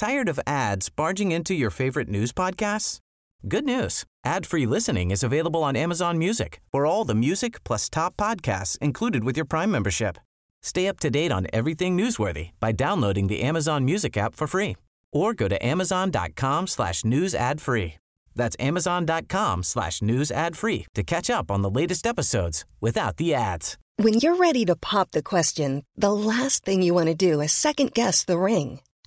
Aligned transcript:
Tired 0.00 0.30
of 0.30 0.40
ads 0.46 0.88
barging 0.88 1.30
into 1.30 1.52
your 1.52 1.68
favorite 1.68 2.08
news 2.08 2.32
podcasts? 2.32 3.00
Good 3.46 3.66
news. 3.66 4.04
Ad-free 4.24 4.64
listening 4.64 5.10
is 5.10 5.22
available 5.22 5.62
on 5.62 5.76
Amazon 5.76 6.16
Music 6.16 6.62
for 6.72 6.86
all 6.86 7.04
the 7.04 7.14
music 7.14 7.62
plus 7.64 7.90
top 7.90 8.16
podcasts 8.16 8.78
included 8.78 9.24
with 9.24 9.36
your 9.36 9.44
Prime 9.44 9.70
membership. 9.70 10.16
Stay 10.62 10.88
up 10.88 11.00
to 11.00 11.10
date 11.10 11.30
on 11.30 11.48
everything 11.52 11.98
newsworthy 11.98 12.52
by 12.60 12.72
downloading 12.72 13.26
the 13.26 13.42
Amazon 13.42 13.84
Music 13.84 14.16
app 14.16 14.34
for 14.34 14.46
free 14.46 14.78
or 15.12 15.34
go 15.34 15.48
to 15.48 15.66
amazon.com 15.66 16.66
slash 16.66 17.04
news 17.04 17.34
ad 17.34 17.60
free. 17.60 17.98
That's 18.34 18.56
amazon.com 18.58 19.62
slash 19.62 20.00
news 20.00 20.30
ad 20.30 20.56
free 20.56 20.86
to 20.94 21.02
catch 21.02 21.28
up 21.28 21.50
on 21.50 21.60
the 21.60 21.70
latest 21.70 22.06
episodes 22.06 22.64
without 22.80 23.18
the 23.18 23.34
ads. 23.34 23.76
When 23.98 24.14
you're 24.14 24.36
ready 24.36 24.64
to 24.64 24.76
pop 24.76 25.10
the 25.10 25.22
question, 25.22 25.82
the 25.94 26.10
last 26.10 26.64
thing 26.64 26.80
you 26.80 26.94
want 26.94 27.08
to 27.08 27.14
do 27.14 27.42
is 27.42 27.52
second 27.52 27.92
guess 27.92 28.24
the 28.24 28.38
ring. 28.38 28.80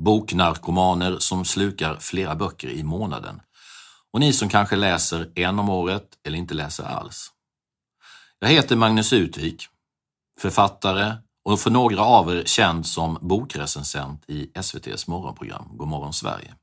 Boknarkomaner 0.00 1.18
som 1.18 1.44
slukar 1.44 1.96
flera 2.00 2.34
böcker 2.34 2.68
i 2.68 2.82
månaden. 2.82 3.40
Och 4.12 4.20
ni 4.20 4.32
som 4.32 4.48
kanske 4.48 4.76
läser 4.76 5.32
en 5.34 5.58
om 5.58 5.68
året 5.68 6.08
eller 6.26 6.38
inte 6.38 6.54
läser 6.54 6.84
alls. 6.84 7.30
Jag 8.38 8.48
heter 8.48 8.76
Magnus 8.76 9.12
Utvik, 9.12 9.66
författare 10.40 11.14
och 11.44 11.60
för 11.60 11.70
några 11.70 12.02
av 12.02 12.30
er 12.30 12.42
känd 12.46 12.86
som 12.86 13.18
bokrecensent 13.20 14.24
i 14.28 14.50
SVTs 14.54 15.06
morgonprogram 15.06 15.68
Godmorgon 15.72 16.12
Sverige. 16.12 16.54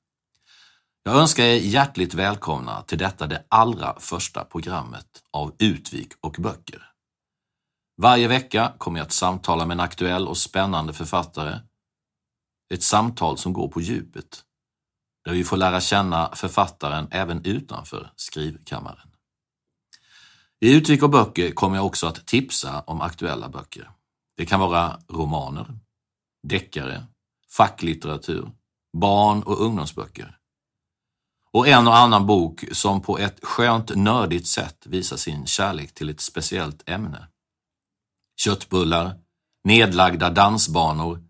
Jag 1.04 1.16
önskar 1.16 1.44
er 1.44 1.56
hjärtligt 1.56 2.14
välkomna 2.14 2.82
till 2.82 2.98
detta 2.98 3.28
det 3.28 3.44
allra 3.50 3.96
första 4.00 4.44
programmet 4.44 5.24
av 5.34 5.56
Utvik 5.60 6.12
och 6.22 6.36
böcker. 6.40 6.84
Varje 8.02 8.28
vecka 8.28 8.74
kommer 8.78 9.00
jag 9.00 9.06
att 9.06 9.12
samtala 9.12 9.66
med 9.66 9.76
en 9.76 9.80
aktuell 9.80 10.28
och 10.28 10.38
spännande 10.38 10.94
författare. 10.94 11.60
Ett 12.74 12.84
samtal 12.84 13.38
som 13.38 13.54
går 13.54 13.68
på 13.68 13.82
djupet, 13.82 14.44
där 15.26 15.34
vi 15.34 15.44
får 15.44 15.58
lära 15.58 15.82
känna 15.82 16.36
författaren 16.36 17.08
även 17.12 17.46
utanför 17.46 18.12
skrivkammaren. 18.16 19.10
I 20.60 20.76
Utvik 20.76 21.04
och 21.04 21.10
böcker 21.10 21.52
kommer 21.52 21.76
jag 21.76 21.86
också 21.86 22.08
att 22.08 22.26
tipsa 22.28 22.82
om 22.82 23.02
aktuella 23.02 23.50
böcker. 23.50 23.92
Det 24.38 24.46
kan 24.46 24.60
vara 24.60 25.00
romaner, 25.10 25.80
deckare, 26.48 27.06
facklitteratur, 27.50 28.52
barn 28.98 29.44
och 29.44 29.62
ungdomsböcker. 29.62 30.38
Och 31.52 31.68
en 31.68 31.88
och 31.88 31.98
annan 31.98 32.26
bok 32.26 32.64
som 32.72 33.02
på 33.02 33.18
ett 33.18 33.46
skönt 33.46 33.96
nördigt 33.96 34.48
sätt 34.48 34.86
visar 34.86 35.18
sin 35.18 35.46
kärlek 35.46 35.94
till 35.94 36.10
ett 36.10 36.22
speciellt 36.22 36.90
ämne. 36.90 37.28
Köttbullar, 38.40 39.20
nedlagda 39.64 40.30
dansbanor 40.30 41.27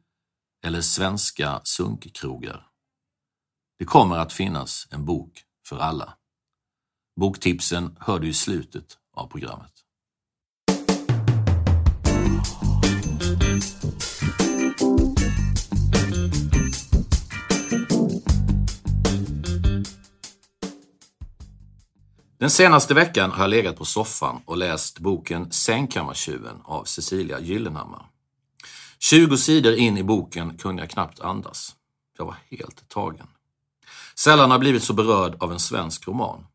eller 0.68 0.82
svenska 0.82 1.62
sunkkrogar. 1.64 2.68
Det 3.80 3.86
kommer 3.86 4.18
att 4.18 4.34
finnas 4.34 4.88
en 4.92 5.06
bok 5.06 5.44
för 5.68 5.78
alla. 5.78 6.14
Boktipsen 7.20 7.98
hör 8.00 8.20
du 8.20 8.28
i 8.28 8.34
slutet 8.34 8.98
av 9.14 9.28
programmet. 9.28 9.72
Den 22.40 22.50
senaste 22.50 22.94
veckan 22.94 23.32
har 23.32 23.44
jag 23.44 23.50
legat 23.50 23.78
på 23.78 23.86
soffan 23.86 24.42
och 24.46 24.58
läst 24.58 25.00
boken 25.00 25.52
Sängkammartjuven 25.52 26.62
av 26.64 26.84
Cecilia 26.84 27.40
Gyllenhammar. 27.40 28.17
20 29.00 29.38
sidor 29.38 29.74
in 29.74 29.98
i 29.98 30.04
boken 30.04 30.58
kunde 30.58 30.82
jag 30.82 30.90
knappt 30.90 31.20
andas. 31.20 31.76
Jag 32.18 32.26
var 32.26 32.36
helt 32.50 32.90
tagen. 32.90 33.28
Sällan 34.16 34.52
har 34.52 34.60
blivit 34.60 34.84
så 34.84 34.94
berörd 34.94 35.36
av 35.40 35.52
en 35.52 35.60
svensk 35.60 36.08
roman. 36.08 36.46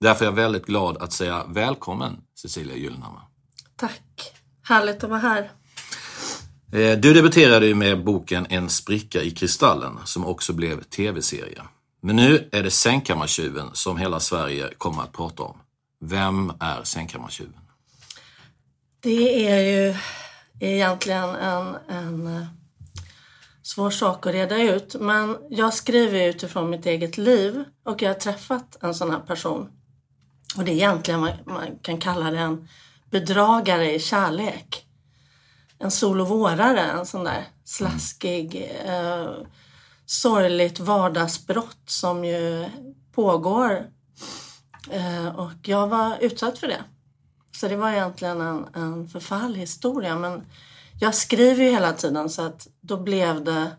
Därför 0.00 0.24
är 0.24 0.26
jag 0.26 0.36
väldigt 0.36 0.66
glad 0.66 0.96
att 0.96 1.12
säga 1.12 1.44
välkommen 1.48 2.16
Cecilia 2.34 2.76
Gyllenhammar. 2.76 3.22
Tack. 3.76 4.32
Härligt 4.62 5.04
att 5.04 5.10
vara 5.10 5.20
här. 5.20 5.50
Eh, 6.72 6.98
du 6.98 7.14
debuterade 7.14 7.66
ju 7.66 7.74
med 7.74 8.04
boken 8.04 8.46
En 8.50 8.68
spricka 8.68 9.22
i 9.22 9.30
kristallen 9.30 9.98
som 10.04 10.26
också 10.26 10.52
blev 10.52 10.82
tv-serie. 10.82 11.62
Men 12.00 12.16
nu 12.16 12.48
är 12.52 12.62
det 12.62 12.70
Sängkammartjuven 12.70 13.70
som 13.72 13.96
hela 13.96 14.20
Sverige 14.20 14.70
kommer 14.78 15.02
att 15.02 15.12
prata 15.12 15.42
om. 15.42 15.56
Vem 16.00 16.52
är 16.60 16.84
Sängkammartjuven? 16.84 17.60
Det 19.00 19.48
är 19.48 19.60
ju 19.60 19.94
är 20.60 20.68
egentligen 20.68 21.28
en, 21.28 21.76
en 21.88 22.36
eh, 22.36 22.46
svår 23.62 23.90
sak 23.90 24.26
att 24.26 24.32
reda 24.32 24.62
ut. 24.62 24.96
Men 25.00 25.36
jag 25.50 25.74
skriver 25.74 26.28
utifrån 26.28 26.70
mitt 26.70 26.86
eget 26.86 27.18
liv 27.18 27.64
och 27.84 28.02
jag 28.02 28.10
har 28.10 28.14
träffat 28.14 28.76
en 28.82 28.94
sån 28.94 29.10
här 29.10 29.20
person. 29.20 29.70
Och 30.56 30.64
det 30.64 30.70
är 30.70 30.74
egentligen, 30.74 31.20
man, 31.20 31.32
man 31.44 31.78
kan 31.82 31.98
kalla 31.98 32.30
det 32.30 32.38
en 32.38 32.68
bedragare 33.10 33.94
i 33.94 33.98
kärlek. 33.98 34.84
En 35.78 35.90
sol 35.90 36.20
och 36.20 36.28
vårare, 36.28 36.80
en 36.80 37.06
sån 37.06 37.24
där 37.24 37.44
slaskig, 37.64 38.72
eh, 38.86 39.30
sorgligt 40.06 40.80
vardagsbrott 40.80 41.82
som 41.86 42.24
ju 42.24 42.66
pågår. 43.14 43.86
Eh, 44.90 45.26
och 45.26 45.52
jag 45.62 45.88
var 45.88 46.18
utsatt 46.20 46.58
för 46.58 46.66
det. 46.66 46.84
Så 47.60 47.68
det 47.68 47.76
var 47.76 47.90
egentligen 47.90 48.40
en, 48.40 48.66
en 48.74 49.08
förfärlig 49.08 49.60
historia. 49.60 50.16
Men 50.16 50.42
jag 51.00 51.14
skriver 51.14 51.64
ju 51.64 51.70
hela 51.70 51.92
tiden 51.92 52.30
så 52.30 52.42
att 52.42 52.68
då 52.80 52.96
blev 52.96 53.44
det 53.44 53.70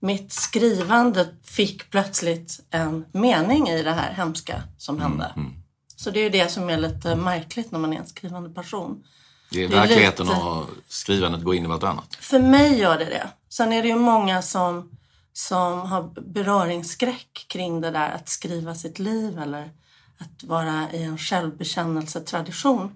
mitt 0.00 0.32
skrivande 0.32 1.28
fick 1.42 1.90
plötsligt 1.90 2.60
en 2.70 3.04
mening 3.12 3.68
i 3.68 3.82
det 3.82 3.92
här 3.92 4.12
hemska 4.12 4.62
som 4.78 5.00
hände. 5.00 5.32
Mm. 5.36 5.52
Så 5.96 6.10
det 6.10 6.20
är 6.20 6.24
ju 6.24 6.30
det 6.30 6.48
som 6.48 6.70
är 6.70 6.78
lite 6.78 7.16
märkligt 7.16 7.72
när 7.72 7.78
man 7.78 7.92
är 7.92 7.96
en 7.98 8.06
skrivande 8.06 8.50
person. 8.50 9.04
Det 9.50 9.64
är 9.64 9.68
Det 9.68 9.76
är 9.76 9.80
verkligheten 9.80 10.26
lite- 10.26 10.40
och 10.40 10.66
skrivandet 10.88 11.42
går 11.42 11.54
in 11.54 11.64
i 11.64 11.68
vartannat. 11.68 12.14
För 12.20 12.38
mig 12.38 12.78
gör 12.78 12.98
det 12.98 13.04
det. 13.04 13.30
Sen 13.48 13.72
är 13.72 13.82
det 13.82 13.88
ju 13.88 13.96
många 13.96 14.42
som, 14.42 14.90
som 15.32 15.80
har 15.80 16.30
beröringsskräck 16.32 17.46
kring 17.48 17.80
det 17.80 17.90
där 17.90 18.10
att 18.10 18.28
skriva 18.28 18.74
sitt 18.74 18.98
liv 18.98 19.38
eller 19.38 19.70
att 20.18 20.44
vara 20.44 20.92
i 20.92 21.02
en 21.02 21.18
självbekännelsetradition. 21.18 22.90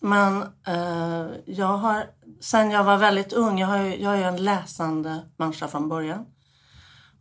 Men 0.00 0.42
eh, 0.66 1.26
jag 1.46 1.76
har, 1.78 2.06
sen 2.40 2.70
jag 2.70 2.84
var 2.84 2.96
väldigt 2.96 3.32
ung, 3.32 3.58
jag, 3.58 3.68
har 3.68 3.78
jag 3.78 4.18
är 4.18 4.28
en 4.28 4.44
läsande 4.44 5.20
människa 5.36 5.68
från 5.68 5.88
början. 5.88 6.26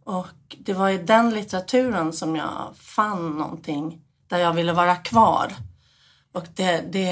Och 0.04 0.56
det 0.60 0.74
var 0.74 0.90
i 0.90 0.98
den 0.98 1.30
litteraturen 1.30 2.14
som 2.14 2.36
jag 2.36 2.76
fann 2.76 3.38
någonting 3.38 4.02
där 4.28 4.38
jag 4.38 4.54
ville 4.54 4.74
vara 4.74 4.96
kvar. 4.96 5.54
Och 6.34 6.46
det, 6.56 6.82
det, 6.92 7.12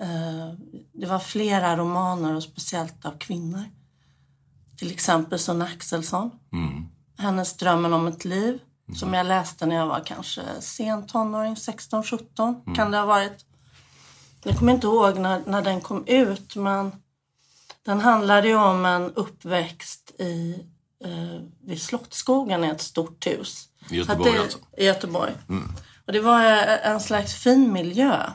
eh, 0.00 0.48
det 0.92 1.06
var 1.06 1.18
flera 1.18 1.76
romaner 1.76 2.36
och 2.36 2.42
speciellt 2.42 3.04
av 3.04 3.18
kvinnor. 3.18 3.64
Till 4.76 4.90
exempel 4.90 5.38
Sunne 5.38 5.64
Axelsson. 5.64 6.30
Hennes 7.18 7.56
Drömmen 7.56 7.92
om 7.92 8.06
ett 8.06 8.24
liv. 8.24 8.58
Som 8.96 9.14
jag 9.14 9.26
läste 9.26 9.66
när 9.66 9.76
jag 9.76 9.86
var 9.86 10.00
kanske 10.00 10.42
sen 10.60 11.06
tonåring, 11.06 11.54
16-17 11.54 12.74
kan 12.74 12.90
det 12.90 12.98
ha 12.98 13.06
varit. 13.06 13.44
Jag 14.42 14.58
kommer 14.58 14.72
inte 14.72 14.86
ihåg 14.86 15.18
när, 15.18 15.42
när 15.46 15.62
den 15.62 15.80
kom 15.80 16.06
ut 16.06 16.56
men 16.56 16.92
den 17.82 18.00
handlade 18.00 18.48
ju 18.48 18.56
om 18.56 18.84
en 18.84 19.14
uppväxt 19.14 20.10
i, 20.18 20.64
eh, 21.04 21.40
vid 21.60 21.82
Slottsskogen 21.82 22.64
i 22.64 22.68
ett 22.68 22.80
stort 22.80 23.26
hus. 23.26 23.68
I 23.90 23.96
Göteborg 23.96 24.32
det, 24.32 24.40
alltså? 24.40 24.58
I 24.76 24.84
Göteborg. 24.84 25.32
Och 26.06 26.12
det 26.12 26.20
var 26.20 26.44
eh, 26.44 26.90
en 26.90 27.00
slags 27.00 27.34
fin 27.34 27.72
miljö. 27.72 28.30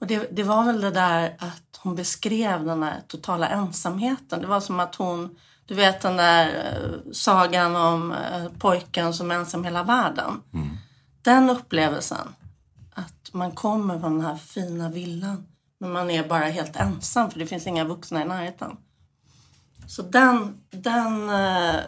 Och 0.00 0.06
det, 0.06 0.28
det 0.32 0.42
var 0.42 0.64
väl 0.64 0.80
det 0.80 0.90
där 0.90 1.36
att 1.38 1.78
hon 1.78 1.94
beskrev 1.94 2.64
den 2.64 2.80
där 2.80 3.02
totala 3.06 3.48
ensamheten. 3.48 4.40
Det 4.40 4.46
var 4.46 4.60
som 4.60 4.80
att 4.80 4.94
hon, 4.94 5.38
du 5.66 5.74
vet 5.74 6.00
den 6.00 6.16
där 6.16 6.46
eh, 6.46 7.12
sagan 7.12 7.76
om 7.76 8.12
eh, 8.12 8.48
pojken 8.58 9.14
som 9.14 9.30
är 9.30 9.34
ensam 9.34 9.64
hela 9.64 9.82
världen. 9.82 10.42
Den 11.22 11.50
upplevelsen, 11.50 12.34
att 12.94 13.32
man 13.32 13.52
kommer 13.52 14.00
från 14.00 14.18
den 14.18 14.26
här 14.26 14.36
fina 14.36 14.88
villan 14.88 15.46
men 15.78 15.92
man 15.92 16.10
är 16.10 16.28
bara 16.28 16.44
helt 16.44 16.76
ensam 16.76 17.30
för 17.30 17.38
det 17.38 17.46
finns 17.46 17.66
inga 17.66 17.84
vuxna 17.84 18.22
i 18.22 18.24
närheten. 18.24 18.76
Så 19.88 20.02
den, 20.02 20.60
den, 20.70 21.30
eh, 21.30 21.80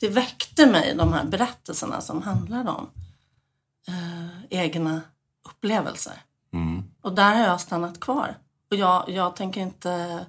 det 0.00 0.08
väckte 0.08 0.66
mig, 0.66 0.94
de 0.96 1.12
här 1.12 1.24
berättelserna 1.24 2.00
som 2.00 2.22
handlar 2.22 2.68
om 2.68 2.90
eh, 3.88 4.44
egna 4.50 5.00
upplevelser. 5.48 6.22
Mm. 6.52 6.84
Och 7.02 7.14
där 7.14 7.34
har 7.34 7.44
jag 7.44 7.60
stannat 7.60 8.00
kvar. 8.00 8.36
Och 8.70 8.76
jag, 8.76 9.08
jag 9.08 9.36
tänker 9.36 9.60
inte... 9.60 10.26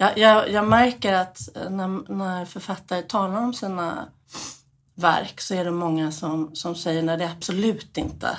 Jag, 0.00 0.18
jag, 0.18 0.50
jag 0.50 0.68
märker 0.68 1.12
att 1.12 1.56
eh, 1.56 1.70
när, 1.70 2.12
när 2.12 2.44
författare 2.44 3.02
talar 3.02 3.40
om 3.40 3.54
sina 3.54 4.08
verk 4.94 5.40
så 5.40 5.54
är 5.54 5.64
det 5.64 5.70
många 5.70 6.12
som, 6.12 6.50
som 6.56 6.74
säger 6.74 7.02
när 7.02 7.16
det 7.16 7.24
är 7.24 7.30
absolut 7.30 7.96
inte 7.96 8.38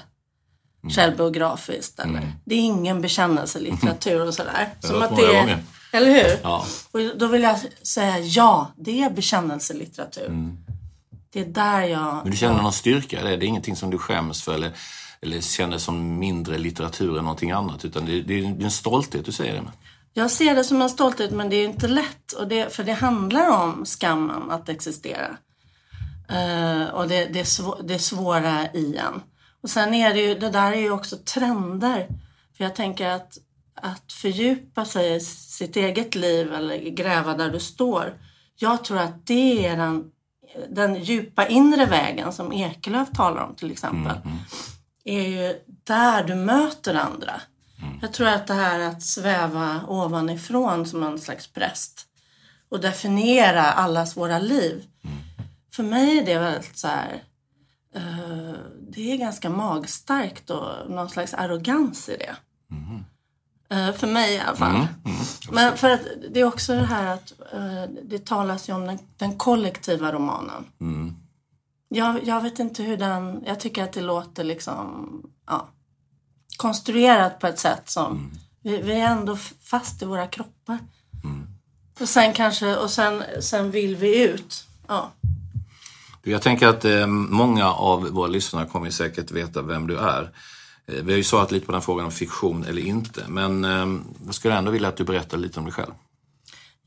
självbiografiskt. 0.95 1.99
Eller, 1.99 2.31
Det 2.45 2.55
är 2.55 2.59
ingen 2.59 3.01
bekännelselitteratur 3.01 4.27
och 4.27 4.33
sådär. 4.33 4.69
Som 4.79 5.01
att 5.01 5.15
det 5.15 5.35
är, 5.35 5.63
eller 5.91 6.11
hur? 6.11 6.39
Ja. 6.43 6.65
Och 6.91 6.99
då 7.17 7.27
vill 7.27 7.41
jag 7.41 7.59
säga 7.81 8.19
ja, 8.19 8.71
det 8.77 9.03
är 9.03 9.09
bekännelselitteratur. 9.09 10.55
Det 11.33 11.39
är 11.39 11.45
där 11.45 11.81
jag... 11.81 12.01
Mm. 12.01 12.17
Men 12.17 12.31
du 12.31 12.37
känner 12.37 12.61
någon 12.61 12.73
styrka 12.73 13.21
i 13.21 13.23
det? 13.23 13.37
Det 13.37 13.45
är 13.45 13.47
ingenting 13.47 13.75
som 13.75 13.89
du 13.89 13.97
skäms 13.97 14.43
för 14.43 14.53
eller, 14.53 14.71
eller 15.21 15.41
känner 15.41 15.77
som 15.77 16.19
mindre 16.19 16.57
litteratur 16.57 17.17
än 17.17 17.23
någonting 17.23 17.51
annat. 17.51 17.85
Utan 17.85 18.05
det, 18.05 18.21
det 18.21 18.39
är 18.39 18.45
en 18.45 18.71
stolthet 18.71 19.25
du 19.25 19.31
säger 19.31 19.53
det 19.53 19.61
med. 19.61 19.71
Jag 20.13 20.31
ser 20.31 20.55
det 20.55 20.63
som 20.63 20.81
en 20.81 20.89
stolthet 20.89 21.31
men 21.31 21.49
det 21.49 21.55
är 21.55 21.65
inte 21.65 21.87
lätt. 21.87 22.31
Och 22.31 22.47
det, 22.47 22.73
för 22.75 22.83
det 22.83 22.93
handlar 22.93 23.63
om 23.63 23.85
skammen 23.85 24.51
att 24.51 24.69
existera. 24.69 25.37
Eh, 26.29 26.83
och 26.93 27.07
det, 27.07 27.25
det, 27.25 27.45
svå, 27.45 27.81
det 27.83 27.99
svåra 27.99 28.71
i 28.73 28.97
en. 28.97 29.21
Och 29.63 29.69
sen 29.69 29.93
är 29.93 30.13
det 30.13 30.21
ju, 30.21 30.35
det 30.35 30.49
där 30.49 30.71
är 30.71 30.79
ju 30.79 30.91
också 30.91 31.17
trender. 31.17 32.07
För 32.57 32.63
jag 32.63 32.75
tänker 32.75 33.07
att, 33.07 33.37
att 33.75 34.13
fördjupa 34.13 34.85
sig 34.85 35.15
i 35.15 35.19
sitt 35.19 35.75
eget 35.75 36.15
liv 36.15 36.53
eller 36.53 36.77
gräva 36.77 37.33
där 37.33 37.49
du 37.49 37.59
står. 37.59 38.13
Jag 38.55 38.83
tror 38.83 38.97
att 38.97 39.27
det 39.27 39.67
är 39.67 39.77
den, 39.77 40.11
den 40.69 41.03
djupa 41.03 41.47
inre 41.47 41.85
vägen 41.85 42.33
som 42.33 42.53
Ekelöf 42.53 43.11
talar 43.11 43.43
om 43.43 43.55
till 43.55 43.71
exempel. 43.71 44.17
Är 45.03 45.21
ju 45.21 45.59
där 45.83 46.23
du 46.23 46.35
möter 46.35 46.95
andra. 46.95 47.41
Jag 48.01 48.13
tror 48.13 48.27
att 48.27 48.47
det 48.47 48.53
här 48.53 48.79
att 48.79 49.03
sväva 49.03 49.81
ovanifrån 49.87 50.85
som 50.85 51.03
en 51.03 51.19
slags 51.19 51.47
präst 51.47 52.07
och 52.69 52.79
definiera 52.79 53.63
allas 53.63 54.17
våra 54.17 54.39
liv. 54.39 54.83
För 55.73 55.83
mig 55.83 56.19
är 56.19 56.25
det 56.25 56.39
väldigt 56.39 56.77
så 56.77 56.87
här, 56.87 57.23
eh, 57.95 58.55
det 58.89 59.11
är 59.11 59.17
ganska 59.17 59.49
magstarkt 59.49 60.49
och 60.49 60.89
någon 60.89 61.09
slags 61.09 61.33
arrogans 61.33 62.09
i 62.09 62.17
det. 62.17 62.35
Eh, 63.75 63.93
för 63.93 64.07
mig 64.07 64.33
i 64.35 64.39
alla 64.39 64.57
fall. 64.57 64.87
Men 65.51 65.77
för 65.77 65.89
att 65.89 66.01
det 66.33 66.39
är 66.39 66.45
också 66.45 66.73
det 66.73 66.85
här 66.85 67.13
att 67.13 67.33
eh, 67.53 67.83
det 68.03 68.25
talas 68.25 68.69
ju 68.69 68.73
om 68.73 68.85
den, 68.85 68.99
den 69.17 69.37
kollektiva 69.37 70.11
romanen. 70.11 70.65
Jag, 71.87 72.23
jag 72.23 72.41
vet 72.41 72.59
inte 72.59 72.83
hur 72.83 72.97
den, 72.97 73.43
jag 73.45 73.59
tycker 73.59 73.83
att 73.83 73.93
det 73.93 74.01
låter 74.01 74.43
liksom, 74.43 75.09
ja, 75.47 75.67
konstruerat 76.61 77.39
på 77.39 77.47
ett 77.47 77.59
sätt 77.59 77.89
som, 77.89 78.31
vi, 78.63 78.81
vi 78.81 78.93
är 78.93 79.07
ändå 79.07 79.35
fast 79.63 80.01
i 80.01 80.05
våra 80.05 80.27
kroppar. 80.27 80.79
Och 82.01 82.09
sen 82.09 82.33
kanske, 82.33 82.75
och 82.75 82.89
sen, 82.89 83.23
sen 83.39 83.71
vill 83.71 83.95
vi 83.95 84.23
ut. 84.23 84.67
Ja. 84.87 85.11
Jag 86.23 86.41
tänker 86.41 86.67
att 86.67 86.85
eh, 86.85 87.07
många 87.07 87.73
av 87.73 88.09
våra 88.09 88.27
lyssnare 88.27 88.65
kommer 88.65 88.89
säkert 88.89 89.31
veta 89.31 89.61
vem 89.61 89.87
du 89.87 89.97
är. 89.97 90.31
Eh, 90.87 91.03
vi 91.03 91.11
har 91.11 91.17
ju 91.17 91.23
svarat 91.23 91.51
lite 91.51 91.65
på 91.65 91.71
den 91.71 91.81
frågan 91.81 92.05
om 92.05 92.11
fiktion 92.11 92.65
eller 92.65 92.81
inte. 92.81 93.23
Men 93.27 93.65
eh, 93.65 94.01
jag 94.25 94.35
skulle 94.35 94.55
ändå 94.55 94.71
vilja 94.71 94.89
att 94.89 94.97
du 94.97 95.03
berättar 95.03 95.37
lite 95.37 95.59
om 95.59 95.65
dig 95.65 95.73
själv. 95.73 95.91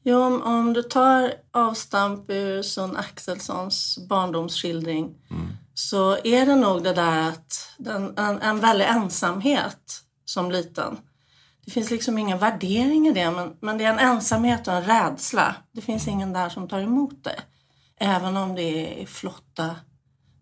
Jo, 0.03 0.23
om, 0.23 0.43
om 0.43 0.73
du 0.73 0.83
tar 0.83 1.33
avstamp 1.53 2.31
ur 2.31 2.63
Sun 2.63 2.97
Axelssons 2.97 3.99
barndomsskildring 4.09 5.15
så 5.75 6.19
är 6.25 6.47
det 6.47 6.57
nog 6.57 6.85
det 6.85 6.93
där 6.93 7.29
att 7.29 7.71
den, 7.79 8.19
en, 8.19 8.43
en 8.43 8.61
väldig 8.61 8.87
ensamhet 8.87 10.03
som 10.25 10.51
liten. 10.51 10.99
Det 11.65 11.71
finns 11.71 11.91
liksom 11.91 12.19
ingen 12.19 12.39
värdering 12.39 13.09
i 13.09 13.13
det 13.13 13.31
men, 13.31 13.57
men 13.61 13.79
det 13.79 13.85
är 13.85 13.93
en 13.93 13.99
ensamhet 13.99 14.69
och 14.69 14.75
en 14.75 14.85
rädsla. 14.85 15.57
Det 15.73 15.81
finns 15.81 16.09
ingen 16.09 16.33
där 16.33 16.49
som 16.49 16.69
tar 16.69 16.81
emot 16.81 17.25
dig. 17.25 17.37
Även 18.01 18.37
om 18.37 18.55
det 18.55 19.03
är 19.03 19.07
flotta 19.07 19.77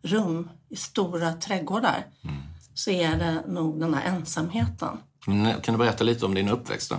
rum 0.03 0.51
i 0.69 0.77
stora 0.77 1.33
trädgårdar 1.33 2.07
så 2.75 2.91
är 2.91 3.17
det 3.17 3.43
nog 3.47 3.81
den 3.81 3.95
här 3.95 4.05
ensamheten. 4.05 4.99
Kan 5.63 5.75
du 5.75 5.77
berätta 5.77 6.05
lite 6.05 6.27
om 6.27 6.35
din 6.35 6.49
uppväxt 6.49 6.91
då? 6.91 6.97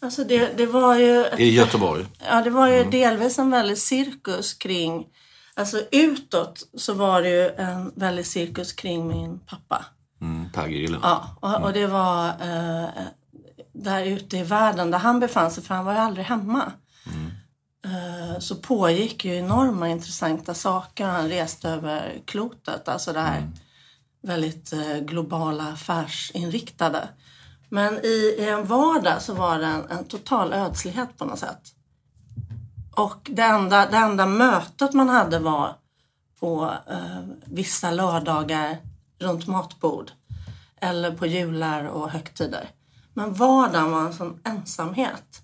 Alltså 0.00 0.24
det, 0.24 0.56
det 0.56 0.66
var 0.66 0.96
ju... 0.96 1.26
I 1.38 1.54
Göteborg? 1.54 2.06
Ja, 2.28 2.42
det 2.42 2.50
var 2.50 2.68
ju 2.68 2.84
delvis 2.84 3.38
en 3.38 3.50
väldig 3.50 3.78
cirkus 3.78 4.54
kring... 4.54 5.06
Alltså 5.56 5.82
utåt 5.92 6.68
så 6.76 6.94
var 6.94 7.22
det 7.22 7.28
ju 7.28 7.48
en 7.48 7.92
väldig 7.94 8.26
cirkus 8.26 8.72
kring 8.72 9.08
min 9.08 9.38
pappa. 9.38 9.84
Mm. 10.20 10.48
Gyllenhammar. 10.68 11.26
Ja, 11.42 11.58
och, 11.58 11.64
och 11.64 11.72
det 11.72 11.86
var 11.86 12.28
eh, 12.28 12.88
där 13.72 14.04
ute 14.04 14.38
i 14.38 14.42
världen 14.42 14.90
där 14.90 14.98
han 14.98 15.20
befann 15.20 15.50
sig, 15.50 15.64
för 15.64 15.74
han 15.74 15.84
var 15.84 15.92
ju 15.92 15.98
aldrig 15.98 16.26
hemma. 16.26 16.72
Eh, 17.84 18.38
så 18.38 18.54
pågick 18.56 19.24
ju 19.24 19.34
enorma 19.34 19.88
intressanta 19.88 20.54
saker. 20.54 21.06
Han 21.06 21.28
reste 21.28 21.68
över 21.68 22.22
klotet, 22.24 22.88
alltså 22.88 23.12
det 23.12 23.20
här 23.20 23.50
väldigt 24.22 24.72
eh, 24.72 24.98
globala 24.98 25.68
affärsinriktade. 25.68 27.08
Men 27.68 28.04
i, 28.04 28.36
i 28.38 28.48
en 28.48 28.66
vardag 28.66 29.22
så 29.22 29.34
var 29.34 29.58
det 29.58 29.66
en, 29.66 29.90
en 29.90 30.04
total 30.04 30.52
ödslighet 30.52 31.18
på 31.18 31.24
något 31.24 31.38
sätt. 31.38 31.75
Och 32.96 33.20
det 33.30 33.42
enda, 33.42 33.86
det 33.86 33.96
enda 33.96 34.26
mötet 34.26 34.92
man 34.92 35.08
hade 35.08 35.38
var 35.38 35.76
på 36.40 36.74
eh, 36.90 37.20
vissa 37.44 37.90
lördagar 37.90 38.76
runt 39.18 39.46
matbord. 39.46 40.10
Eller 40.80 41.10
på 41.10 41.26
jular 41.26 41.84
och 41.84 42.10
högtider. 42.10 42.70
Men 43.14 43.34
vardagen 43.34 43.92
var 43.92 44.00
en 44.00 44.12
sån 44.12 44.40
ensamhet. 44.44 45.42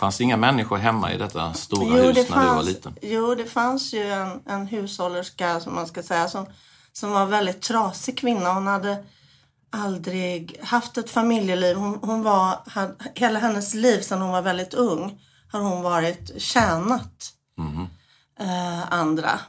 Fanns 0.00 0.18
det 0.18 0.24
inga 0.24 0.36
människor 0.36 0.76
hemma 0.76 1.12
i 1.12 1.18
detta 1.18 1.52
stora 1.52 2.02
hus 2.02 2.30
när 2.30 2.48
du 2.48 2.54
var 2.54 2.62
liten? 2.62 2.96
Jo, 3.02 3.34
det 3.34 3.44
fanns 3.44 3.94
ju 3.94 4.12
en, 4.12 4.42
en 4.46 4.66
hushållerska 4.66 5.60
som 5.60 5.74
man 5.74 5.86
ska 5.86 6.02
säga 6.02 6.28
som, 6.28 6.46
som 6.92 7.10
var 7.10 7.22
en 7.22 7.30
väldigt 7.30 7.62
trasig 7.62 8.18
kvinna. 8.18 8.52
Hon 8.52 8.66
hade 8.66 9.04
aldrig 9.70 10.60
haft 10.62 10.98
ett 10.98 11.10
familjeliv. 11.10 11.76
Hon, 11.76 11.98
hon 12.02 12.22
var, 12.22 12.58
hade, 12.66 12.94
hela 13.14 13.38
hennes 13.38 13.74
liv 13.74 14.00
sedan 14.00 14.20
hon 14.20 14.30
var 14.30 14.42
väldigt 14.42 14.74
ung 14.74 15.20
har 15.54 15.60
hon 15.60 15.82
varit 15.82 16.42
tjänat 16.42 17.32
eh, 18.40 18.92
andra. 18.92 19.40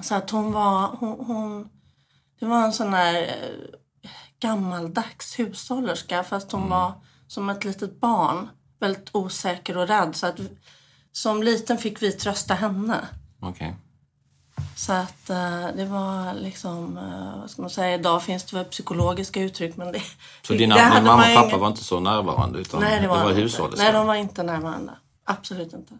Så 0.00 0.14
att 0.14 0.30
hon 0.30 0.52
var, 0.52 0.86
hon, 0.86 1.24
hon, 1.26 1.68
det 2.40 2.46
var 2.46 2.64
en 2.64 2.72
sån 2.72 2.94
här 2.94 3.22
eh, 3.22 4.10
gammaldags 4.38 5.38
hushållerska 5.38 6.24
fast 6.24 6.52
hon 6.52 6.68
var 6.68 6.92
som 7.26 7.50
ett 7.50 7.64
litet 7.64 8.00
barn. 8.00 8.48
Väldigt 8.80 9.14
osäker 9.14 9.76
och 9.76 9.88
rädd. 9.88 10.16
Så 10.16 10.26
att 10.26 10.40
som 11.12 11.42
liten 11.42 11.78
fick 11.78 12.02
vi 12.02 12.12
trösta 12.12 12.54
henne. 12.54 13.08
Okej. 13.40 13.76
Så 14.86 14.92
att 14.92 15.30
eh, 15.30 15.66
det 15.76 15.84
var 15.84 16.34
liksom, 16.34 16.98
eh, 16.98 17.40
vad 17.40 17.50
ska 17.50 17.62
man 17.62 17.70
säga, 17.70 17.94
idag 17.94 18.22
finns 18.22 18.44
det 18.44 18.56
väl 18.56 18.64
psykologiska 18.64 19.40
uttryck 19.42 19.76
men 19.76 19.92
det... 19.92 20.02
Så 20.42 20.52
dina, 20.52 20.74
det 20.74 20.82
din 20.94 21.04
mamma 21.04 21.14
och 21.28 21.34
pappa 21.34 21.46
ingen- 21.46 21.60
var 21.60 21.68
inte 21.68 21.84
så 21.84 22.00
närvarande 22.00 22.58
utan 22.58 22.80
Nej, 22.80 23.00
det 23.00 23.08
var, 23.08 23.18
det 23.18 23.24
var 23.24 23.32
hushållet? 23.32 23.78
Nej, 23.78 23.92
de 23.92 24.06
var 24.06 24.14
inte 24.14 24.42
närvarande. 24.42 24.92
Absolut 25.24 25.72
inte. 25.72 25.98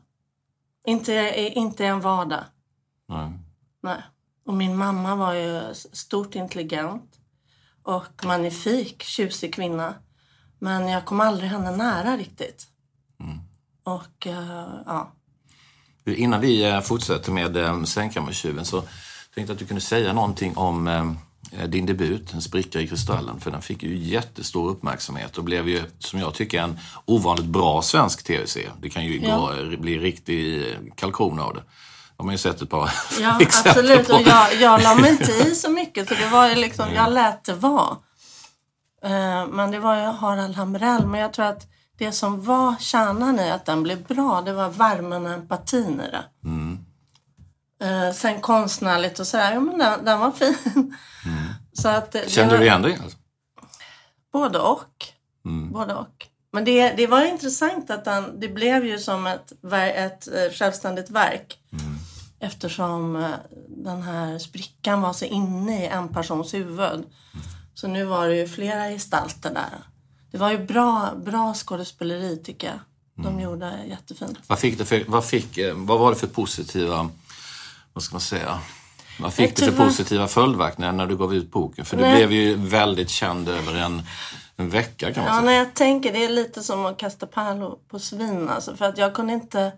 Inte, 0.87 1.13
i- 1.13 1.53
inte 1.53 1.87
en 1.87 2.01
vardag. 2.01 2.45
Nej. 3.09 3.31
Nej. 3.83 4.03
Och 4.47 4.55
min 4.55 4.77
mamma 4.77 5.15
var 5.17 5.35
ju 5.35 5.75
stort 5.75 6.35
intelligent 6.35 7.15
och 7.83 8.25
magnifik, 8.25 9.03
tjusig 9.03 9.55
kvinna. 9.55 9.95
Men 10.59 10.89
jag 10.89 11.05
kom 11.05 11.21
aldrig 11.21 11.51
henne 11.51 11.71
nära 11.71 12.17
riktigt. 12.17 12.67
Och 13.85 14.27
eh, 14.27 14.69
ja. 14.87 15.13
Innan 16.07 16.41
vi 16.41 16.65
eh, 16.71 16.81
fortsätter 16.81 17.33
med 17.33 17.57
eh, 17.57 17.83
Sängkammartjuven 17.85 18.65
så 18.65 18.81
tänkte 19.35 19.41
jag 19.41 19.51
att 19.51 19.59
du 19.59 19.67
kunde 19.67 19.81
säga 19.81 20.13
någonting 20.13 20.57
om 20.57 20.87
eh, 20.89 21.65
din 21.69 21.87
debut, 21.87 22.33
En 22.35 22.43
spricka 22.43 22.81
i 22.81 22.89
kristallen. 22.89 23.41
För 23.41 23.51
den 23.51 23.63
fick 23.63 23.83
ju 23.83 23.97
jättestor 23.97 24.71
uppmärksamhet 24.71 25.39
och 25.39 25.45
blev 25.45 25.69
ju, 25.69 25.83
som 25.99 26.21
jag 26.21 26.35
tycker, 26.35 26.63
en 26.63 26.79
ovanligt 27.05 27.47
bra 27.47 27.83
svensk 27.83 28.25
tv-serie. 28.25 28.71
Det 28.83 28.91
kan 28.91 29.05
ju 29.05 29.21
Ja. 29.21 29.37
gå, 29.71 29.77
bli 29.77 29.99
riktig 29.99 30.65
kalkon 30.97 31.41
av 31.41 31.55
det. 31.55 31.63
De 32.17 32.27
har 32.27 32.33
ju 32.33 32.39
sett 32.39 32.63
ett 32.63 32.71
par 32.71 32.91
Ja, 33.21 33.39
absolut. 33.65 34.09
på. 34.09 34.15
Och 34.15 34.21
jag, 34.23 34.55
jag 34.61 34.83
la 34.83 34.95
mig 34.95 35.11
inte 35.11 35.33
i 35.33 35.55
så 35.55 35.71
mycket. 35.71 36.09
Så 36.09 36.15
det 36.15 36.29
var 36.29 36.49
ju 36.49 36.55
liksom, 36.55 36.87
jag 36.95 37.13
lät 37.13 37.45
det 37.45 37.55
vara. 37.55 37.97
Men 39.51 39.71
det 39.71 39.79
var 39.79 39.97
ju 39.97 40.03
Harald 40.07 40.55
Hamrell. 40.57 41.07
Men 41.07 41.21
jag 41.21 41.33
tror 41.33 41.47
att 41.47 41.67
det 42.01 42.13
som 42.13 42.45
var 42.45 42.77
kärnan 42.79 43.39
i 43.41 43.51
att 43.51 43.67
den 43.67 43.83
blev 43.83 44.03
bra, 44.07 44.43
det 44.43 44.53
var 44.53 44.69
värmen 44.69 45.27
och 45.27 45.33
empatin 45.33 46.01
i 46.01 46.11
det. 46.11 46.25
Eh, 47.87 48.13
Sen 48.13 48.41
konstnärligt 48.41 49.19
och 49.19 49.27
sådär, 49.27 49.53
ja 49.53 49.61
men 49.61 49.79
den, 49.79 50.05
den 50.05 50.21
var 50.21 50.31
fin. 50.31 50.97
Så 51.73 51.89
att 51.89 52.13
det, 52.13 52.21
det 52.21 52.31
Kände 52.31 52.53
var, 52.55 52.59
du 52.59 52.65
igen 52.65 52.83
dig? 52.83 52.99
Alltså? 53.03 53.19
Både 54.33 54.59
och. 54.59 55.05
Både 55.73 55.95
och. 55.95 56.27
Men 56.53 56.65
det, 56.65 56.93
det 56.93 57.07
var 57.07 57.25
intressant 57.25 57.91
att 57.91 58.05
den, 58.05 58.41
det 58.41 58.49
blev 58.49 58.85
ju 58.87 58.99
som 58.99 59.27
ett, 59.27 59.53
ett 59.73 60.29
eh, 60.29 60.53
självständigt 60.53 61.11
verk. 61.11 61.59
Eftersom 62.41 63.17
eh, 63.17 63.31
den 63.69 64.03
här 64.03 64.39
sprickan 64.39 65.01
var 65.01 65.13
så 65.13 65.25
inne 65.25 65.85
i 65.85 65.87
en 65.87 66.09
persons 66.09 66.55
huvud. 66.55 67.05
Så 67.75 67.89
nu 67.89 68.05
var 68.05 68.29
det 68.29 68.37
ju 68.37 68.49
flera 68.49 68.89
gestalter 68.89 69.55
där. 69.55 69.85
Det 70.31 70.39
var 70.39 70.51
ju 70.51 70.59
bra, 70.67 71.13
bra 71.25 71.55
skådespeleri 71.55 72.37
tycker 72.45 72.67
jag. 72.67 72.79
De 73.15 73.27
Mm. 73.27 73.41
gjorde 73.41 73.79
jättefint. 73.89 74.39
Vad, 74.47 74.59
fick 74.59 74.79
det 74.79 74.85
för, 74.85 75.05
vad, 75.09 75.25
fick, 75.25 75.59
eh, 75.59 75.75
vad 75.77 75.99
var 76.01 76.11
det 76.11 76.17
för 76.17 76.27
positiva, 76.27 77.11
vad 77.93 78.03
ska 78.05 78.15
man 78.15 78.21
säga, 78.21 78.59
vad 79.21 79.35
fick 79.35 79.57
det 79.57 79.65
för 79.65 79.85
positiva 79.85 80.29
följdverkningar 80.29 80.93
när 80.93 81.07
du 81.07 81.17
gav 81.17 81.35
ut 81.35 81.51
boken? 81.51 81.85
För 81.85 81.97
du 81.97 82.03
Nej. 82.03 82.17
blev 82.17 82.33
ju 82.33 82.55
väldigt 82.57 83.11
känd 83.11 83.49
över 83.49 83.75
en, 83.75 84.03
en 84.57 84.71
vecka 84.71 85.13
kan 85.15 85.25
man 85.25 85.35
Ja, 85.35 85.41
säga. 85.41 85.51
när 85.51 85.59
jag 85.59 85.75
tänker, 85.75 86.13
det 86.13 86.25
är 86.25 86.29
lite 86.29 86.63
som 86.63 86.87
att 86.87 86.99
kasta 86.99 87.27
pärlor 87.27 87.79
på 87.89 87.99
svin. 87.99 88.49
Alltså, 88.49 88.77
för 88.77 88.85
att 88.85 88.99
jag 88.99 89.15
kunde 89.15 89.33
inte, 89.33 89.73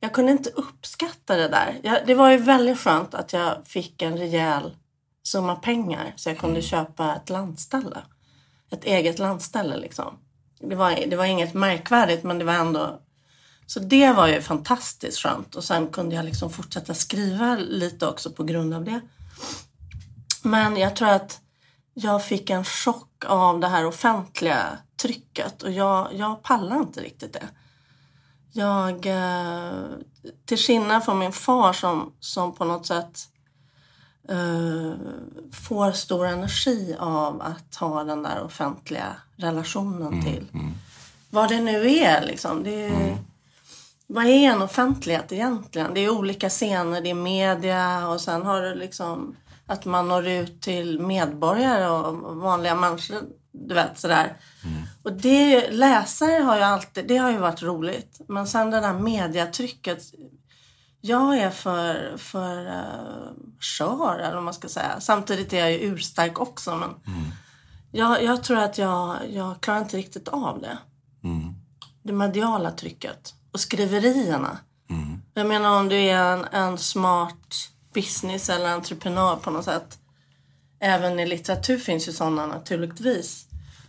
jag 0.00 0.12
kunde 0.12 0.32
inte 0.32 0.50
uppskatta 0.50 1.36
det 1.36 1.48
där. 1.48 1.80
Jag, 1.82 1.98
det 2.06 2.14
var 2.14 2.30
ju 2.30 2.36
väldigt 2.38 2.78
skönt 2.78 3.14
att 3.14 3.32
jag 3.32 3.56
fick 3.64 4.02
en 4.02 4.16
rejäl 4.18 4.76
summa 5.24 5.54
pengar 5.54 6.12
så 6.16 6.28
jag 6.28 6.38
kunde 6.38 6.62
köpa 6.62 7.14
ett 7.16 7.30
landställe. 7.30 7.98
Ett 8.72 8.84
eget 8.84 9.18
landställe 9.18 9.76
liksom. 9.76 10.18
Det 10.60 10.74
var, 10.74 11.04
det 11.06 11.16
var 11.16 11.24
inget 11.24 11.54
märkvärdigt 11.54 12.24
men 12.24 12.38
det 12.38 12.44
var 12.44 12.52
ändå... 12.52 13.00
Så 13.66 13.80
det 13.80 14.12
var 14.12 14.28
ju 14.28 14.42
fantastiskt 14.42 15.18
skönt 15.18 15.54
och 15.54 15.64
sen 15.64 15.86
kunde 15.86 16.14
jag 16.14 16.24
liksom 16.24 16.50
fortsätta 16.50 16.94
skriva 16.94 17.56
lite 17.56 18.06
också 18.06 18.30
på 18.30 18.44
grund 18.44 18.74
av 18.74 18.84
det. 18.84 19.00
Men 20.42 20.76
jag 20.76 20.96
tror 20.96 21.08
att 21.08 21.40
jag 21.94 22.24
fick 22.24 22.50
en 22.50 22.64
chock 22.64 23.24
av 23.26 23.60
det 23.60 23.68
här 23.68 23.86
offentliga 23.86 24.78
trycket 25.02 25.62
och 25.62 25.70
jag, 25.70 26.08
jag 26.14 26.42
pallar 26.42 26.76
inte 26.76 27.00
riktigt 27.00 27.32
det. 27.32 27.48
Jag, 28.52 29.06
eh, 29.06 29.72
till 30.44 30.58
skillnad 30.58 31.04
från 31.04 31.18
min 31.18 31.32
far 31.32 31.72
som, 31.72 32.12
som 32.20 32.54
på 32.54 32.64
något 32.64 32.86
sätt 32.86 33.28
eh, 34.28 34.92
får 35.52 35.92
stor 35.92 36.26
energi 36.26 36.96
av 36.98 37.42
att 37.42 37.74
ha 37.76 38.04
den 38.04 38.22
där 38.22 38.42
offentliga 38.42 39.16
relationen 39.36 40.22
till 40.22 40.46
vad 41.30 41.48
det 41.48 41.60
nu 41.60 41.96
är 41.96 42.26
liksom. 42.26 42.62
Det 42.62 42.84
är, 42.84 43.18
Vad 44.06 44.24
är 44.24 44.52
en 44.52 44.62
offentlighet 44.62 45.32
egentligen? 45.32 45.94
Det 45.94 46.00
är 46.00 46.10
olika 46.10 46.48
scener, 46.48 47.00
det 47.00 47.10
är 47.10 47.14
media 47.14 48.08
och 48.08 48.20
sen 48.20 48.42
har 48.42 48.62
du 48.62 48.74
liksom 48.74 49.36
att 49.66 49.84
man 49.84 50.08
når 50.08 50.26
ut 50.28 50.60
till 50.60 51.00
medborgare 51.00 51.88
och 51.88 52.36
vanliga 52.36 52.74
människor. 52.74 53.18
Du 53.52 53.74
vet 53.74 53.98
sådär. 53.98 54.36
Och 55.02 55.12
det, 55.12 55.70
läsare 55.70 56.42
har 56.42 56.56
ju 56.56 56.62
alltid, 56.62 57.08
det 57.08 57.16
har 57.16 57.30
ju 57.30 57.38
varit 57.38 57.62
roligt. 57.62 58.20
Men 58.28 58.46
sen 58.46 58.70
det 58.70 58.80
där 58.80 58.92
mediatrycket. 58.92 60.02
Jag 61.04 61.38
är 61.38 61.50
för, 61.50 62.16
för 62.16 62.66
uh, 62.66 63.32
skör 63.60 64.18
eller 64.18 64.34
vad 64.34 64.44
man 64.44 64.54
ska 64.54 64.68
säga. 64.68 65.00
Samtidigt 65.00 65.52
är 65.52 65.58
jag 65.58 65.72
ju 65.72 65.78
urstark 65.78 66.40
också. 66.40 66.76
Men 66.76 66.90
jag, 67.92 68.22
jag 68.22 68.44
tror 68.44 68.58
att 68.58 68.78
jag, 68.78 69.16
jag 69.30 69.60
klarar 69.60 69.78
inte 69.78 69.96
riktigt 69.96 70.28
av 70.28 70.60
det. 70.60 70.78
Det 72.02 72.12
mediala 72.12 72.70
trycket. 72.70 73.34
Och 73.52 73.60
skriverierna. 73.60 74.58
Jag 75.34 75.46
menar 75.46 75.78
om 75.78 75.88
du 75.88 75.96
är 75.96 76.32
en, 76.32 76.44
en 76.44 76.78
smart 76.78 77.68
business 77.94 78.48
eller 78.48 78.72
entreprenör 78.74 79.36
på 79.36 79.50
något 79.50 79.64
sätt. 79.64 79.98
Även 80.80 81.20
i 81.20 81.26
litteratur 81.26 81.78
finns 81.78 82.08
ju 82.08 82.12
sådana 82.12 82.46
naturligtvis. 82.46 83.46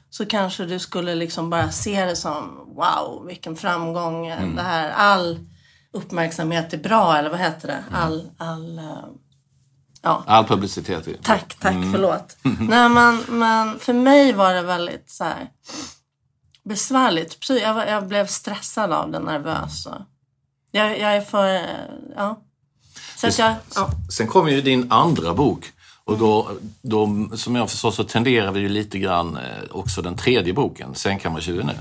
Så 0.10 0.26
kanske 0.26 0.66
du 0.66 0.80
skulle 0.80 1.16
liksom 1.16 1.50
bara 1.50 1.72
se 1.72 2.06
det 2.06 2.16
som 2.16 2.74
wow, 2.76 3.26
vilken 3.28 3.56
framgång. 3.56 4.28
Det 4.56 4.62
här, 4.62 4.92
all 4.92 5.40
uppmärksamhet 5.94 6.74
är 6.74 6.78
bra, 6.78 7.18
eller 7.18 7.30
vad 7.30 7.40
heter 7.40 7.68
det? 7.68 7.84
All, 7.92 8.30
all, 8.38 8.80
eh, 8.80 8.86
ja. 10.02 10.24
All 10.28 10.46
publicitet. 10.46 11.08
är- 11.08 11.18
Tack, 11.24 11.56
tack, 11.60 11.76
förlåt. 11.92 12.38
Nej, 12.60 12.90
men, 12.90 13.18
men 13.30 13.80
för 13.80 13.94
mig 13.94 14.34
var 14.34 14.54
det 14.54 14.62
väldigt 14.62 15.10
så 15.12 15.24
här, 15.24 15.50
besvärligt. 16.64 17.50
Jag, 17.50 17.74
var- 17.74 17.86
jag 17.86 18.08
blev 18.08 18.28
stressad 18.28 18.92
av 18.92 19.12
det, 19.12 19.20
nervös. 19.20 19.86
Och 19.86 20.02
jag, 20.72 21.00
jag 21.00 21.16
är 21.16 21.22
för... 21.22 21.56
eh, 21.56 21.62
Ja. 22.16 22.42
Så 23.18 23.28
att 23.28 23.40
jag... 23.40 23.56
Ja. 23.76 23.90
Sen 24.12 24.28
kom 24.28 24.50
ju 24.50 24.62
din 24.62 24.92
andra 24.92 25.34
bok 25.34 25.72
och 26.06 26.18
då, 26.18 26.52
då 26.82 27.30
som 27.36 27.56
jag 27.56 27.70
förstår 27.72 27.92
så 27.92 28.04
tenderar 28.04 28.52
vi 28.52 28.60
ju 28.60 28.70
lite 28.70 29.00
grann 29.00 29.38
eh, 29.38 29.42
också 29.72 30.02
den 30.02 30.16
tredje 30.18 30.54
boken, 30.54 30.96
Sängkammartjuven 30.96 31.66
nu. 31.68 31.74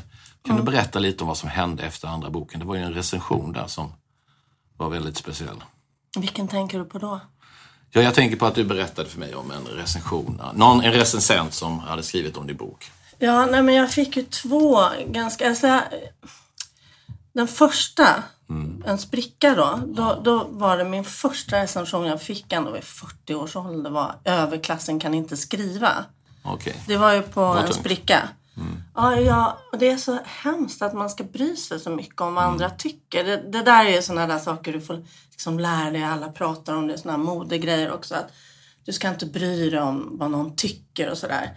Kan 0.47 0.57
du 0.57 0.63
berätta 0.63 0.99
lite 0.99 1.25
om 1.25 1.29
vad 1.29 1.37
som 1.37 1.49
hände 1.49 1.83
efter 1.83 2.09
andra 2.09 2.31
boken? 2.31 2.61
Det 2.61 2.67
var 2.67 2.75
ju 2.75 2.83
en 2.83 2.95
recension 2.95 3.53
där 3.53 3.67
som 3.67 3.93
var 4.83 4.91
väldigt 4.91 5.17
speciell. 5.17 5.65
Vilken 6.19 6.49
tänker 6.49 6.79
du 6.79 6.85
på 6.85 6.99
då? 6.99 7.21
Ja, 7.91 8.03
jag 8.03 8.15
tänker 8.15 8.37
på 8.37 8.47
att 8.47 8.55
du 8.55 8.65
berättade 8.65 9.09
för 9.09 9.19
mig 9.19 9.35
om 9.35 9.51
en 9.51 9.65
recension. 9.65 10.43
Någon, 10.55 10.81
en 10.81 10.93
recensent 10.93 11.55
som 11.55 11.79
hade 11.79 12.03
skrivit 12.03 12.37
om 12.37 12.47
din 12.47 12.57
bok. 12.57 12.91
Ja, 13.19 13.47
nej, 13.47 13.63
men 13.63 13.75
jag 13.75 13.91
fick 13.91 14.17
ju 14.17 14.23
två 14.23 14.85
ganska... 15.07 15.49
Alltså, 15.49 15.81
den 17.33 17.49
första, 17.49 18.23
en 18.87 18.99
spricka 18.99 19.55
då, 19.55 19.81
då, 19.87 20.21
då 20.25 20.47
var 20.51 20.79
det 20.79 20.85
min 20.85 21.05
första 21.05 21.63
recension 21.63 22.07
jag 22.07 22.23
fick 22.23 22.53
ändå 22.53 22.71
vid 22.71 22.85
40 22.85 23.35
års 23.35 23.57
ålder 23.57 23.91
var 23.91 24.15
överklassen 24.25 25.01
kan 25.01 25.15
inte 25.15 25.37
skriva. 25.37 26.05
Okej. 26.43 26.77
Det 26.87 26.97
var 26.97 27.13
ju 27.13 27.23
på 27.23 27.41
en 27.41 27.57
tungt. 27.57 27.75
Spricka. 28.53 28.83
Ja, 28.95 29.17
ja, 29.17 29.59
och 29.73 29.79
det 29.79 29.91
är 29.91 29.97
så 29.97 30.19
hemskt 30.25 30.83
att 30.83 30.95
man 30.95 31.11
ska 31.11 31.25
bry 31.25 31.57
sig 31.57 31.81
så 31.81 31.91
mycket 31.91 32.21
om 32.21 32.35
vad 32.35 32.45
andra 32.45 32.71
tycker. 32.71 33.25
Det, 33.25 33.37
det 33.37 33.63
där 33.63 33.85
är 33.85 33.91
ju 33.97 34.03
sådana 34.03 34.27
där 34.27 34.39
saker 34.39 34.73
du 34.73 34.81
får 34.81 35.05
liksom 35.31 35.59
lära 35.59 35.91
dig. 35.91 36.03
Alla 36.05 36.29
pratar 36.29 36.75
om 36.77 36.87
det, 36.87 36.99
sådana 36.99 37.19
här 37.19 37.25
modegrejer 37.25 37.93
också. 37.93 38.15
Att 38.15 38.33
du 38.85 38.93
ska 38.93 39.09
inte 39.09 39.27
bry 39.27 39.71
dig 39.71 39.81
om 39.81 40.09
vad 40.19 40.31
någon 40.31 40.57
tycker 40.57 41.11
och 41.11 41.19
sådär. 41.19 41.51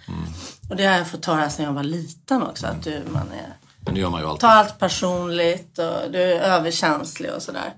Och 0.69 0.75
det 0.75 0.85
har 0.85 0.97
jag 0.97 1.07
fått 1.07 1.25
höra 1.25 1.49
sedan 1.49 1.65
jag 1.65 1.73
var 1.73 1.83
liten 1.83 2.43
också. 2.43 2.67
Att 2.67 2.83
du, 2.83 3.01
man 3.11 3.21
är, 3.31 3.53
Men 3.79 3.93
det 3.93 3.99
gör 3.99 4.09
man 4.09 4.21
ju 4.21 4.27
alltid. 4.27 4.39
tar 4.41 4.49
allt 4.49 4.79
personligt 4.79 5.79
och 5.79 6.11
du 6.11 6.21
är 6.21 6.39
överkänslig 6.41 7.31
och 7.33 7.41
sådär. 7.41 7.73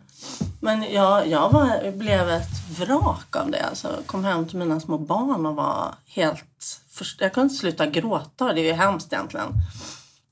Men 0.60 0.93
jag, 0.93 1.27
jag 1.27 1.50
var, 1.50 1.91
blev 1.91 2.29
ett 2.29 2.79
vrak 2.79 3.36
av 3.36 3.51
det. 3.51 3.65
Alltså, 3.65 3.88
jag 3.88 4.07
kom 4.07 4.24
hem 4.24 4.48
till 4.48 4.57
mina 4.57 4.79
små 4.79 4.98
barn 4.98 5.46
och 5.46 5.55
var 5.55 5.96
helt... 6.05 6.81
Först, 6.89 7.22
jag 7.22 7.34
kunde 7.34 7.46
inte 7.46 7.55
sluta 7.55 7.86
gråta. 7.86 8.53
Det 8.53 8.62
är 8.62 8.65
ju 8.65 8.74
hemskt 8.74 9.13
egentligen. 9.13 9.53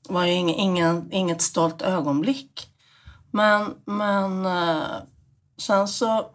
Det 0.08 0.14
var 0.14 0.24
ju 0.24 0.32
ingen, 0.32 0.56
ingen, 0.56 1.12
inget 1.12 1.42
stolt 1.42 1.82
ögonblick. 1.82 2.68
Men, 3.30 3.74
men 3.84 4.46
eh, 4.46 4.82
sen 5.58 5.88
så 5.88 6.26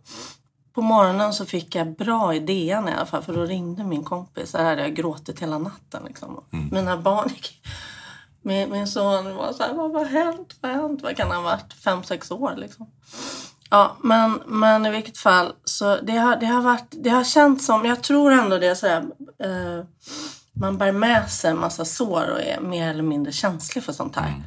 på 0.73 0.81
morgonen 0.81 1.33
så 1.33 1.45
fick 1.45 1.75
jag 1.75 1.95
bra 1.95 2.35
idén 2.35 2.89
i 2.89 2.93
alla 2.93 3.05
fall. 3.05 3.23
För 3.23 3.33
då 3.33 3.45
ringde 3.45 3.83
min 3.83 4.03
kompis. 4.03 4.51
Där 4.51 4.63
hade 4.63 4.81
jag 4.81 4.95
gråtit 4.95 5.39
hela 5.39 5.57
natten. 5.57 6.03
Liksom. 6.07 6.43
Mina 6.71 6.97
barn 6.97 7.29
gick... 7.29 7.61
Min, 8.43 8.71
min 8.71 8.87
son 8.87 9.35
var 9.35 9.53
så 9.53 9.63
här, 9.63 9.73
vad 9.73 9.93
har 9.93 10.05
hänt? 10.05 10.55
Vad 10.61 10.71
har 10.71 10.81
hänt? 10.81 11.01
Vad 11.03 11.17
kan 11.17 11.31
han 11.31 11.43
ha 11.43 11.51
varit? 11.51 11.73
Fem, 11.73 12.03
sex 12.03 12.31
år 12.31 12.53
liksom. 12.57 12.91
Ja, 13.73 13.97
men, 14.01 14.41
men 14.45 14.85
i 14.85 14.89
vilket 14.89 15.17
fall 15.17 15.53
så 15.63 16.01
det 16.01 16.17
har, 16.17 16.35
det 16.35 16.45
har 16.45 16.61
varit, 16.61 16.87
det 16.91 17.09
har 17.09 17.23
känts 17.23 17.65
som, 17.65 17.85
jag 17.85 18.03
tror 18.03 18.31
ändå 18.31 18.57
det 18.57 18.67
är 18.67 18.75
så 18.75 18.87
här, 18.87 19.01
eh, 19.39 19.85
man 20.53 20.77
bär 20.77 20.91
med 20.91 21.31
sig 21.31 21.51
en 21.51 21.59
massa 21.59 21.85
sår 21.85 22.29
och 22.31 22.41
är 22.41 22.59
mer 22.61 22.89
eller 22.89 23.03
mindre 23.03 23.31
känslig 23.31 23.83
för 23.83 23.93
sånt 23.93 24.15
här. 24.15 24.43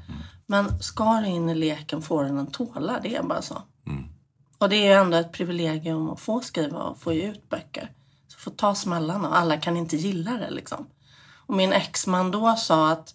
Men 0.46 0.82
ska 0.82 1.20
du 1.20 1.26
in 1.26 1.48
i 1.48 1.54
leken 1.54 2.02
får 2.02 2.24
den 2.24 2.38
en 2.38 2.46
tåla, 2.46 3.00
det 3.02 3.16
är 3.16 3.22
bara 3.22 3.42
så. 3.42 3.62
Och 4.58 4.68
det 4.68 4.76
är 4.76 4.84
ju 4.84 4.92
ändå 4.92 5.16
ett 5.16 5.32
privilegium 5.32 6.10
att 6.10 6.20
få 6.20 6.40
skriva 6.40 6.78
och 6.78 6.98
få 6.98 7.12
ge 7.12 7.22
ut 7.22 7.48
böcker. 7.50 7.90
Så 8.28 8.38
få 8.38 8.50
ta 8.50 8.74
smällarna 8.74 9.28
och 9.28 9.38
alla 9.38 9.56
kan 9.56 9.76
inte 9.76 9.96
gilla 9.96 10.30
det 10.30 10.50
liksom. 10.50 10.86
Och 11.46 11.54
min 11.54 11.72
exman 11.72 12.30
då 12.30 12.56
sa 12.56 12.90
att 12.90 13.14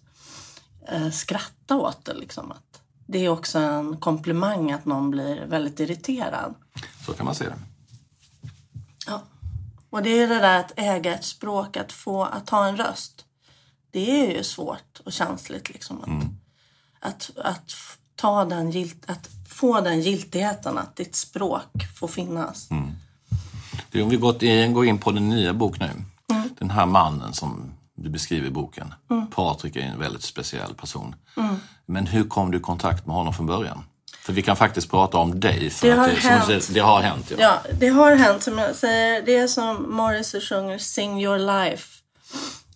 eh, 0.88 1.10
skratta 1.10 1.76
åt 1.76 2.04
det 2.04 2.14
liksom. 2.14 2.52
Att 2.52 2.69
det 3.12 3.18
är 3.24 3.28
också 3.28 3.58
en 3.58 3.96
komplimang 3.96 4.72
att 4.72 4.84
någon 4.84 5.10
blir 5.10 5.46
väldigt 5.46 5.80
irriterad. 5.80 6.54
Så 7.06 7.12
kan 7.12 7.26
man 7.26 7.34
se 7.34 7.44
det. 7.44 7.58
Ja. 9.06 9.22
Och 9.90 10.02
det 10.02 10.10
är 10.10 10.28
det 10.28 10.38
där 10.38 10.60
att 10.60 10.72
äga 10.76 11.14
ett 11.14 11.24
språk, 11.24 11.76
att 11.76 11.92
få, 11.92 12.24
att 12.24 12.50
ha 12.50 12.68
en 12.68 12.76
röst. 12.76 13.24
Det 13.90 14.20
är 14.20 14.36
ju 14.36 14.44
svårt 14.44 15.00
och 15.04 15.12
känsligt 15.12 15.68
liksom. 15.68 16.30
Att, 17.00 17.30
att, 17.30 17.36
att 17.44 17.70
f- 17.70 17.98
ta 18.16 18.44
den 18.44 18.70
gilt, 18.70 19.10
att 19.10 19.28
få 19.48 19.80
den 19.80 20.00
giltigheten 20.00 20.78
att 20.78 20.96
ditt 20.96 21.16
språk 21.16 21.86
får 21.98 22.08
finnas. 22.08 22.68
Du, 23.90 24.02
om 24.02 24.08
vi 24.08 24.16
gått 24.16 24.42
in, 24.42 24.72
går 24.74 24.86
in 24.86 24.98
på 24.98 25.12
din 25.12 25.28
nya 25.28 25.54
bok 25.54 25.80
nu. 25.80 25.90
Den 26.58 26.70
här 26.70 26.86
mannen 26.86 27.32
som 27.32 27.72
du 27.94 28.08
beskriver 28.08 28.46
i 28.48 28.50
boken. 28.50 28.94
Patrik 29.34 29.76
är 29.76 29.80
en 29.80 29.98
väldigt 29.98 30.22
speciell 30.22 30.74
person. 30.74 31.14
Men 31.90 32.06
hur 32.06 32.24
kom 32.24 32.50
du 32.50 32.58
i 32.58 32.60
kontakt 32.60 33.06
med 33.06 33.16
honom 33.16 33.34
från 33.34 33.46
början? 33.46 33.84
För 34.22 34.32
vi 34.32 34.42
kan 34.42 34.56
faktiskt 34.56 34.90
prata 34.90 35.18
om 35.18 35.40
dig. 35.40 35.70
För 35.70 35.86
Det 35.86 35.92
att 35.92 35.98
har 35.98 36.08
det, 36.08 36.14
hänt. 36.14 36.68
det 36.74 36.80
har 36.80 37.00
hänt. 37.02 37.30
Ja. 37.30 37.36
Ja, 37.38 37.62
det 37.80 37.88
har 37.88 38.14
hänt 38.14 38.42
som 38.42 38.58
jag 38.58 38.76
säger. 38.76 39.22
Det 39.22 39.36
är 39.36 39.46
som 39.48 39.96
Morrissey 39.96 40.40
sjunger 40.40 40.78
Sing 40.78 41.22
your 41.22 41.38
life. 41.38 41.86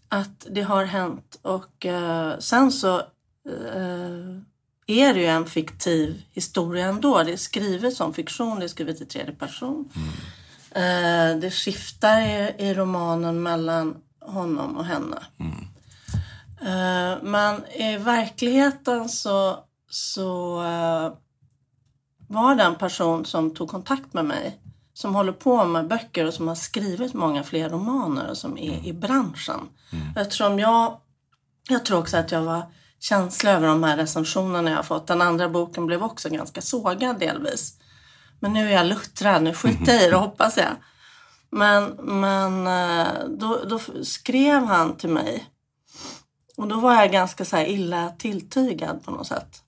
Att 0.09 0.47
det 0.51 0.63
har 0.63 0.85
hänt. 0.85 1.37
Och 1.43 1.87
eh, 1.87 2.39
sen 2.39 2.73
så... 2.73 2.97
eh, 2.99 4.41
är 4.87 5.15
det 5.15 5.21
ju 5.21 5.27
en 5.27 5.47
fiktiv 5.47 6.23
historia 6.33 6.87
ändå. 6.87 7.23
Det 7.23 7.33
är 7.33 7.37
skrivet 7.37 7.97
som 7.97 8.15
fiktion, 8.15 8.59
det 8.59 8.67
är 8.67 8.69
skrivet 8.69 9.01
i 9.01 9.07
tredje 9.07 9.33
person. 9.35 9.89
Eh, 10.71 11.37
det 11.41 11.51
skiftar 11.51 12.21
i, 12.21 12.55
i 12.59 12.75
romanen 12.75 13.43
mellan 13.43 13.97
honom 14.21 14.77
och 14.77 14.85
henne. 14.85 15.17
Eh, 16.65 17.23
men 17.23 17.67
i 17.67 17.97
verkligheten 17.97 19.09
så, 19.09 19.59
så 19.91 20.63
eh, 20.63 21.13
var 22.29 22.55
det 22.55 22.63
en 22.63 22.75
person 22.75 23.25
som 23.25 23.55
tog 23.55 23.69
kontakt 23.69 24.15
med 24.15 24.25
mig 24.25 24.61
som 24.95 25.15
håller 25.15 25.33
på 25.33 25.65
med 25.65 25.89
böcker 25.89 26.27
och 26.27 26.35
som 26.35 26.49
har 26.49 26.55
skrivit 26.55 27.15
många 27.15 27.43
fler 27.43 27.69
romaner 27.69 28.31
och 28.31 28.37
som 28.37 28.59
är 28.59 28.87
i 28.87 28.93
branschen. 28.93 29.61
Eftersom 30.17 30.59
jag, 30.59 31.01
jag 31.69 31.85
tror 31.85 31.99
också 31.99 32.17
att 32.17 32.33
jag 32.33 32.43
var 32.43 32.63
känslig 33.01 33.51
över 33.51 33.69
de 33.69 33.83
här 33.83 33.97
recensionerna 33.97 34.71
jag 34.71 34.77
har 34.77 34.83
fått. 34.83 35.07
Den 35.07 35.23
andra 35.23 35.49
boken 35.49 35.87
blev 35.87 36.03
också 36.03 36.29
ganska 36.29 36.63
sågad 36.63 37.19
delvis. 37.19 37.79
Men 38.41 38.53
nu 38.53 38.69
är 38.69 38.73
jag 38.73 38.87
luttrad, 38.87 39.43
nu 39.43 39.55
skiter 39.55 39.93
jag 39.93 40.03
i 40.03 40.11
det 40.11 40.17
hoppas 40.27 40.57
jag. 40.57 40.77
Men, 41.51 41.85
men 42.03 42.67
eh, 42.67 43.07
då, 43.29 43.65
då 43.69 43.81
skrev 44.03 44.65
han 44.65 44.97
till 44.97 45.11
mig. 45.11 45.47
Och 46.57 46.69
då 46.69 46.81
var 46.81 46.95
jag 46.95 47.13
ganska 47.13 47.45
så 47.45 47.59
illa 47.59 48.11
tilltygad 48.19 49.05
på 49.05 49.11
något 49.11 49.27
sätt. 49.27 49.63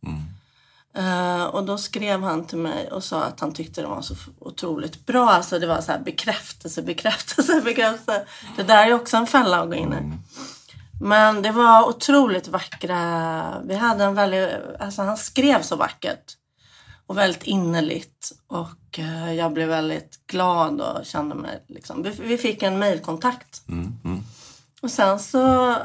Eh, 0.97 1.45
och 1.45 1.65
då 1.65 1.79
skrev 1.79 2.23
han 2.23 2.47
till 2.47 2.59
mig 2.59 2.91
och 2.91 3.05
sa 3.05 3.23
att 3.23 3.41
han 3.41 3.53
tyckte 3.53 3.81
det 3.81 3.87
var 3.87 4.03
så 4.03 4.15
otroligt 4.39 5.07
bra. 5.07 5.31
Alltså 5.31 5.59
det 5.59 5.67
var 5.67 5.81
så 5.81 5.93
här 5.93 6.01
bekräftelse, 6.01 6.83
bekräftelse, 6.83 7.61
bekräftelse. 7.65 8.27
Det 8.57 8.63
där 8.63 8.87
är 8.87 8.93
också 8.93 9.17
en 9.17 9.27
fälla 9.27 9.63
att 9.63 9.69
gå 9.69 9.75
in 9.75 9.93
i. 9.93 10.13
Men 11.01 11.43
det 11.43 11.51
var 11.51 11.89
otroligt 11.89 12.49
vackra. 12.49 13.63
Vi 13.65 13.75
hade 13.75 14.05
en 14.05 14.15
väldigt, 14.15 14.51
alltså 14.81 15.03
han 15.03 15.17
skrev 15.17 15.63
så 15.63 15.77
vackert. 15.77 16.33
Och 17.07 17.19
väldigt 17.19 17.43
innerligt. 17.43 18.33
Och 18.47 18.99
eh, 18.99 19.33
jag 19.33 19.53
blev 19.53 19.69
väldigt 19.69 20.27
glad 20.27 20.81
och 20.81 21.07
kände 21.07 21.35
mig 21.35 21.65
liksom. 21.69 22.03
Vi, 22.03 22.11
vi 22.11 22.39
fick 22.39 22.63
en 22.63 22.79
mejlkontakt. 22.79 23.63
Och 24.83 24.91
sen 24.91 25.19
så 25.19 25.77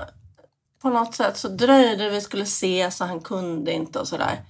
på 0.81 0.89
något 0.89 1.15
sätt 1.15 1.38
så 1.38 1.47
dröjde 1.47 2.09
vi 2.09 2.21
skulle 2.21 2.45
se 2.45 2.91
så 2.91 3.05
han 3.05 3.19
kunde 3.19 3.71
inte 3.71 4.00
och 4.00 4.07
sådär. 4.07 4.45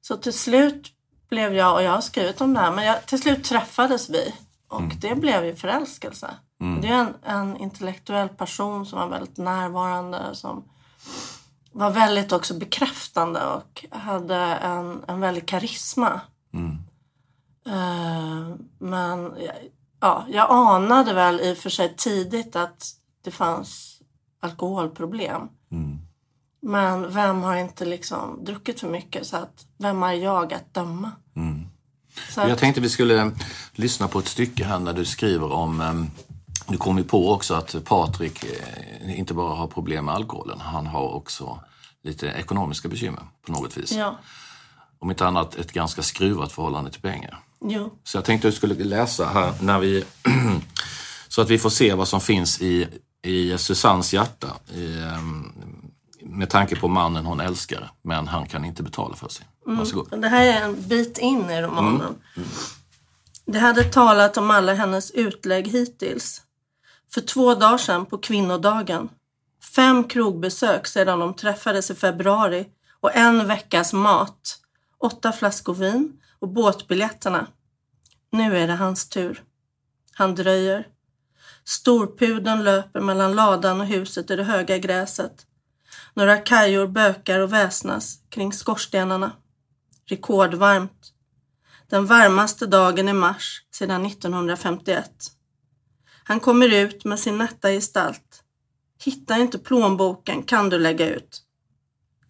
Så 0.00 0.16
till 0.16 0.32
slut 0.32 0.92
blev 1.28 1.54
jag, 1.54 1.74
och 1.74 1.82
jag 1.82 1.90
har 1.90 2.00
skrivit 2.00 2.40
om 2.40 2.54
det 2.54 2.60
här, 2.60 2.72
men 2.72 2.84
jag, 2.84 3.06
till 3.06 3.22
slut 3.22 3.44
träffades 3.44 4.10
vi. 4.10 4.34
Och 4.68 4.82
det 5.00 5.14
blev 5.14 5.44
ju 5.44 5.56
förälskelse. 5.56 6.30
Det 6.82 6.88
är 6.88 6.92
en, 6.92 7.14
en 7.22 7.56
intellektuell 7.56 8.28
person 8.28 8.86
som 8.86 8.98
var 8.98 9.08
väldigt 9.08 9.36
närvarande, 9.36 10.18
som 10.32 10.64
var 11.72 11.90
väldigt 11.90 12.32
också 12.32 12.54
bekräftande 12.54 13.46
och 13.46 13.84
hade 13.90 14.36
en, 14.36 15.04
en 15.08 15.20
väldig 15.20 15.48
karisma. 15.48 16.20
Eh, 17.66 18.56
men 18.78 19.36
ja, 20.00 20.24
jag 20.28 20.50
anade 20.50 21.12
väl 21.12 21.40
i 21.40 21.52
och 21.52 21.58
för 21.58 21.70
sig 21.70 21.94
tidigt 21.96 22.56
att 22.56 22.90
det 23.24 23.30
fanns 23.30 23.87
alkoholproblem. 24.40 25.48
Men 26.60 27.12
vem 27.14 27.42
har 27.42 27.56
inte 27.56 27.84
liksom 27.84 28.44
druckit 28.44 28.80
för 28.80 28.88
mycket? 28.88 29.26
Så 29.26 29.36
att, 29.36 29.66
vem 29.78 30.02
är 30.02 30.12
jag 30.12 30.52
att 30.52 30.74
döma? 30.74 31.12
Så 32.30 32.40
att, 32.40 32.48
Jag 32.48 32.58
tänkte 32.58 32.80
vi 32.80 32.88
skulle 32.88 33.32
lyssna 33.72 34.08
på 34.08 34.18
ett 34.18 34.28
stycke 34.28 34.64
här 34.64 34.78
när 34.78 34.92
du 34.92 35.04
skriver 35.04 35.52
om 35.52 35.80
em, 35.80 36.10
du 36.68 36.76
kom 36.76 36.98
ju 36.98 37.04
på 37.04 37.32
också 37.32 37.54
att 37.54 37.84
Patrik 37.84 38.44
eh, 38.44 39.18
inte 39.18 39.34
bara 39.34 39.54
har 39.54 39.66
problem 39.66 40.04
med 40.04 40.14
alkoholen, 40.14 40.60
han 40.60 40.86
har 40.86 41.08
också 41.14 41.60
lite 42.02 42.26
ekonomiska 42.26 42.88
bekymmer 42.88 43.22
på 43.46 43.52
något 43.52 43.76
vis. 43.76 43.92
ja, 43.92 44.18
Om 44.98 45.10
inte 45.10 45.26
annat 45.26 45.54
ett 45.54 45.72
ganska 45.72 46.02
skruvat 46.02 46.52
förhållande 46.52 46.90
till 46.90 47.00
pengar. 47.00 47.38
jo, 47.64 47.98
Så 48.04 48.16
jag 48.16 48.24
tänkte 48.24 48.48
att 48.48 48.52
du 48.52 48.56
skulle 48.56 48.84
läsa 48.84 49.26
här 49.28 49.52
när 49.62 49.78
vi, 49.78 50.04
så 51.28 51.42
att 51.42 51.50
vi 51.50 51.58
får 51.58 51.70
se 51.70 51.94
vad 51.94 52.08
som 52.08 52.20
finns 52.20 52.60
i, 52.60 52.86
i 53.22 53.58
Susannes 53.58 54.12
hjärta. 54.12 54.48
I, 54.74 54.98
em, 55.02 55.52
med 56.22 56.50
tanke 56.50 56.76
på 56.76 56.88
mannen 56.88 57.26
hon 57.26 57.40
älskar, 57.40 57.90
men 58.02 58.28
han 58.28 58.46
kan 58.46 58.64
inte 58.64 58.82
betala 58.82 59.16
för 59.16 59.28
sig. 59.28 59.46
Varsågod. 59.64 60.20
det 60.20 60.28
här 60.28 60.46
är 60.46 60.64
en 60.64 60.88
bit 60.88 61.18
in 61.18 61.50
i 61.50 61.62
romanen. 61.62 62.14
Det 63.46 63.58
hade 63.58 63.84
talat 63.84 64.36
om 64.36 64.50
alla 64.50 64.74
hennes 64.74 65.10
utlägg 65.10 65.68
hittills. 65.68 66.42
För 67.14 67.20
två 67.20 67.54
dagar 67.54 67.78
sedan 67.78 68.06
på 68.06 68.18
kvinnodagen. 68.18 69.08
Fem 69.76 70.04
krogbesök 70.04 70.86
sedan 70.86 71.18
de 71.18 71.34
träffades 71.34 71.90
i 71.90 71.94
februari 71.94 72.66
och 73.00 73.16
en 73.16 73.46
veckas 73.46 73.92
mat. 73.92 74.58
Åtta 74.98 75.32
flaskor 75.32 75.74
vin 75.74 76.12
och 76.38 76.48
båtbiljetterna. 76.48 77.46
Nu 78.32 78.58
är 78.58 78.66
det 78.66 78.74
hans 78.74 79.08
tur. 79.08 79.42
Han 80.12 80.34
dröjer. 80.34 80.86
Storpudeln 81.68 82.64
löper 82.64 83.00
mellan 83.00 83.34
ladan 83.34 83.80
och 83.80 83.86
huset 83.86 84.30
i 84.30 84.36
det 84.36 84.44
höga 84.44 84.78
gräset. 84.78 85.46
Några 86.14 86.36
kajor 86.36 86.86
bökar 86.86 87.40
och 87.40 87.52
väsnas 87.52 88.18
kring 88.28 88.52
skorstenarna. 88.52 89.32
Rekordvarmt. 90.06 91.12
Den 91.88 92.06
varmaste 92.06 92.66
dagen 92.66 93.08
i 93.08 93.12
mars 93.12 93.62
sedan 93.70 94.06
1951. 94.06 95.10
Han 96.24 96.40
kommer 96.40 96.74
ut 96.74 97.04
med 97.04 97.20
sin 97.20 97.38
nätta 97.38 97.70
gestalt. 97.70 98.42
Hittar 99.04 99.38
inte 99.38 99.58
plånboken 99.58 100.42
kan 100.42 100.70
du 100.70 100.78
lägga 100.78 101.08
ut. 101.08 101.42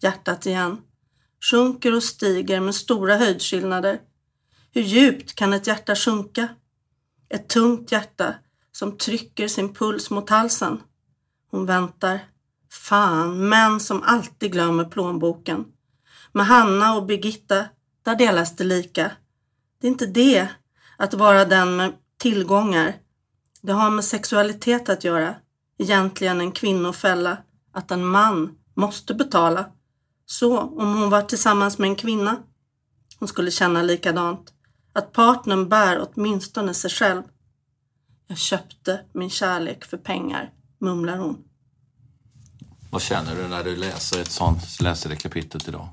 Hjärtat 0.01 0.45
igen. 0.45 0.81
Sjunker 1.51 1.95
och 1.95 2.03
stiger 2.03 2.59
med 2.59 2.75
stora 2.75 3.15
höjdskillnader. 3.15 3.99
Hur 4.71 4.81
djupt 4.81 5.35
kan 5.35 5.53
ett 5.53 5.67
hjärta 5.67 5.95
sjunka? 5.95 6.47
Ett 7.29 7.49
tungt 7.49 7.91
hjärta 7.91 8.35
som 8.79 8.97
trycker 8.97 9.47
sin 9.47 9.73
puls 9.73 10.09
mot 10.09 10.29
halsen. 10.29 10.81
Hon 11.51 11.65
väntar. 11.65 12.19
Fan, 12.71 13.49
män 13.49 13.79
som 13.79 14.03
alltid 14.03 14.51
glömmer 14.51 14.85
plånboken. 14.85 15.65
Med 16.31 16.45
Hanna 16.45 16.95
och 16.95 17.05
Birgitta, 17.05 17.65
där 18.03 18.15
delas 18.15 18.55
det 18.55 18.63
lika. 18.63 19.11
Det 19.81 19.87
är 19.87 19.91
inte 19.91 20.05
det, 20.05 20.47
att 20.97 21.13
vara 21.13 21.45
den 21.45 21.75
med 21.75 21.93
tillgångar. 22.17 22.95
Det 23.61 23.71
har 23.71 23.89
med 23.89 24.05
sexualitet 24.05 24.89
att 24.89 25.03
göra. 25.03 25.35
Egentligen 25.77 26.41
en 26.41 26.51
kvinnofälla. 26.51 27.37
Att 27.73 27.91
en 27.91 28.05
man 28.05 28.57
måste 28.73 29.13
betala. 29.13 29.65
Så 30.25 30.59
om 30.59 30.93
hon 30.93 31.09
var 31.09 31.21
tillsammans 31.21 31.77
med 31.77 31.89
en 31.89 31.95
kvinna. 31.95 32.35
Hon 33.19 33.27
skulle 33.27 33.51
känna 33.51 33.81
likadant. 33.81 34.53
Att 34.93 35.11
partnern 35.11 35.69
bär 35.69 36.07
åtminstone 36.07 36.73
sig 36.73 36.91
själv. 36.91 37.23
Jag 38.29 38.37
köpte 38.37 39.01
min 39.13 39.29
kärlek 39.29 39.85
för 39.85 39.97
pengar, 39.97 40.51
mumlar 40.79 41.17
hon. 41.17 41.43
Vad 42.91 43.01
känner 43.01 43.35
du 43.35 43.47
när 43.47 43.63
du 43.63 43.75
läser 43.75 44.21
ett 44.21 44.31
sånt, 44.31 44.81
läser 44.81 45.09
det 45.09 45.15
kapitlet 45.15 45.67
idag? 45.67 45.87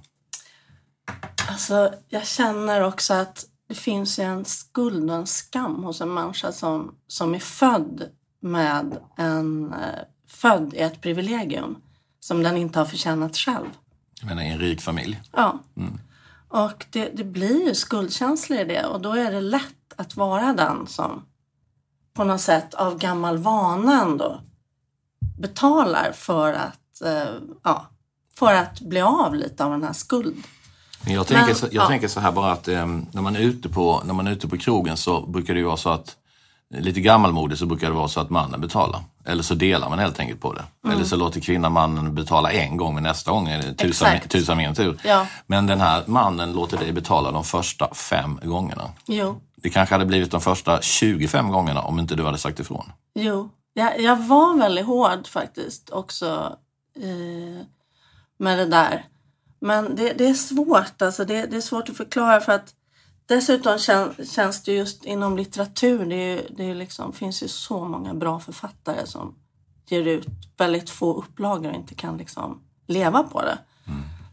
Alltså, 1.48 1.94
jag 2.08 2.26
känner 2.26 2.80
också 2.80 3.14
att 3.14 3.46
det 3.68 3.74
finns 3.74 4.18
ju 4.18 4.22
en 4.22 4.44
skuld 4.44 5.10
och 5.10 5.16
en 5.16 5.26
skam 5.26 5.84
hos 5.84 6.00
en 6.00 6.14
människa 6.14 6.52
som, 6.52 6.94
som 7.06 7.34
är 7.34 7.38
född 7.38 8.08
med 8.40 8.98
en, 9.16 9.72
eh, 9.72 10.00
född 10.28 10.74
i 10.74 10.78
ett 10.78 11.00
privilegium 11.00 11.76
som 12.20 12.42
den 12.42 12.56
inte 12.56 12.78
har 12.78 12.86
förtjänat 12.86 13.36
själv. 13.36 13.68
Jag 14.20 14.26
menar 14.26 14.42
i 14.42 14.48
en 14.48 14.58
rik 14.58 14.80
familj. 14.80 15.20
Ja. 15.32 15.60
Och 16.48 16.86
det, 16.90 17.08
det 17.14 17.24
blir 17.24 17.66
ju 17.68 17.74
skuldkänslor 17.74 18.58
i 18.60 18.64
det 18.64 18.84
och 18.84 19.00
då 19.00 19.12
är 19.12 19.32
det 19.32 19.40
lätt 19.40 19.92
att 19.96 20.16
vara 20.16 20.52
den 20.52 20.86
som 20.86 21.22
på 22.16 22.24
något 22.24 22.40
sätt 22.40 22.74
av 22.74 22.98
gammal 22.98 23.38
vana 23.38 24.02
ändå 24.02 24.40
betalar 25.38 26.12
för 26.12 26.52
att, 26.52 27.02
eh, 27.04 27.34
ja, 27.62 27.86
för 28.38 28.54
att 28.54 28.80
bli 28.80 29.00
av 29.00 29.34
lite 29.34 29.64
av 29.64 29.70
den 29.70 29.82
här 29.82 29.92
skuld. 29.92 30.36
Men 31.04 31.14
jag 31.14 31.26
tänker, 31.26 31.46
Men, 31.46 31.54
så, 31.54 31.66
jag 31.66 31.84
ja. 31.84 31.88
tänker 31.88 32.08
så 32.08 32.20
här 32.20 32.32
bara 32.32 32.52
att 32.52 32.68
eh, 32.68 32.86
när, 32.86 33.22
man 33.22 33.36
är 33.36 33.40
ute 33.40 33.68
på, 33.68 34.02
när 34.04 34.14
man 34.14 34.26
är 34.26 34.32
ute 34.32 34.48
på 34.48 34.58
krogen 34.58 34.96
så 34.96 35.26
brukar 35.26 35.54
det 35.54 35.60
ju 35.60 35.66
vara 35.66 35.76
så 35.76 35.90
att 35.90 36.16
lite 36.74 37.00
gammalmodigt 37.00 37.58
så 37.60 37.66
brukar 37.66 37.86
det 37.88 37.94
vara 37.94 38.08
så 38.08 38.20
att 38.20 38.30
mannen 38.30 38.60
betalar. 38.60 39.00
Eller 39.24 39.42
så 39.42 39.54
delar 39.54 39.88
man 39.88 39.98
helt 39.98 40.20
enkelt 40.20 40.40
på 40.40 40.52
det. 40.52 40.64
Mm. 40.84 40.96
Eller 40.96 41.06
så 41.06 41.16
låter 41.16 41.40
kvinnan 41.40 41.72
mannen 41.72 42.14
betala 42.14 42.52
en 42.52 42.76
gång 42.76 42.94
men 42.94 43.02
nästa 43.02 43.30
gång 43.30 43.48
är 43.48 43.62
det 43.62 43.74
tusan, 43.74 44.20
tusan 44.28 44.56
min 44.56 44.74
tur. 44.74 44.98
Ja. 45.04 45.26
Men 45.46 45.66
den 45.66 45.80
här 45.80 46.02
mannen 46.06 46.52
låter 46.52 46.78
dig 46.78 46.92
betala 46.92 47.30
de 47.30 47.44
första 47.44 47.94
fem 47.94 48.40
gångerna. 48.42 48.90
Jo, 49.06 49.40
Det 49.56 49.70
kanske 49.70 49.94
hade 49.94 50.06
blivit 50.06 50.30
de 50.30 50.40
första 50.40 50.82
25 50.82 51.48
gångerna 51.48 51.82
om 51.82 51.98
inte 51.98 52.14
du 52.14 52.24
hade 52.24 52.38
sagt 52.38 52.60
ifrån. 52.60 52.92
jo. 53.14 53.50
Jag, 53.72 54.00
jag 54.00 54.16
var 54.16 54.58
väldigt 54.58 54.86
hård 54.86 55.26
faktiskt 55.26 55.90
också 55.90 56.56
eh, 56.96 57.66
med 58.38 58.58
det 58.58 58.66
där. 58.66 59.06
Men 59.60 59.96
det, 59.96 60.12
det 60.12 60.28
är 60.28 60.34
svårt, 60.34 61.02
alltså 61.02 61.24
det, 61.24 61.46
det 61.46 61.56
är 61.56 61.60
svårt 61.60 61.88
att 61.88 61.96
förklara 61.96 62.40
för 62.40 62.52
att 62.52 62.74
dessutom 63.26 63.78
kän, 63.78 64.14
känns 64.24 64.62
det 64.62 64.72
just 64.72 65.04
inom 65.04 65.36
litteratur, 65.36 66.06
det, 66.06 66.14
är, 66.14 66.46
det 66.56 66.70
är 66.70 66.74
liksom, 66.74 67.12
finns 67.12 67.42
ju 67.42 67.48
så 67.48 67.84
många 67.84 68.14
bra 68.14 68.40
författare 68.40 69.06
som 69.06 69.34
ger 69.88 70.06
ut 70.06 70.26
väldigt 70.56 70.90
få 70.90 71.14
upplagor 71.14 71.70
och 71.70 71.76
inte 71.76 71.94
kan 71.94 72.16
liksom 72.16 72.62
leva 72.86 73.22
på 73.22 73.42
det. 73.42 73.58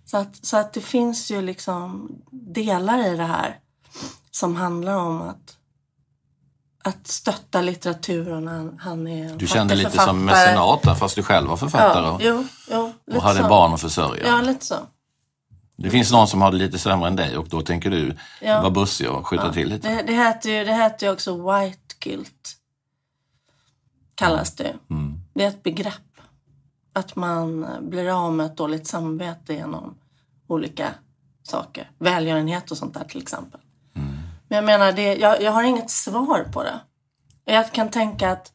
Så 0.06 0.18
att, 0.18 0.46
så 0.46 0.58
att 0.58 0.74
det 0.74 0.82
finns 0.82 1.32
ju 1.32 1.42
liksom 1.42 2.12
delar 2.32 3.14
i 3.14 3.18
det 3.18 3.24
här 3.24 3.60
som 4.36 4.56
handlar 4.56 4.96
om 4.98 5.22
att, 5.22 5.58
att 6.84 7.08
stötta 7.08 7.62
litteraturen. 7.62 8.48
Han, 8.48 8.78
han 8.80 9.08
är 9.08 9.36
Du 9.38 9.48
kände 9.48 9.76
lite 9.76 9.89
författare. 9.89 10.10
som 10.15 10.26
mecenat 10.26 10.82
där, 10.84 10.96
fast 10.96 11.15
du 11.15 11.24
själv 11.24 11.48
var 11.50 11.58
författare 11.58 12.06
Ja, 12.06 12.12
och, 12.12 12.22
jo, 12.24 12.48
jo, 13.08 13.15
och 13.17 13.24
hade 13.24 13.39
så. 13.41 13.48
barn 13.48 13.74
att 13.74 13.82
försörja. 13.82 14.28
Ja, 14.28 14.41
lite 14.41 14.65
så. 14.65 14.76
Det 15.76 15.89
finns 15.89 16.12
någon 16.12 16.28
som 16.28 16.41
har 16.41 16.52
det 16.52 16.58
lite 16.58 16.80
sämre 16.80 17.08
än 17.08 17.15
dig 17.15 17.38
och 17.38 17.50
då 17.50 17.62
tänker 17.62 17.89
du 17.91 18.17
Ja. 18.41 18.60
vara 18.62 18.69
bussig 18.72 19.10
och 19.10 19.28
skjuta 19.28 19.54
till 19.54 19.69
lite. 19.69 19.89
Det, 19.89 20.02
det, 20.02 20.13
heter 20.13 20.50
ju, 20.50 20.63
det 20.63 20.74
heter 20.74 21.08
ju 21.08 21.13
också 21.13 21.52
white 21.52 21.96
guilt. 22.00 22.56
Kallas 24.15 24.56
det. 24.56 24.76
Mm. 24.89 25.19
Det 25.34 25.43
är 25.43 25.48
ett 25.48 25.63
begrepp. 25.63 25.93
Att 26.93 27.15
man 27.15 27.67
blir 27.82 28.26
av 28.26 28.34
med 28.34 28.46
ett 28.46 28.58
dåligt 28.58 28.88
samvete 28.88 29.54
genom 29.54 29.96
olika 30.48 30.89
saker. 31.43 31.91
Välgörenhet 32.00 32.72
och 32.72 32.78
sånt 32.78 32.93
där 32.93 33.04
till 33.04 33.22
exempel. 33.22 33.60
Mm. 34.54 34.66
Men 34.66 34.74
jag 34.74 34.80
menar, 34.80 34.92
det, 34.92 35.16
jag, 35.16 35.42
jag 35.42 35.52
har 35.52 35.63
inget 35.63 35.89
svar 35.89 36.48
på 36.54 36.63
det. 36.63 36.80
Jag 37.46 37.72
kan 37.72 37.89
tänka 37.89 38.32
att, 38.32 38.52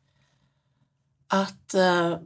att 1.28 1.74
eh, 1.74 2.16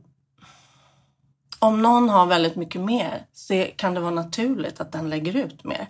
om 1.58 1.82
någon 1.82 2.08
har 2.08 2.26
väldigt 2.26 2.56
mycket 2.56 2.80
mer 2.80 3.26
så 3.32 3.66
kan 3.76 3.94
det 3.94 4.00
vara 4.00 4.14
naturligt 4.14 4.80
att 4.80 4.92
den 4.92 5.10
lägger 5.10 5.36
ut 5.36 5.64
mer. 5.64 5.88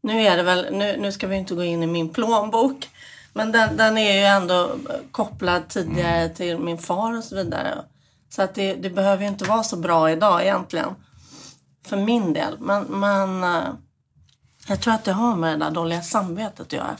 Nu, 0.00 0.22
är 0.22 0.36
det 0.36 0.42
väl, 0.42 0.74
nu, 0.76 0.96
nu 0.96 1.12
ska 1.12 1.26
vi 1.26 1.36
inte 1.36 1.54
gå 1.54 1.62
in 1.62 1.82
i 1.82 1.86
min 1.86 2.08
plånbok. 2.08 2.90
Men 3.32 3.52
den, 3.52 3.76
den 3.76 3.98
är 3.98 4.12
ju 4.12 4.24
ändå 4.24 4.76
kopplad 5.10 5.68
tidigare 5.68 6.28
till 6.28 6.58
min 6.58 6.78
far 6.78 7.18
och 7.18 7.24
så 7.24 7.36
vidare. 7.36 7.84
Så 8.28 8.42
att 8.42 8.54
det, 8.54 8.74
det 8.74 8.90
behöver 8.90 9.22
ju 9.22 9.28
inte 9.28 9.44
vara 9.44 9.62
så 9.62 9.76
bra 9.76 10.10
idag 10.10 10.42
egentligen. 10.42 10.94
För 11.86 11.96
min 11.96 12.32
del. 12.32 12.56
Men, 12.58 12.84
men 12.84 13.44
eh, 13.44 13.68
jag 14.68 14.80
tror 14.80 14.94
att 14.94 15.04
det 15.04 15.12
har 15.12 15.36
med 15.36 15.58
det 15.58 15.64
där 15.64 15.70
dåliga 15.70 16.02
samvetet 16.02 16.60
att 16.60 16.72
göra. 16.72 16.96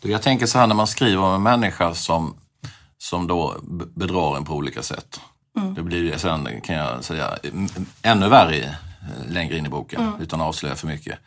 Du, 0.00 0.10
Jag 0.10 0.22
tänker 0.22 0.46
så 0.46 0.58
här 0.58 0.66
när 0.66 0.74
man 0.74 0.86
skriver 0.86 1.22
om 1.22 1.34
en 1.34 1.42
människa 1.42 1.94
som, 1.94 2.36
som 2.98 3.26
då 3.26 3.56
bedrar 3.96 4.36
en 4.36 4.44
på 4.44 4.54
olika 4.54 4.82
sätt. 4.82 5.20
Mm. 5.56 5.74
Det 5.74 5.82
blir 5.82 5.98
ju 6.12 6.18
sen, 6.18 6.60
kan 6.60 6.76
jag 6.76 7.04
säga, 7.04 7.38
ännu 8.02 8.28
värre 8.28 8.76
längre 9.28 9.56
in 9.58 9.66
i 9.66 9.68
boken, 9.68 10.00
Mm. 10.00 10.20
utan 10.20 10.40
att 10.40 10.46
avslöja 10.46 10.74
för 10.74 10.86
mycket. 10.86 11.18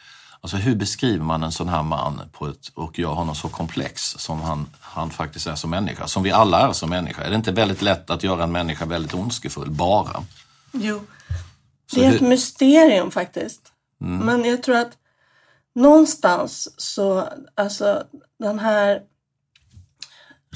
Alltså 0.43 0.57
hur 0.57 0.75
beskriver 0.75 1.23
man 1.25 1.43
en 1.43 1.51
sån 1.51 1.69
här 1.69 1.83
man 1.83 2.21
på 2.31 2.47
ett, 2.47 2.67
och 2.75 2.99
gör 2.99 3.13
honom 3.13 3.35
så 3.35 3.49
komplex 3.49 4.01
som 4.03 4.41
han, 4.41 4.67
han 4.79 5.09
faktiskt 5.09 5.47
är 5.47 5.55
som 5.55 5.69
människa, 5.69 6.07
som 6.07 6.23
vi 6.23 6.31
alla 6.31 6.59
är 6.69 6.73
som 6.73 6.89
människa? 6.89 7.23
Är 7.23 7.29
det 7.29 7.35
inte 7.35 7.51
väldigt 7.51 7.81
lätt 7.81 8.09
att 8.09 8.23
göra 8.23 8.43
en 8.43 8.51
människa 8.51 8.85
väldigt 8.85 9.13
ondskefull, 9.13 9.69
bara? 9.71 10.23
Jo. 10.71 11.01
Så 11.93 11.99
Det 11.99 12.05
är 12.05 12.13
ett 12.15 12.21
hur- 12.21 12.27
mysterium 12.27 13.11
faktiskt. 13.11 13.61
Men 13.97 14.45
jag 14.45 14.63
tror 14.63 14.75
att 14.75 14.91
någonstans 15.75 16.69
så, 16.77 17.27
alltså 17.55 18.03
den 18.41 18.59
här 18.59 19.01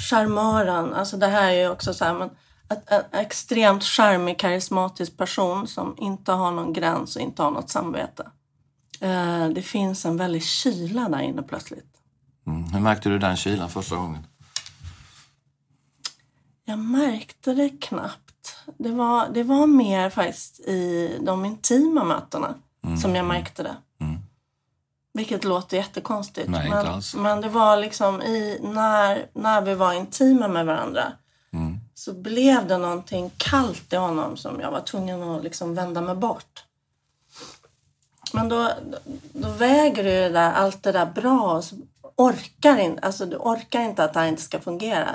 charmören, 0.09 0.93
alltså 0.93 1.17
det 1.17 1.27
här 1.27 1.51
är 1.51 1.55
ju 1.61 1.69
också 1.69 1.93
så 1.93 2.05
här, 2.05 2.13
men 2.13 2.29
att 2.67 2.91
en 2.91 3.03
extremt 3.19 3.83
charmig, 3.83 4.39
karismatisk 4.39 5.17
person 5.17 5.67
som 5.67 5.95
inte 5.97 6.31
har 6.31 6.51
någon 6.51 6.73
gräns 6.73 7.15
och 7.15 7.21
inte 7.21 7.43
har 7.43 7.51
något 7.51 7.69
samvete. 7.69 8.31
Eh, 9.01 9.47
Det 9.49 9.61
finns 9.61 10.05
en 10.05 10.17
väldig 10.17 10.43
kyla 10.43 11.09
där 11.09 11.19
inne 11.21 11.41
plötsligt. 11.43 11.91
Mm. 12.47 12.63
Hur 12.63 12.79
märkte 12.79 13.09
du 13.09 13.19
den 13.19 13.37
kylan 13.37 13.69
första 13.69 13.95
gången? 13.95 14.27
Jag 16.65 16.79
märkte 16.79 17.53
det 17.53 17.69
knappt. 17.69 18.55
Det 18.77 18.91
var, 18.91 19.29
det 19.33 19.43
var 19.43 19.67
mer 19.67 20.09
faktiskt 20.09 20.59
i 20.59 21.17
de 21.21 21.45
intima 21.45 22.03
mötena 22.03 22.55
som 23.01 23.15
jag 23.15 23.25
märkte 23.25 23.63
det. 23.63 23.75
Vilket 25.15 25.43
låter 25.43 25.77
jättekonstigt. 25.77 26.49
Nej, 26.49 26.65
inte 26.65 26.77
men, 26.77 26.87
alls. 26.87 27.15
men 27.15 27.41
det 27.41 27.49
var 27.49 27.77
liksom 27.77 28.21
i, 28.21 28.59
när, 28.63 29.25
när 29.33 29.61
vi 29.61 29.75
var 29.75 29.93
intima 29.93 30.47
med 30.47 30.65
varandra 30.65 31.11
Mm. 31.55 31.79
så 31.93 32.13
blev 32.13 32.67
det 32.67 32.77
någonting 32.77 33.31
kallt 33.37 33.93
i 33.93 33.95
honom 33.95 34.37
som 34.37 34.59
jag 34.59 34.71
var 34.71 34.81
tvungen 34.81 35.23
att 35.23 35.43
liksom 35.43 35.75
vända 35.75 36.01
mig 36.01 36.15
bort. 36.15 36.63
Men 38.33 38.49
då, 38.49 38.71
då 39.33 39.49
väger 39.49 40.03
du 40.03 40.09
det 40.09 40.29
där, 40.29 40.51
allt 40.51 40.83
det 40.83 40.91
där 40.91 41.05
bra 41.05 41.51
och 41.51 41.63
så 41.63 41.75
orkar 42.15 42.77
inte, 42.77 43.01
alltså 43.01 43.25
du 43.25 43.37
orkar 43.37 43.81
inte 43.81 44.03
att 44.03 44.13
det 44.13 44.19
här 44.19 44.27
inte 44.27 44.41
ska 44.41 44.59
fungera. 44.59 45.09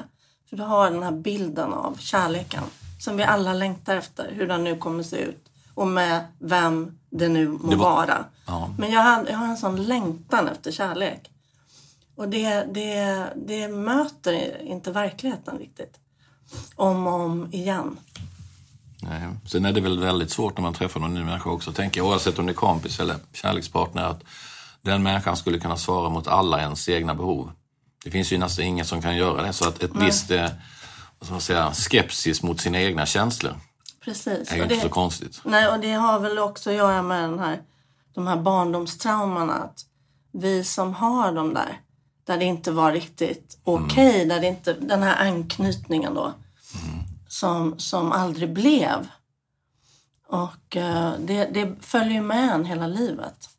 För 0.50 0.56
du 0.56 0.62
har 0.62 0.90
den 0.90 1.02
här 1.02 1.12
bilden 1.12 1.72
av 1.72 1.96
kärleken 1.98 2.64
som 3.00 3.16
vi 3.16 3.22
alla 3.22 3.52
längtar 3.52 3.96
efter, 3.96 4.32
hur 4.32 4.48
den 4.48 4.64
nu 4.64 4.76
kommer 4.76 5.02
se 5.02 5.16
ut 5.16 5.49
och 5.80 5.86
med 5.88 6.24
vem 6.38 6.98
det 7.10 7.28
nu 7.28 7.48
må 7.48 7.70
Det 7.70 7.76
var- 7.76 7.90
vara. 7.90 8.24
Ja. 8.46 8.74
Men 8.78 8.90
jag 8.92 9.00
har, 9.02 9.26
jag 9.30 9.36
har 9.38 9.46
en 9.46 9.56
sån 9.56 9.82
längtan 9.82 10.48
efter 10.48 10.72
kärlek. 10.72 11.30
Och 12.16 12.28
det, 12.28 12.64
det, 12.74 13.26
det 13.46 13.68
möter 13.68 14.62
inte 14.62 14.92
verkligheten 14.92 15.58
riktigt. 15.58 15.94
Om 16.76 17.06
och 17.06 17.12
om 17.14 17.48
igen. 17.52 17.96
Nej. 19.02 19.22
Sen 19.46 19.64
är 19.64 19.72
det 19.72 19.80
väl 19.80 19.98
väldigt 20.00 20.30
svårt 20.30 20.56
när 20.56 20.62
man 20.62 20.74
träffar 20.74 21.00
någon 21.00 21.14
ny 21.14 21.24
människa 21.24 21.50
också, 21.50 21.72
tänker 21.72 22.00
jag, 22.00 22.06
oavsett 22.08 22.38
om 22.38 22.46
det 22.46 22.52
är 22.52 22.54
kompis 22.54 23.00
eller 23.00 23.16
kärlekspartner, 23.32 24.02
att 24.02 24.22
den 24.82 25.02
människan 25.02 25.36
skulle 25.36 25.58
kunna 25.58 25.76
svara 25.76 26.08
mot 26.08 26.26
alla 26.28 26.60
ens 26.60 26.88
egna 26.88 27.14
behov. 27.14 27.52
Det 28.04 28.10
finns 28.10 28.32
ju 28.32 28.38
nästan 28.38 28.64
ingen 28.64 28.84
som 28.86 29.02
kan 29.02 29.16
göra 29.16 29.42
det, 29.42 29.52
så 29.52 29.68
att 29.68 29.82
ett 29.82 29.90
visst 29.94 30.30
eh, 30.30 30.48
vad 31.18 31.26
ska 31.26 31.32
man 31.32 31.40
säga, 31.40 31.72
skepsis 31.74 32.42
mot 32.42 32.60
sina 32.60 32.80
egna 32.80 33.06
känslor 33.06 33.54
Precis. 34.10 34.52
är 34.52 34.56
ju 34.56 34.62
Och 34.62 34.64
inte 34.64 34.74
det, 34.74 34.80
så 34.80 34.88
konstigt. 34.88 35.40
nej, 35.44 35.68
och 35.68 35.80
det 35.80 35.92
har 35.92 36.20
väl 36.20 36.38
också 36.38 36.70
att 36.70 36.76
göra 36.76 37.02
med 37.02 37.30
den 37.30 37.38
här, 37.38 37.62
de 38.14 38.26
här 38.26 38.36
barndomstraumorna. 38.36 39.54
Att 39.54 39.84
vi 40.32 40.64
som 40.64 40.94
har 40.94 41.32
dem 41.32 41.54
där, 41.54 41.80
där 42.24 42.36
det 42.38 42.44
inte 42.44 42.70
var 42.72 42.92
riktigt 42.92 43.58
okej, 43.64 44.26
där 44.26 44.40
det 44.40 44.46
inte, 44.46 44.72
den 44.72 45.02
här 45.02 45.26
anknytningen 45.28 46.14
då, 46.14 46.32
som, 47.28 47.78
som 47.78 48.12
aldrig 48.12 48.52
blev. 48.52 49.08
Och 50.26 50.76
eh, 50.76 51.12
det, 51.18 51.44
det 51.44 51.76
följer 51.80 52.12
ju 52.12 52.22
med 52.22 52.50
en 52.54 52.64
hela 52.64 52.86
livet. 52.86 53.49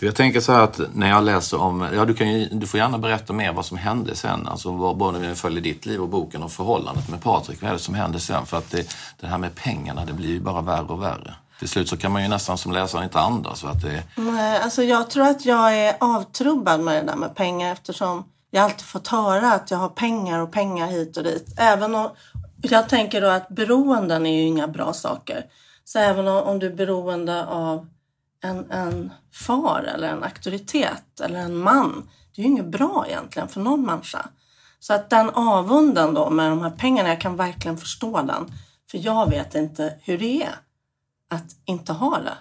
Du, 0.00 0.06
Jag 0.06 0.14
tänker 0.14 0.40
så 0.40 0.52
här 0.52 0.60
att 0.60 0.80
när 0.94 1.08
jag 1.08 1.24
läser 1.24 1.60
om, 1.60 1.88
ja 1.94 2.04
du, 2.04 2.14
kan 2.14 2.32
ju, 2.32 2.48
du 2.52 2.66
får 2.66 2.80
gärna 2.80 2.98
berätta 2.98 3.32
mer 3.32 3.52
vad 3.52 3.66
som 3.66 3.76
hände 3.76 4.16
sen, 4.16 4.48
alltså 4.48 4.72
vad, 4.72 4.96
både 4.96 5.18
när 5.18 5.28
vi 5.28 5.34
följer 5.34 5.60
ditt 5.60 5.86
liv 5.86 6.00
och 6.00 6.08
boken 6.08 6.42
och 6.42 6.52
förhållandet 6.52 7.08
med 7.08 7.22
Patrik, 7.22 7.62
vad 7.62 7.70
är 7.70 7.74
det 7.74 7.80
som 7.80 7.94
hände 7.94 8.20
sen? 8.20 8.46
För 8.46 8.58
att 8.58 8.70
det, 8.70 8.94
det 9.20 9.26
här 9.26 9.38
med 9.38 9.54
pengarna, 9.54 10.04
det 10.04 10.12
blir 10.12 10.28
ju 10.28 10.40
bara 10.40 10.60
värre 10.60 10.86
och 10.86 11.02
värre. 11.02 11.34
Till 11.58 11.68
slut 11.68 11.88
så 11.88 11.96
kan 11.96 12.12
man 12.12 12.22
ju 12.22 12.28
nästan 12.28 12.58
som 12.58 12.72
läsare 12.72 13.04
inte 13.04 13.20
andas. 13.20 13.60
För 13.60 13.68
att 13.68 13.82
det, 13.82 14.02
Nej, 14.16 14.60
alltså 14.62 14.82
jag 14.82 15.10
tror 15.10 15.26
att 15.26 15.44
jag 15.44 15.78
är 15.78 15.96
avtrubbad 16.00 16.80
med 16.80 17.04
det 17.04 17.12
där 17.12 17.16
med 17.16 17.34
pengar 17.34 17.72
eftersom 17.72 18.24
jag 18.50 18.64
alltid 18.64 18.86
fått 18.86 19.08
höra 19.08 19.52
att 19.52 19.70
jag 19.70 19.78
har 19.78 19.88
pengar 19.88 20.40
och 20.40 20.52
pengar 20.52 20.86
hit 20.86 21.16
och 21.16 21.24
dit. 21.24 21.54
Även 21.56 21.94
om, 21.94 22.10
jag 22.62 22.88
tänker 22.88 23.20
då 23.20 23.26
att 23.26 23.48
beroenden 23.48 24.26
är 24.26 24.36
ju 24.36 24.42
inga 24.42 24.68
bra 24.68 24.92
saker. 24.92 25.44
Så 25.84 25.98
även 25.98 26.28
om, 26.28 26.42
om 26.42 26.58
du 26.58 26.66
är 26.66 26.74
beroende 26.74 27.46
av 27.46 27.86
en, 28.42 28.70
en 28.70 29.12
far 29.32 29.82
eller 29.94 30.08
en 30.08 30.24
auktoritet 30.24 31.20
eller 31.20 31.38
en 31.38 31.56
man. 31.56 32.08
Det 32.34 32.42
är 32.42 32.44
ju 32.44 32.50
inget 32.50 32.66
bra 32.66 33.04
egentligen 33.08 33.48
för 33.48 33.60
någon 33.60 33.86
människa. 33.86 34.28
Så 34.80 34.94
att 34.94 35.10
den 35.10 35.30
avunden 35.30 36.14
då 36.14 36.30
med 36.30 36.50
de 36.50 36.62
här 36.62 36.70
pengarna, 36.70 37.08
jag 37.08 37.20
kan 37.20 37.36
verkligen 37.36 37.78
förstå 37.78 38.22
den. 38.22 38.52
För 38.90 38.98
jag 38.98 39.30
vet 39.30 39.54
inte 39.54 39.94
hur 40.02 40.18
det 40.18 40.42
är 40.42 40.54
att 41.30 41.56
inte 41.64 41.92
ha 41.92 42.18
det. 42.18 42.38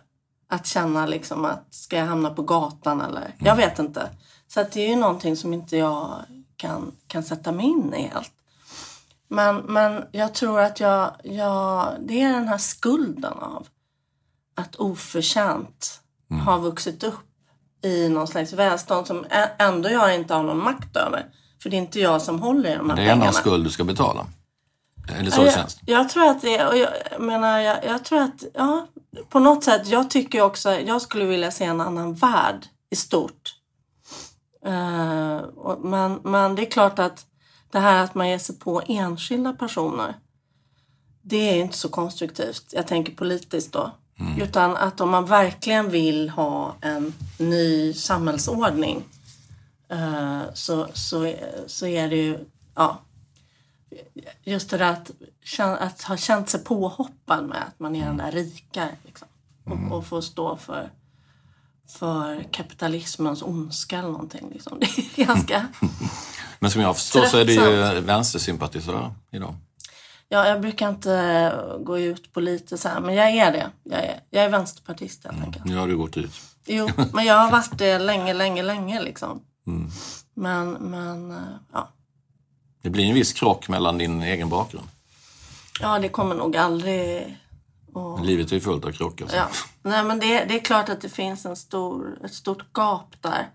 Att 0.47 0.65
känna 0.65 1.05
liksom 1.05 1.45
att 1.45 1.73
ska 1.73 1.97
jag 1.97 2.05
hamna 2.05 2.29
på 2.29 2.41
gatan 2.41 3.01
eller? 3.01 3.35
Jag 3.39 3.55
vet 3.55 3.79
inte. 3.79 4.09
Så 4.47 4.61
att 4.61 4.71
det 4.71 4.81
är 4.81 4.89
ju 4.89 4.95
någonting 4.95 5.35
som 5.35 5.53
inte 5.53 5.77
jag 5.77 6.15
kan, 6.55 6.91
kan 7.07 7.23
sätta 7.23 7.51
mig 7.51 7.65
in 7.65 7.93
i 7.93 8.01
helt. 8.01 8.31
Men, 9.27 9.55
men 9.55 10.05
jag 10.11 10.33
tror 10.33 10.59
att 10.59 10.79
jag, 10.79 11.11
jag, 11.23 11.95
det 11.99 12.21
är 12.21 12.33
den 12.33 12.47
här 12.47 12.57
skulden 12.57 13.33
av 13.33 13.67
att 14.59 14.75
oförtjänt 14.75 16.01
ha 16.45 16.57
vuxit 16.57 17.03
upp 17.03 17.19
i 17.83 18.09
någon 18.09 18.27
slags 18.27 18.53
välstånd 18.53 19.07
som 19.07 19.25
ändå 19.57 19.89
jag 19.89 20.15
inte 20.15 20.33
har 20.33 20.43
någon 20.43 20.63
makt 20.63 20.97
över. 20.97 21.25
För 21.61 21.69
det 21.69 21.75
är 21.75 21.81
inte 21.81 21.99
jag 21.99 22.21
som 22.21 22.41
håller 22.41 22.73
i 22.73 22.75
de 22.75 22.89
här 22.89 22.95
det 22.95 23.01
är 23.01 23.05
pengarna. 23.05 23.27
en 23.27 23.33
skuld 23.33 23.63
du 23.63 23.69
ska 23.69 23.83
betala. 23.83 24.25
Det 25.23 25.31
så 25.31 25.41
jag, 25.41 25.53
känns? 25.53 25.79
jag 25.85 26.09
tror 26.09 26.27
att 26.27 26.41
det 26.41 26.65
och 26.65 26.77
jag 26.77 26.89
menar, 27.19 27.59
jag, 27.59 27.85
jag 27.85 28.05
tror 28.05 28.21
att, 28.21 28.43
ja, 28.53 28.87
på 29.29 29.39
något 29.39 29.63
sätt, 29.63 29.87
jag 29.87 30.09
tycker 30.09 30.41
också, 30.41 30.71
jag 30.71 31.01
skulle 31.01 31.25
vilja 31.25 31.51
se 31.51 31.65
en 31.65 31.81
annan 31.81 32.13
värld 32.13 32.65
i 32.89 32.95
stort. 32.95 33.55
Eh, 34.65 35.37
och, 35.37 35.85
men, 35.85 36.19
men 36.23 36.55
det 36.55 36.67
är 36.67 36.71
klart 36.71 36.99
att 36.99 37.25
det 37.71 37.79
här 37.79 38.03
att 38.03 38.15
man 38.15 38.29
ger 38.29 38.37
sig 38.37 38.59
på 38.59 38.81
enskilda 38.87 39.53
personer, 39.53 40.15
det 41.21 41.49
är 41.49 41.61
inte 41.61 41.77
så 41.77 41.89
konstruktivt. 41.89 42.65
Jag 42.71 42.87
tänker 42.87 43.15
politiskt 43.15 43.73
då. 43.73 43.91
Utan 44.37 44.77
att 44.77 45.01
om 45.01 45.09
man 45.09 45.25
verkligen 45.25 45.91
vill 45.91 46.29
ha 46.29 46.75
en 46.81 47.13
ny 47.37 47.93
samhällsordning 47.93 49.03
eh, 49.89 50.41
så, 50.53 50.87
så, 50.93 51.33
så 51.67 51.87
är 51.87 52.09
det 52.09 52.15
ju, 52.15 52.39
ja, 52.75 53.01
just 54.43 54.69
det 54.69 54.77
där 54.77 54.91
att, 54.91 55.11
att 55.59 56.01
ha 56.01 56.17
känt 56.17 56.49
sig 56.49 56.63
påhoppad 56.63 57.45
med 57.45 57.63
att 57.67 57.79
man 57.79 57.95
är 57.95 58.05
den 58.05 58.17
där 58.17 58.31
rika 58.31 58.87
liksom, 59.05 59.27
och, 59.63 59.97
och 59.97 60.05
får 60.05 60.21
stå 60.21 60.57
för 60.57 60.89
för 61.89 62.43
kapitalismens 62.51 63.41
ondska 63.41 63.99
eller 63.99 64.09
någonting. 64.09 64.49
Liksom. 64.53 64.79
Det 65.15 65.21
är 65.21 65.25
ganska... 65.25 65.67
Men 66.59 66.71
som 66.71 66.81
jag 66.81 66.95
förstår 66.95 67.25
så 67.25 67.37
är 67.37 67.45
du 67.45 67.53
ju 67.53 68.01
vänstersympatisör 68.01 69.11
idag. 69.31 69.55
Ja, 70.31 70.47
jag 70.47 70.61
brukar 70.61 70.89
inte 70.89 71.53
gå 71.79 71.99
ut 71.99 72.33
på 72.33 72.39
lite 72.39 72.77
så 72.77 72.89
här, 72.89 72.99
men 72.99 73.15
jag 73.15 73.29
är 73.29 73.51
det. 73.51 73.69
Jag 73.83 73.99
är, 74.03 74.19
jag 74.29 74.43
är 74.43 74.49
vänsterpartist 74.49 75.23
helt 75.23 75.43
enkelt. 75.43 75.65
Nu 75.65 75.75
har 75.77 75.87
du 75.87 75.97
gått 75.97 76.17
ut. 76.17 76.31
Jo, 76.65 76.89
men 77.13 77.25
jag 77.25 77.35
har 77.35 77.51
varit 77.51 77.77
det 77.77 77.99
länge, 77.99 78.33
länge, 78.33 78.63
länge 78.63 79.01
liksom. 79.01 79.41
Men, 80.33 80.71
men, 80.71 81.31
eh, 81.31 81.37
ja. 81.73 81.89
Det 82.81 82.89
blir 82.89 83.05
en 83.05 83.13
viss 83.13 83.33
krock 83.33 83.69
mellan 83.69 83.97
din 83.97 84.21
egen 84.21 84.49
bakgrund. 84.49 84.87
Ja, 85.81 85.99
det 85.99 86.09
kommer 86.09 86.35
nog 86.35 86.57
aldrig 86.57 87.37
att... 87.95 88.25
Livet 88.25 88.51
är 88.51 88.55
ju 88.55 88.61
fullt 88.61 88.85
av 88.85 88.91
krockar. 88.91 89.27
så. 89.27 89.35
Ja. 89.35 89.47
Nej, 89.81 90.03
men 90.03 90.19
det, 90.19 90.45
det 90.45 90.55
är 90.55 90.59
klart 90.59 90.89
att 90.89 91.01
det 91.01 91.09
finns 91.09 91.45
en 91.45 91.55
stor, 91.55 92.19
ett 92.25 92.33
stort 92.33 92.73
gap 92.73 93.15
där. 93.21 93.49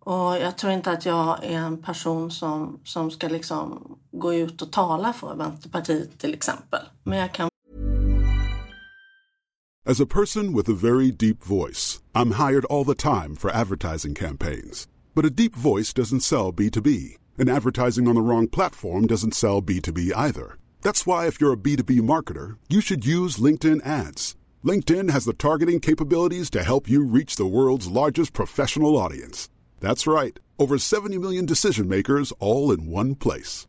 Och 0.00 0.38
jag 0.38 0.58
tror 0.58 0.72
inte 0.72 0.90
att 0.90 1.06
jag 1.06 1.44
är 1.44 1.58
en 1.58 1.82
person 1.82 2.30
som, 2.30 2.80
som 2.84 3.10
ska 3.10 3.28
liksom 3.28 3.98
gå 4.18 4.34
ut 4.34 4.62
och 4.62 4.72
tala 4.72 5.12
för 5.12 5.34
Vänsterpartiet 5.34 6.18
till 6.18 6.34
exempel. 6.34 6.80
Men 7.04 7.18
jag 7.18 7.34
kan 7.34 7.48
As 9.88 10.00
a 10.00 10.06
person 10.06 10.52
with 10.52 10.68
a 10.68 10.74
very 10.74 11.12
deep 11.12 11.44
voice, 11.44 12.02
I'm 12.12 12.32
hired 12.32 12.64
all 12.64 12.84
the 12.84 12.96
time 12.96 13.36
for 13.36 13.50
advertising 13.50 14.16
campaigns. 14.16 14.88
But 15.14 15.24
a 15.24 15.30
deep 15.30 15.54
voice 15.54 15.92
doesn't 15.92 16.24
sell 16.24 16.52
B2B, 16.52 17.16
and 17.38 17.48
advertising 17.48 18.08
on 18.08 18.16
the 18.16 18.20
wrong 18.20 18.48
platform 18.48 19.06
doesn't 19.06 19.34
sell 19.34 19.62
B2B 19.62 20.10
either. 20.16 20.58
That's 20.82 21.06
why, 21.06 21.28
if 21.28 21.40
you're 21.40 21.52
a 21.52 21.56
B2B 21.56 22.00
marketer, 22.00 22.56
you 22.68 22.80
should 22.80 23.06
use 23.06 23.38
LinkedIn 23.38 23.86
ads. 23.86 24.34
LinkedIn 24.64 25.10
has 25.10 25.24
the 25.24 25.32
targeting 25.32 25.78
capabilities 25.78 26.50
to 26.50 26.64
help 26.64 26.88
you 26.90 27.04
reach 27.04 27.36
the 27.36 27.46
world's 27.46 27.86
largest 27.86 28.32
professional 28.32 28.96
audience. 28.96 29.48
That's 29.80 30.08
right, 30.08 30.36
over 30.58 30.78
70 30.78 31.18
million 31.18 31.46
decision 31.46 31.88
makers 31.88 32.32
all 32.40 32.72
in 32.72 32.90
one 32.90 33.14
place. 33.14 33.68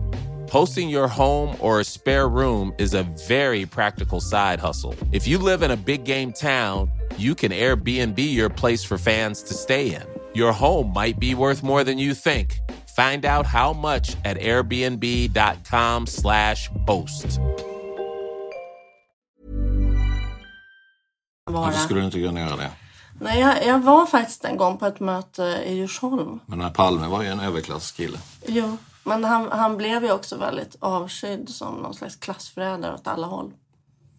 Hosting 0.51 0.89
your 0.89 1.07
home 1.07 1.55
or 1.61 1.79
a 1.79 1.85
spare 1.85 2.27
room 2.27 2.75
is 2.77 2.93
a 2.93 3.03
very 3.29 3.65
practical 3.65 4.19
side 4.19 4.59
hustle. 4.59 4.93
If 5.13 5.25
you 5.25 5.37
live 5.37 5.63
in 5.63 5.71
a 5.71 5.77
big 5.77 6.03
game 6.03 6.33
town, 6.33 6.91
you 7.17 7.35
can 7.35 7.53
Airbnb 7.53 8.17
your 8.17 8.49
place 8.49 8.83
for 8.83 8.97
fans 8.97 9.43
to 9.43 9.53
stay 9.53 9.95
in. 9.95 10.01
Your 10.33 10.51
home 10.51 10.91
might 10.93 11.21
be 11.21 11.35
worth 11.35 11.63
more 11.63 11.85
than 11.85 11.97
you 11.97 12.13
think. 12.13 12.59
Find 12.97 13.25
out 13.25 13.45
how 13.45 13.71
much 13.71 14.17
at 14.25 14.35
airbnb.com/slash 14.37 16.69
host. 16.85 17.39
vara... 21.45 21.65
Varför 21.65 21.79
skulle 21.79 21.99
du 21.99 22.05
inte 22.05 22.19
kunna 22.19 22.39
göra 22.39 22.55
det? 22.55 22.71
Nej, 23.19 23.39
jag, 23.39 23.65
jag 23.65 23.79
var 23.79 24.05
faktiskt 24.05 24.45
en 24.45 24.57
gång 24.57 24.77
på 24.77 24.85
ett 24.85 24.99
möte 24.99 25.63
i 25.65 25.75
Djursholm. 25.75 26.39
Men 26.45 26.57
den 26.57 26.67
här 26.67 26.73
Palme 26.73 27.07
var 27.07 27.21
ju 27.21 27.27
en 27.27 27.39
överklasskille. 27.39 28.17
Jo, 28.45 28.77
men 29.03 29.23
han, 29.23 29.51
han 29.51 29.77
blev 29.77 30.03
ju 30.03 30.11
också 30.11 30.37
väldigt 30.37 30.75
avskydd 30.79 31.49
som 31.49 31.75
någon 31.75 31.93
slags 31.93 32.15
klassförrädare 32.15 32.93
åt 32.93 33.07
alla 33.07 33.27
håll. 33.27 33.53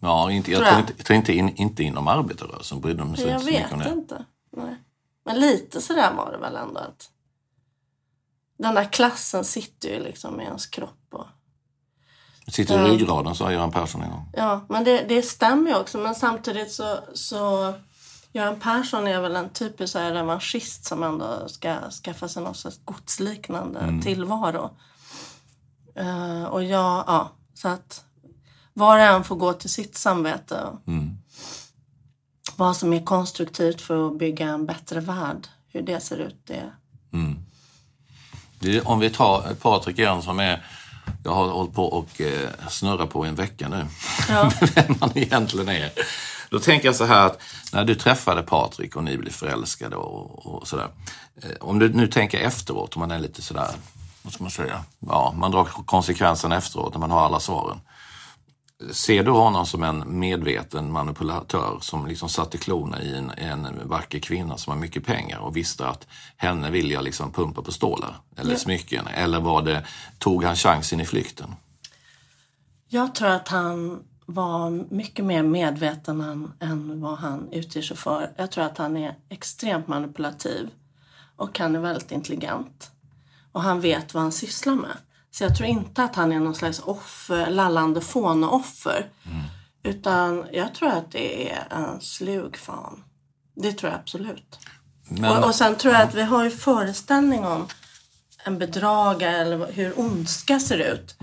Ja, 0.01 0.31
inte, 0.31 0.51
jag 0.51 0.59
Tror 0.59 0.71
jag. 0.71 0.79
inte, 0.79 0.93
jag 0.97 1.05
tror 1.05 1.17
inte, 1.17 1.33
in, 1.33 1.55
inte 1.55 1.83
inom 1.83 2.07
arbetarrörelsen 2.07 2.81
brydde 2.81 2.99
de 2.99 3.15
sig 3.15 3.25
Jag 3.27 3.33
inte 3.33 3.45
så 3.45 3.51
mycket 3.51 3.65
vet 3.65 3.73
om 3.73 3.79
det. 3.79 3.89
inte. 3.89 4.25
Nej. 4.51 4.75
Men 5.25 5.39
lite 5.39 5.81
sådär 5.81 6.13
var 6.13 6.31
det 6.31 6.37
väl 6.37 6.55
ändå 6.55 6.79
att 6.79 7.09
den 8.57 8.75
där 8.75 8.85
klassen 8.91 9.43
sitter 9.43 9.89
ju 9.89 10.03
liksom 10.03 10.41
i 10.41 10.43
ens 10.43 10.67
kropp. 10.67 11.07
Och, 11.11 11.25
Det 12.45 12.51
sitter 12.51 12.87
i 12.87 12.91
ryggraden, 12.91 13.35
sa 13.35 13.51
Göran 13.51 13.71
Persson 13.71 14.01
en 14.01 14.09
gång. 14.11 14.29
ja, 14.33 14.65
men 14.69 14.83
det, 14.83 15.05
det 15.09 15.21
stämmer 15.21 15.69
ju 15.71 15.77
också. 15.77 15.97
Men 15.97 16.15
samtidigt 16.15 16.71
så, 16.71 16.99
så 17.13 17.73
Göran 18.33 18.59
Persson 18.59 19.07
är 19.07 19.21
väl 19.21 19.35
en 19.35 19.49
typisk 19.49 19.95
revanschist 19.95 20.85
som 20.85 21.03
ändå 21.03 21.49
ska 21.49 21.89
skaffa 22.03 22.27
sig 22.27 22.43
någon 22.43 22.55
sorts 22.55 22.79
godsliknande 22.85 23.79
tillvaro. 24.03 24.69
Eh, 25.95 26.43
och 26.43 26.63
jag, 26.63 27.03
ja, 27.07 27.31
så 27.53 27.67
att 27.67 28.03
var 28.73 28.97
och 28.97 29.03
en 29.03 29.23
får 29.23 29.35
gå 29.35 29.53
till 29.53 29.69
sitt 29.69 29.97
samvete. 29.97 30.61
och 30.61 30.79
Vad 32.55 32.77
som 32.77 32.93
är 32.93 33.03
konstruktivt 33.05 33.81
för 33.81 34.07
att 34.07 34.17
bygga 34.17 34.47
en 34.47 34.65
bättre 34.65 34.99
värld. 34.99 35.47
Hur 35.67 35.81
det 35.81 35.99
ser 35.99 36.17
ut, 36.17 36.37
det... 36.47 36.71
Det, 38.59 38.81
om 38.81 38.99
vi 38.99 39.09
tar 39.09 39.53
Patrik 39.61 39.99
igen 39.99 40.21
som 40.21 40.39
är, 40.39 40.65
jag 41.23 41.31
har 41.31 41.47
hållit 41.47 41.73
på 41.73 41.85
och 41.85 42.21
eh, 42.21 42.49
snurra 42.69 43.07
på 43.07 43.25
en 43.25 43.35
vecka 43.35 43.69
nu, 43.69 43.85
Ja. 44.29 44.51
vem 44.75 44.95
han 44.99 45.17
egentligen 45.17 45.69
är. 45.69 45.91
Då 46.53 46.59
tänker 46.59 46.87
jag 46.87 46.95
så 46.95 47.05
här 47.05 47.25
att 47.25 47.41
när 47.73 47.85
du 47.85 47.95
träffade 47.95 48.41
Patrik 48.41 48.95
och 48.95 49.03
ni 49.03 49.17
blev 49.17 49.31
förälskade 49.31 49.95
och, 49.95 50.45
och 50.45 50.67
sådär. 50.67 50.87
Eh, 51.41 51.49
om 51.59 51.79
du 51.79 51.89
nu 51.89 52.07
tänker 52.07 52.39
efteråt, 52.39 52.95
om 52.95 52.99
man 52.99 53.11
är 53.11 53.19
lite 53.19 53.41
sådär, 53.41 53.69
vad 54.21 54.33
ska 54.33 54.43
man 54.43 54.51
säga, 54.51 54.83
ja, 54.99 55.33
man 55.37 55.51
drar 55.51 55.63
konsekvenserna 55.65 56.57
efteråt 56.57 56.93
när 56.93 56.99
man 56.99 57.11
har 57.11 57.25
alla 57.25 57.39
svaren. 57.39 57.79
Ser 58.91 59.23
du 59.23 59.31
honom 59.31 59.65
som 59.65 59.83
en 59.83 60.19
medveten 60.19 60.91
manipulatör 60.91 61.77
som 61.81 62.07
liksom 62.07 62.29
satte 62.29 62.57
klorna 62.57 63.01
i 63.01 63.15
en, 63.15 63.29
en 63.29 63.67
vacker 63.83 64.19
kvinna 64.19 64.57
som 64.57 64.73
har 64.73 64.79
mycket 64.79 65.05
pengar 65.05 65.39
och 65.39 65.57
visste 65.57 65.87
att 65.87 66.07
henne 66.37 66.71
vill 66.71 66.91
jag 66.91 67.03
liksom 67.03 67.31
pumpa 67.31 67.61
på 67.61 67.71
stålar 67.71 68.15
eller 68.37 68.55
smycken? 68.55 69.07
Eller 69.07 69.39
var 69.39 69.61
det, 69.61 69.85
tog 70.19 70.43
han 70.43 70.55
chansen 70.55 70.99
i 70.99 71.05
flykten? 71.05 71.55
Jag 72.87 73.15
tror 73.15 73.29
att 73.29 73.47
han 73.47 74.03
var 74.25 74.69
mycket 74.93 75.25
mer 75.25 75.43
medveten 75.43 76.21
än, 76.21 76.51
än 76.59 77.01
vad 77.01 77.17
han 77.17 77.49
utger 77.51 77.81
sig 77.81 77.97
för. 77.97 78.31
Jag 78.35 78.51
tror 78.51 78.63
att 78.63 78.77
han 78.77 78.97
är 78.97 79.15
extremt 79.29 79.87
manipulativ 79.87 80.69
och 81.35 81.59
han 81.59 81.75
är 81.75 81.79
väldigt 81.79 82.11
intelligent. 82.11 82.91
Och 83.51 83.61
han 83.61 83.81
vet 83.81 84.13
vad 84.13 84.23
han 84.23 84.31
sysslar 84.31 84.75
med. 84.75 84.97
Så 85.31 85.43
jag 85.43 85.57
tror 85.57 85.69
inte 85.69 86.03
att 86.03 86.15
han 86.15 86.31
är 86.31 86.39
någon 86.39 86.55
slags 86.55 86.79
offer, 86.79 87.49
lallande 87.49 88.01
fåneoffer. 88.01 89.09
Utan 89.83 90.45
jag 90.51 90.75
tror 90.75 90.89
att 90.89 91.11
det 91.11 91.51
är 91.51 91.67
en 91.71 92.01
slug 92.01 92.57
fan. 92.57 93.03
Det 93.55 93.71
tror 93.73 93.91
jag 93.91 93.99
absolut. 93.99 94.59
Men, 95.09 95.37
Och, 95.37 95.45
och 95.45 95.55
sen 95.55 95.75
tror 95.75 95.93
jag 95.93 96.03
att 96.03 96.13
vi 96.13 96.21
har 96.21 96.43
ju 96.43 96.49
föreställning 96.49 97.45
om 97.45 97.67
en 98.45 98.59
bedragare 98.59 99.37
eller 99.37 99.71
hur 99.71 99.99
ondska 99.99 100.59
ser 100.59 100.93
ut. 100.93 101.15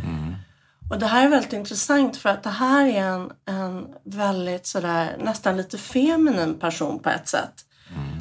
Och 0.91 0.99
det 0.99 1.07
här 1.07 1.25
är 1.25 1.29
väldigt 1.29 1.53
intressant 1.53 2.17
för 2.17 2.29
att 2.29 2.43
det 2.43 2.51
här 2.51 2.87
är 2.87 3.03
en, 3.03 3.33
en 3.45 3.87
väldigt 4.05 4.67
sådär 4.67 5.17
nästan 5.19 5.57
lite 5.57 5.79
feminin 5.79 6.59
person 6.59 6.99
på 6.99 7.11
ett 7.11 7.29
sätt. 7.29 7.65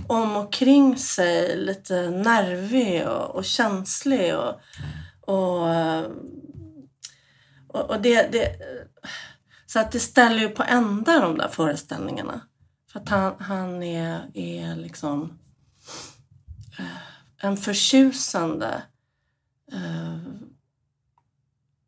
Om 0.08 0.36
och 0.38 0.54
kring 0.54 0.98
sig 0.98 1.58
lite 1.58 2.10
nervig 2.10 3.08
och, 3.08 3.36
och 3.36 3.46
känslig 3.46 4.36
och, 4.38 4.62
och, 5.22 5.70
och, 7.68 7.90
och 7.90 8.02
det, 8.02 8.32
det 8.32 8.56
Så 9.66 9.80
att 9.80 9.92
det 9.92 10.00
ställer 10.00 10.40
ju 10.40 10.50
på 10.50 10.64
ända 10.64 11.20
de 11.20 11.38
där 11.38 11.48
föreställningarna. 11.48 12.42
För 12.92 13.00
att 13.00 13.10
han, 13.10 13.34
han 13.40 13.84
är, 13.84 14.22
är 14.34 14.76
liksom 14.76 15.40
eh, 16.80 16.86
en 17.38 17.58
förtjusande 17.58 18.84
eh, 19.72 20.19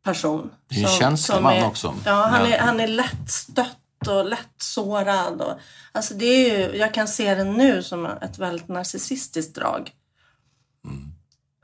person. 0.02 0.50
Det 0.68 0.82
är 0.82 0.82
en 0.82 0.98
känslig 0.98 1.42
man 1.42 1.64
också. 1.64 1.94
Ja, 2.04 2.26
han 2.26 2.46
är, 2.46 2.58
han 2.58 2.80
är 2.80 2.88
lättstött 2.88 3.78
och 4.08 4.24
lättsårad. 4.24 5.40
Och, 5.40 5.54
alltså 5.92 6.14
det 6.14 6.24
är 6.24 6.58
ju, 6.58 6.76
jag 6.78 6.94
kan 6.94 7.08
se 7.08 7.34
det 7.34 7.44
nu 7.44 7.82
som 7.82 8.06
ett 8.06 8.38
väldigt 8.38 8.68
narcissistiskt 8.68 9.54
drag. 9.54 9.90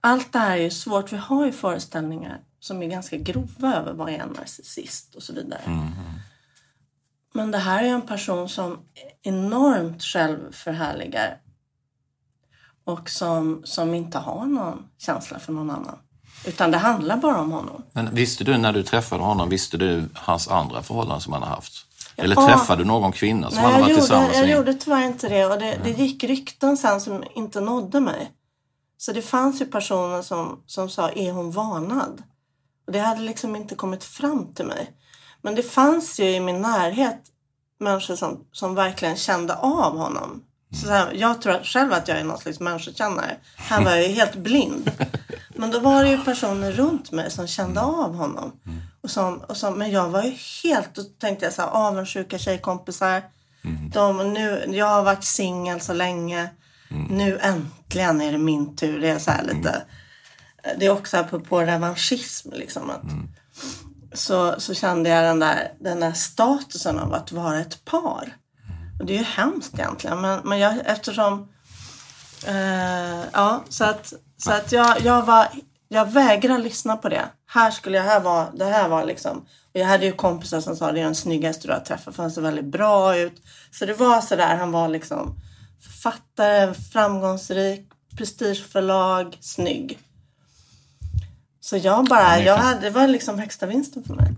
Allt 0.00 0.32
det 0.32 0.38
här 0.38 0.56
är 0.56 0.62
ju 0.62 0.70
svårt. 0.70 1.12
Vi 1.12 1.16
har 1.16 1.46
ju 1.46 1.52
föreställningar 1.52 2.40
som 2.60 2.82
är 2.82 2.86
ganska 2.86 3.16
grova 3.16 3.74
över 3.74 3.92
vad 3.92 4.08
är 4.08 4.18
en 4.18 4.28
narcissist 4.28 5.14
och 5.14 5.22
så 5.22 5.32
vidare. 5.32 5.60
Men 7.34 7.50
det 7.50 7.58
här 7.58 7.84
är 7.84 7.88
en 7.88 8.02
person 8.02 8.48
som 8.48 8.78
enormt 9.22 10.02
självförhärligar 10.02 11.40
och 12.84 13.10
som, 13.10 13.62
som 13.64 13.94
inte 13.94 14.18
har 14.18 14.46
någon 14.46 14.88
känsla 14.98 15.38
för 15.38 15.52
någon 15.52 15.70
annan. 15.70 15.98
Utan 16.44 16.70
det 16.70 16.78
handlar 16.78 17.16
bara 17.16 17.40
om 17.40 17.52
honom. 17.52 17.82
Men 17.92 18.14
visste 18.14 18.44
du 18.44 18.58
när 18.58 18.72
du 18.72 18.82
träffade 18.82 19.22
honom, 19.22 19.48
visste 19.48 19.76
du 19.76 20.08
hans 20.14 20.48
andra 20.48 20.82
förhållanden 20.82 21.20
som 21.20 21.32
han 21.32 21.42
har 21.42 21.50
haft? 21.50 21.72
Eller 22.16 22.36
Ja. 22.36 22.46
träffade 22.46 22.82
du 22.82 22.86
någon 22.86 23.12
kvinna 23.12 23.50
som 23.50 23.56
Nej, 23.56 23.64
han 23.64 23.72
har 23.72 23.78
jag, 23.80 23.84
varit 23.84 23.90
gjorde, 23.90 24.00
tillsammans 24.02 24.34
jag 24.36 24.46
med? 24.46 24.56
gjorde 24.56 24.74
tyvärr 24.74 25.02
inte 25.06 25.28
det 25.28 25.44
och 25.46 25.58
det, 25.58 25.78
det 25.84 25.90
gick 25.90 26.24
rykten 26.24 26.76
sen 26.76 27.00
som 27.00 27.24
inte 27.34 27.60
nådde 27.60 28.00
mig. 28.00 28.32
Så 28.98 29.12
det 29.12 29.22
fanns 29.22 29.60
ju 29.60 29.66
personer 29.66 30.22
som, 30.22 30.62
som 30.66 30.88
sa, 30.90 31.10
är 31.10 31.32
hon 31.32 31.50
varnad? 31.50 32.22
Och 32.86 32.92
det 32.92 32.98
hade 32.98 33.20
liksom 33.20 33.56
inte 33.56 33.74
kommit 33.74 34.04
fram 34.04 34.54
till 34.54 34.64
mig. 34.66 34.90
Men 35.42 35.54
det 35.54 35.62
fanns 35.62 36.20
ju 36.20 36.24
i 36.24 36.40
min 36.40 36.60
närhet 36.62 37.20
människor 37.80 38.16
som, 38.16 38.44
som 38.52 38.74
verkligen 38.74 39.16
kände 39.16 39.54
av 39.56 39.98
honom. 39.98 40.42
Så 40.72 40.88
här, 40.88 41.12
jag 41.12 41.42
tror 41.42 41.64
själv 41.64 41.92
att 41.92 42.08
jag 42.08 42.18
är 42.18 42.24
någon 42.24 42.38
slags 42.38 42.60
människokännare. 42.60 43.36
Här 43.56 43.84
var 43.84 43.90
jag 43.90 44.08
ju 44.08 44.08
helt 44.14 44.36
blind. 44.36 44.90
Men 45.48 45.70
då 45.70 45.80
var 45.80 46.04
det 46.04 46.10
ju 46.10 46.18
personer 46.18 46.72
runt 46.72 47.12
mig 47.12 47.30
som 47.30 47.46
kände 47.46 47.80
av 47.80 48.14
honom. 48.14 48.52
Och 49.00 49.10
som, 49.10 49.38
och 49.38 49.56
som, 49.56 49.78
men 49.78 49.90
jag 49.90 50.08
var 50.08 50.22
ju 50.22 50.34
helt, 50.62 50.94
då 50.94 51.02
tänkte 51.02 51.44
jag 51.44 51.52
så 51.52 51.62
här, 51.62 51.68
avundsjuka 51.68 52.38
tjejkompisar. 52.38 53.22
De, 53.92 54.32
nu, 54.32 54.64
jag 54.68 54.86
har 54.86 55.02
varit 55.02 55.24
singel 55.24 55.80
så 55.80 55.92
länge. 55.92 56.48
Nu 57.10 57.38
äntligen 57.38 58.20
är 58.20 58.32
det 58.32 58.38
min 58.38 58.76
tur. 58.76 59.00
Det 59.00 59.08
är 59.08 59.18
så 59.18 59.30
här 59.30 59.44
lite, 59.44 59.82
det 60.78 60.86
är 60.86 60.90
också 60.90 61.16
apropå 61.16 61.60
revanschism 61.60 62.50
liksom. 62.52 62.90
Att, 62.90 63.02
så, 64.18 64.60
så 64.60 64.74
kände 64.74 65.10
jag 65.10 65.24
den 65.24 65.38
där, 65.38 65.72
den 65.80 66.00
där 66.00 66.12
statusen 66.12 66.98
av 66.98 67.14
att 67.14 67.32
vara 67.32 67.60
ett 67.60 67.84
par. 67.84 68.36
Och 68.98 69.06
det 69.06 69.14
är 69.14 69.18
ju 69.18 69.24
hemskt 69.24 69.74
egentligen. 69.78 70.20
Men, 70.20 70.40
men 70.44 70.58
jag, 70.58 70.74
eftersom... 70.84 71.48
Eh, 72.46 73.24
ja, 73.32 73.64
så 73.68 73.84
att, 73.84 74.12
så 74.36 74.52
att 74.52 74.72
jag, 74.72 75.00
jag 75.00 75.22
var... 75.22 75.48
Jag 75.88 76.12
vägrar 76.12 76.58
lyssna 76.58 76.96
på 76.96 77.08
det. 77.08 77.28
Här 77.46 77.70
skulle 77.70 77.96
jag... 77.96 78.04
Här 78.04 78.20
var, 78.20 78.50
det 78.54 78.64
här 78.64 78.88
var 78.88 79.04
liksom... 79.04 79.38
Och 79.74 79.80
jag 79.80 79.86
hade 79.86 80.06
ju 80.06 80.12
kompisar 80.12 80.60
som 80.60 80.76
sa 80.76 80.92
det 80.92 81.00
är 81.00 81.04
den 81.04 81.14
snyggaste 81.14 81.66
du 81.68 81.72
har 81.72 81.80
träffat 81.80 82.14
för 82.16 82.22
han 82.22 82.32
ser 82.32 82.42
väldigt 82.42 82.64
bra 82.64 83.16
ut. 83.16 83.42
Så 83.70 83.86
det 83.86 83.94
var 83.94 84.20
så 84.20 84.36
där, 84.36 84.56
han 84.56 84.72
var 84.72 84.88
liksom 84.88 85.34
författare, 85.80 86.74
framgångsrik, 86.74 87.88
prestigeförlag, 88.16 89.38
snygg. 89.40 89.98
Så 91.60 91.76
jag 91.76 92.04
bara, 92.08 92.40
jag 92.40 92.56
hade, 92.56 92.80
det 92.80 92.90
var 92.90 93.08
liksom 93.08 93.38
högsta 93.38 93.66
vinsten 93.66 94.04
för 94.04 94.14
mig. 94.14 94.34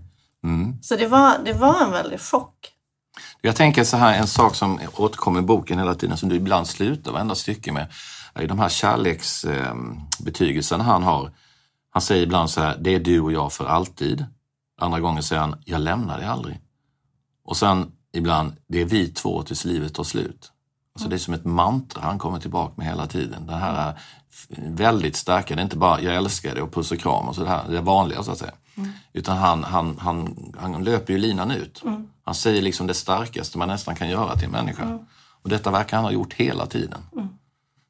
Så 0.81 0.95
det 0.95 1.07
var, 1.07 1.37
det 1.45 1.53
var 1.53 1.83
en 1.83 1.91
väldig 1.91 2.19
chock. 2.19 2.71
Jag 3.41 3.55
tänker 3.55 3.83
så 3.83 3.97
här, 3.97 4.19
en 4.19 4.27
sak 4.27 4.55
som 4.55 4.79
återkommer 4.97 5.39
i 5.39 5.43
boken 5.43 5.79
hela 5.79 5.95
tiden, 5.95 6.17
som 6.17 6.29
du 6.29 6.35
ibland 6.35 6.67
slutar 6.67 7.11
varenda 7.11 7.35
stycke 7.35 7.71
med, 7.71 7.87
är 8.33 8.47
de 8.47 8.59
här 8.59 8.69
kärleksbetygelserna 8.69 10.83
han 10.83 11.03
har. 11.03 11.31
Han 11.89 12.01
säger 12.01 12.23
ibland 12.23 12.49
så 12.49 12.61
här, 12.61 12.77
det 12.79 12.95
är 12.95 12.99
du 12.99 13.19
och 13.19 13.31
jag 13.31 13.53
för 13.53 13.65
alltid. 13.65 14.25
Andra 14.81 14.99
gången 14.99 15.23
säger 15.23 15.41
han, 15.41 15.61
jag 15.65 15.81
lämnar 15.81 16.17
dig 16.17 16.27
aldrig. 16.27 16.59
Och 17.45 17.57
sen 17.57 17.91
ibland, 18.13 18.53
det 18.67 18.81
är 18.81 18.85
vi 18.85 19.07
två 19.07 19.43
tills 19.43 19.65
livet 19.65 19.93
tar 19.93 20.03
slut. 20.03 20.51
Alltså 20.93 21.09
det 21.09 21.15
är 21.15 21.17
som 21.17 21.33
ett 21.33 21.45
mantra 21.45 22.01
han 22.01 22.19
kommer 22.19 22.39
tillbaka 22.39 22.73
med 22.77 22.85
hela 22.85 23.07
tiden. 23.07 23.47
Det 23.47 23.55
här 23.55 23.89
eh, 23.89 23.95
är 23.95 23.95
väldigt 24.69 25.15
starka, 25.15 25.55
det 25.55 25.61
är 25.61 25.63
inte 25.63 25.77
bara 25.77 26.01
jag 26.01 26.15
älskar 26.15 26.53
dig 26.53 26.63
och 26.63 26.73
puss 26.73 26.91
och 26.91 26.99
kram 26.99 27.27
och 27.27 27.35
så 27.35 27.43
det 27.43 27.49
här, 27.49 27.69
det 27.69 27.81
vanliga 27.81 28.23
så 28.23 28.31
att 28.31 28.37
säga. 28.37 28.53
Utan 29.13 29.37
han, 29.37 29.63
han, 29.63 29.97
han, 29.99 30.35
han 30.59 30.83
löper 30.83 31.13
ju 31.13 31.19
linan 31.19 31.51
ut. 31.51 31.83
Han 32.23 32.35
säger 32.35 32.61
liksom 32.61 32.87
det 32.87 32.93
starkaste 32.93 33.57
man 33.57 33.67
nästan 33.67 33.95
kan 33.95 34.09
göra 34.09 34.35
till 34.35 34.45
en 34.45 34.51
människa. 34.51 34.99
Och 35.43 35.49
detta 35.49 35.71
verkar 35.71 35.97
han 35.97 36.03
ha 36.05 36.11
gjort 36.11 36.33
hela 36.33 36.65
tiden. 36.65 37.01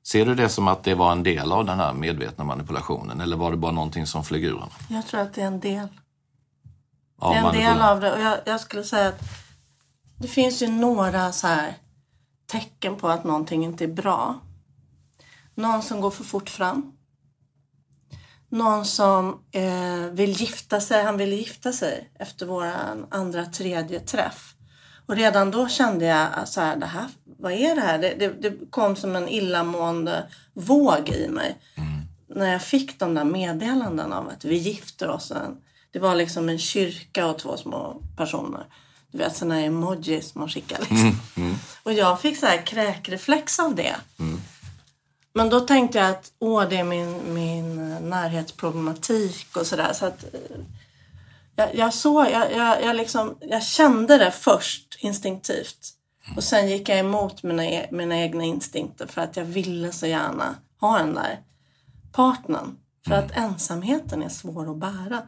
Ser 0.03 0.25
du 0.25 0.35
det 0.35 0.49
som 0.49 0.67
att 0.67 0.83
det 0.83 0.95
var 0.95 1.11
en 1.11 1.23
del 1.23 1.51
av 1.51 1.65
den 1.65 1.79
här 1.79 1.93
medvetna 1.93 2.43
manipulationen 2.43 3.21
eller 3.21 3.37
var 3.37 3.51
det 3.51 3.57
bara 3.57 3.71
någonting 3.71 4.05
som 4.05 4.23
flög 4.23 4.43
ur 4.43 4.53
honom? 4.53 4.69
Jag 4.89 5.07
tror 5.07 5.21
att 5.21 5.33
det 5.33 5.41
är 5.41 5.47
en 5.47 5.59
del. 5.59 5.87
Av 7.17 7.33
Det 7.33 7.39
är 7.39 7.45
en 7.45 7.55
del 7.55 7.81
av 7.81 7.99
det. 7.99 8.13
Och 8.13 8.19
jag, 8.21 8.37
jag 8.45 8.59
skulle 8.61 8.83
säga 8.83 9.07
att 9.07 9.21
det 10.17 10.27
finns 10.27 10.61
ju 10.61 10.67
några 10.67 11.31
så 11.31 11.47
här 11.47 11.73
tecken 12.45 12.95
på 12.95 13.07
att 13.07 13.23
någonting 13.23 13.63
inte 13.63 13.83
är 13.83 13.93
bra. 13.93 14.39
Någon 15.55 15.81
som 15.81 16.01
går 16.01 16.11
för 16.11 16.23
fort 16.23 16.49
fram. 16.49 16.91
Någon 18.51 18.85
som 18.85 19.39
eh, 19.51 20.11
vill 20.11 20.31
gifta 20.31 20.81
sig. 20.81 21.03
Han 21.03 21.17
vill 21.17 21.33
gifta 21.33 21.71
sig 21.73 22.11
efter 22.19 22.45
vår 22.45 22.71
andra, 23.09 23.45
tredje 23.45 23.99
träff. 23.99 24.53
Och 25.05 25.15
redan 25.15 25.51
då 25.51 25.67
kände 25.67 26.05
jag 26.05 26.27
att 26.33 26.49
så 26.49 26.61
här, 26.61 26.75
det 26.75 26.85
här, 26.85 27.07
vad 27.39 27.51
är 27.51 27.75
det 27.75 27.81
här? 27.81 27.97
Det, 27.97 28.15
det, 28.19 28.27
det 28.27 28.57
kom 28.69 28.95
som 28.95 29.15
en 29.15 29.27
illamående 29.27 30.23
våg 30.53 31.09
i 31.09 31.27
mig. 31.27 31.57
När 32.35 32.51
jag 32.51 32.61
fick 32.61 32.99
de 32.99 33.13
där 33.13 33.23
meddelanden 33.23 34.13
av 34.13 34.29
att 34.29 34.45
vi 34.45 34.55
gifter 34.55 35.09
oss. 35.09 35.31
Det 35.91 35.99
var 35.99 36.15
liksom 36.15 36.49
en 36.49 36.59
kyrka 36.59 37.27
och 37.27 37.39
två 37.39 37.57
små 37.57 38.01
personer. 38.17 38.65
Du 39.11 39.17
vet 39.17 39.35
sådana 39.35 39.55
här 39.55 39.63
emojis 39.63 40.35
man 40.35 40.49
skickar 40.49 40.79
liksom. 40.79 41.19
Och 41.83 41.93
jag 41.93 42.21
fick 42.21 42.37
så 42.37 42.45
här 42.45 42.65
kräkreflex 42.65 43.59
av 43.59 43.75
det. 43.75 43.95
Men 45.33 45.49
då 45.49 45.59
tänkte 45.59 45.97
jag 45.97 46.09
att 46.09 46.31
åh, 46.39 46.69
det 46.69 46.77
är 46.77 46.83
min, 46.83 47.33
min 47.33 47.70
närhetsproblematik 48.11 49.57
och 49.57 49.67
sådär. 49.67 49.93
Så 49.93 50.05
att, 50.05 50.23
eh, 50.23 50.59
jag, 51.55 51.75
jag, 51.75 51.93
såg, 51.93 52.25
jag, 52.31 52.53
jag, 52.53 52.83
jag, 52.83 52.95
liksom, 52.95 53.37
jag 53.39 53.63
kände 53.63 54.17
det 54.17 54.31
först 54.31 54.97
instinktivt. 54.99 55.93
Och 56.35 56.43
sen 56.43 56.69
gick 56.69 56.89
jag 56.89 56.99
emot 56.99 57.43
mina, 57.43 57.65
e- 57.65 57.89
mina 57.91 58.17
egna 58.17 58.43
instinkter 58.43 59.07
för 59.07 59.21
att 59.21 59.37
jag 59.37 59.45
ville 59.45 59.91
så 59.91 60.07
gärna 60.07 60.55
ha 60.79 60.97
den 60.97 61.13
där 61.13 61.39
partnern. 62.11 62.77
För 63.07 63.15
att 63.15 63.37
ensamheten 63.37 64.23
är 64.23 64.29
svår 64.29 64.71
att 64.71 64.77
bära 64.77 65.21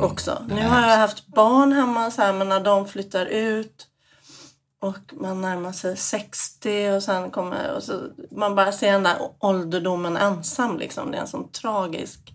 också. 0.00 0.42
Nu 0.48 0.62
har 0.62 0.80
jag 0.88 0.96
haft 0.96 1.26
barn 1.26 1.72
hemma 1.72 2.10
så 2.10 2.22
här, 2.22 2.32
men 2.32 2.48
när 2.48 2.60
de 2.60 2.88
flyttar 2.88 3.26
ut 3.26 3.86
och 4.80 4.98
man 5.20 5.40
närmar 5.40 5.72
sig 5.72 5.96
60 5.96 6.90
och 6.90 7.02
sen 7.02 7.30
kommer 7.30 7.74
och 7.76 7.82
så, 7.82 8.08
man 8.30 8.54
bara 8.54 8.72
ser 8.72 8.92
den 8.92 9.02
där 9.02 9.16
ålderdomen 9.38 10.16
ensam 10.16 10.78
liksom. 10.78 11.10
Det 11.10 11.16
är 11.16 11.20
en 11.20 11.28
sån 11.28 11.48
tragisk 11.52 12.34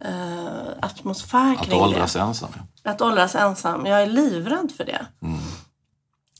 eh, 0.00 0.68
atmosfär 0.82 1.52
Att 1.52 1.58
kring 1.64 1.78
det. 1.78 1.84
åldras 1.84 2.16
ensam. 2.16 2.50
ja. 2.82 2.90
Att 2.90 3.00
åldras 3.00 3.34
ensam. 3.34 3.86
Jag 3.86 4.02
är 4.02 4.06
livrädd 4.06 4.72
för 4.76 4.84
det. 4.84 5.06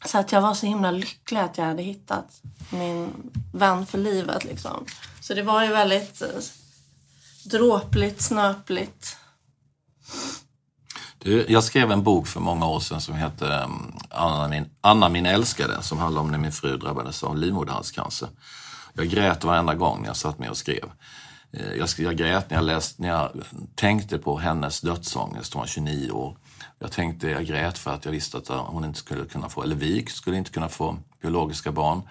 Så 0.07 0.19
att 0.19 0.33
jag 0.33 0.41
var 0.41 0.55
så 0.55 0.67
himla 0.67 0.91
lycklig 0.91 1.41
att 1.41 1.59
jag 1.59 1.65
hade 1.65 1.83
hittat 1.83 2.41
min 2.73 3.13
vän 3.53 3.87
för 3.87 3.99
livet. 3.99 4.45
Liksom. 4.45 4.85
Så 5.21 5.35
det 5.35 5.43
var 5.43 5.63
ju 5.65 5.69
väldigt 5.69 6.23
eh, 6.23 6.29
dråpligt, 7.45 8.23
snöpligt. 8.23 9.17
Du, 11.23 11.47
jag 11.49 11.65
skrev 11.65 11.93
en 11.93 12.03
bok 12.03 12.27
för 12.27 12.41
många 12.41 12.67
år 12.67 12.81
sedan 12.81 13.01
som 13.01 13.15
heter 13.15 13.63
um, 13.65 13.93
Anna 14.11 14.49
min, 14.49 14.71
Anna 14.81 15.09
min 15.09 15.27
älskade 15.27 15.83
som 15.83 15.99
handlar 15.99 16.23
om 16.23 16.31
när 16.31 16.39
min 16.39 16.53
fru 16.53 16.77
drabbades 16.77 17.23
av 17.23 17.37
livmoderhalscancer. 17.37 18.29
Jag 18.95 19.09
grät 19.09 19.45
varenda 19.45 19.75
gång 19.75 20.05
jag 20.07 20.17
satt 20.17 20.39
med 20.39 20.51
och 20.51 20.57
skrev. 20.57 20.91
Eh, 21.53 21.73
jag, 21.73 21.89
jag 21.99 22.17
grät 22.17 22.51
när 22.51 22.57
jag, 22.57 22.65
läste, 22.65 23.03
när 23.03 23.09
jag 23.09 23.31
tänkte 23.75 24.19
på 24.19 24.39
hennes 24.39 24.81
dödsångest, 24.81 25.55
hon 25.55 25.61
var 25.61 25.67
29 25.67 26.11
år. 26.11 26.37
Jag 26.79 26.93
tänkte, 26.93 27.29
jag 27.29 27.47
grät 27.47 27.79
för 27.79 27.91
att 27.91 28.05
jag 28.05 28.13
visste 28.13 28.39
att 28.39 28.49
hon 28.49 28.85
inte 28.85 28.99
skulle 28.99 29.25
kunna 29.25 29.49
få, 29.49 29.63
eller 29.63 29.77
vi 29.77 30.07
skulle 30.07 30.37
inte 30.37 30.51
kunna 30.51 30.69
få 30.69 30.97
biologiska 31.23 31.73
barn. 31.73 32.03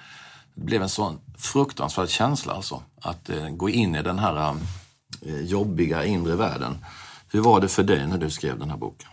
Det 0.56 0.62
blev 0.62 0.82
en 0.82 0.90
sån 0.90 1.20
fruktansvärd 1.38 2.10
känsla 2.10 2.54
alltså, 2.54 2.84
att 3.02 3.30
eh, 3.30 3.50
gå 3.50 3.70
in 3.70 3.96
i 3.96 4.02
den 4.02 4.20
här 4.20 4.50
um, 4.50 4.60
eh, 5.22 5.42
jobbiga 5.42 6.06
inre 6.06 6.36
världen. 6.36 6.86
Hur 7.32 7.42
var 7.42 7.62
det 7.62 7.68
för 7.68 7.84
dig 7.84 8.08
när 8.08 8.18
du 8.18 8.30
skrev 8.30 8.60
den 8.60 8.70
här 8.70 8.78
boken? 8.78 9.10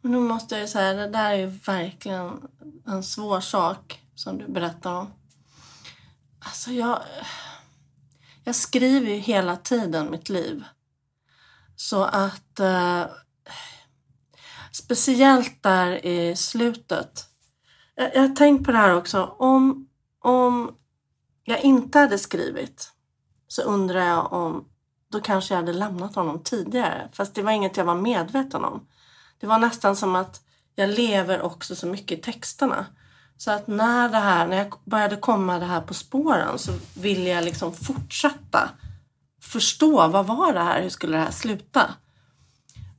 Men 0.00 0.12
nu 0.12 0.18
måste 0.18 0.58
jag 0.58 0.68
säga, 0.68 0.92
det 0.92 1.08
där 1.08 1.30
är 1.30 1.36
ju 1.36 1.46
verkligen 1.46 2.48
en 2.86 3.02
svår 3.02 3.40
sak 3.40 4.02
som 4.14 4.38
du 4.38 4.48
berättar 4.48 4.94
om. 4.94 5.12
Alltså 6.38 6.70
jag... 6.70 7.02
Jag 8.44 8.54
skriver 8.54 9.10
ju 9.10 9.16
hela 9.16 9.56
tiden 9.56 10.10
mitt 10.10 10.28
liv. 10.28 10.64
Så 11.76 12.04
att... 12.04 12.60
Eh, 12.60 13.06
speciellt 14.72 15.62
där 15.62 16.06
i 16.06 16.36
slutet. 16.36 17.24
Jag, 17.94 18.14
jag 18.14 18.20
har 18.20 18.36
tänkt 18.36 18.64
på 18.66 18.72
det 18.72 18.78
här 18.78 18.94
också. 18.96 19.24
Om, 19.38 19.88
om 20.18 20.74
jag 21.44 21.60
inte 21.60 21.98
hade 21.98 22.18
skrivit 22.18 22.92
så 23.48 23.62
undrar 23.62 24.06
jag 24.06 24.32
om 24.32 24.68
då 25.12 25.20
kanske 25.20 25.54
jag 25.54 25.60
hade 25.60 25.72
lämnat 25.72 26.14
honom 26.14 26.42
tidigare. 26.42 27.08
Fast 27.12 27.34
det 27.34 27.42
var 27.42 27.52
inget 27.52 27.76
jag 27.76 27.84
var 27.84 27.94
medveten 27.94 28.64
om. 28.64 28.86
Det 29.40 29.46
var 29.46 29.58
nästan 29.58 29.96
som 29.96 30.16
att 30.16 30.40
jag 30.74 30.90
lever 30.90 31.42
också 31.42 31.76
så 31.76 31.86
mycket 31.86 32.18
i 32.18 32.22
texterna. 32.22 32.86
Så 33.36 33.50
att 33.50 33.66
när 33.66 34.08
det 34.08 34.18
här, 34.18 34.46
när 34.46 34.56
jag 34.56 34.74
började 34.84 35.16
komma 35.16 35.58
det 35.58 35.66
här 35.66 35.80
på 35.80 35.94
spåren 35.94 36.58
så 36.58 36.72
ville 36.94 37.28
jag 37.30 37.44
liksom 37.44 37.72
fortsätta 37.74 38.70
förstå 39.42 40.08
vad 40.08 40.26
var 40.26 40.52
det 40.52 40.60
här, 40.60 40.82
hur 40.82 40.88
skulle 40.88 41.16
det 41.16 41.22
här 41.22 41.30
sluta? 41.30 41.94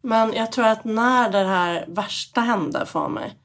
Men 0.01 0.33
jag 0.33 0.51
tror 0.51 0.65
att 0.65 0.85
när 0.85 1.31
det 1.31 1.43
här 1.43 1.85
värsta 1.87 2.41
hände 2.41 2.85
för 2.85 3.09
mig 3.09 3.37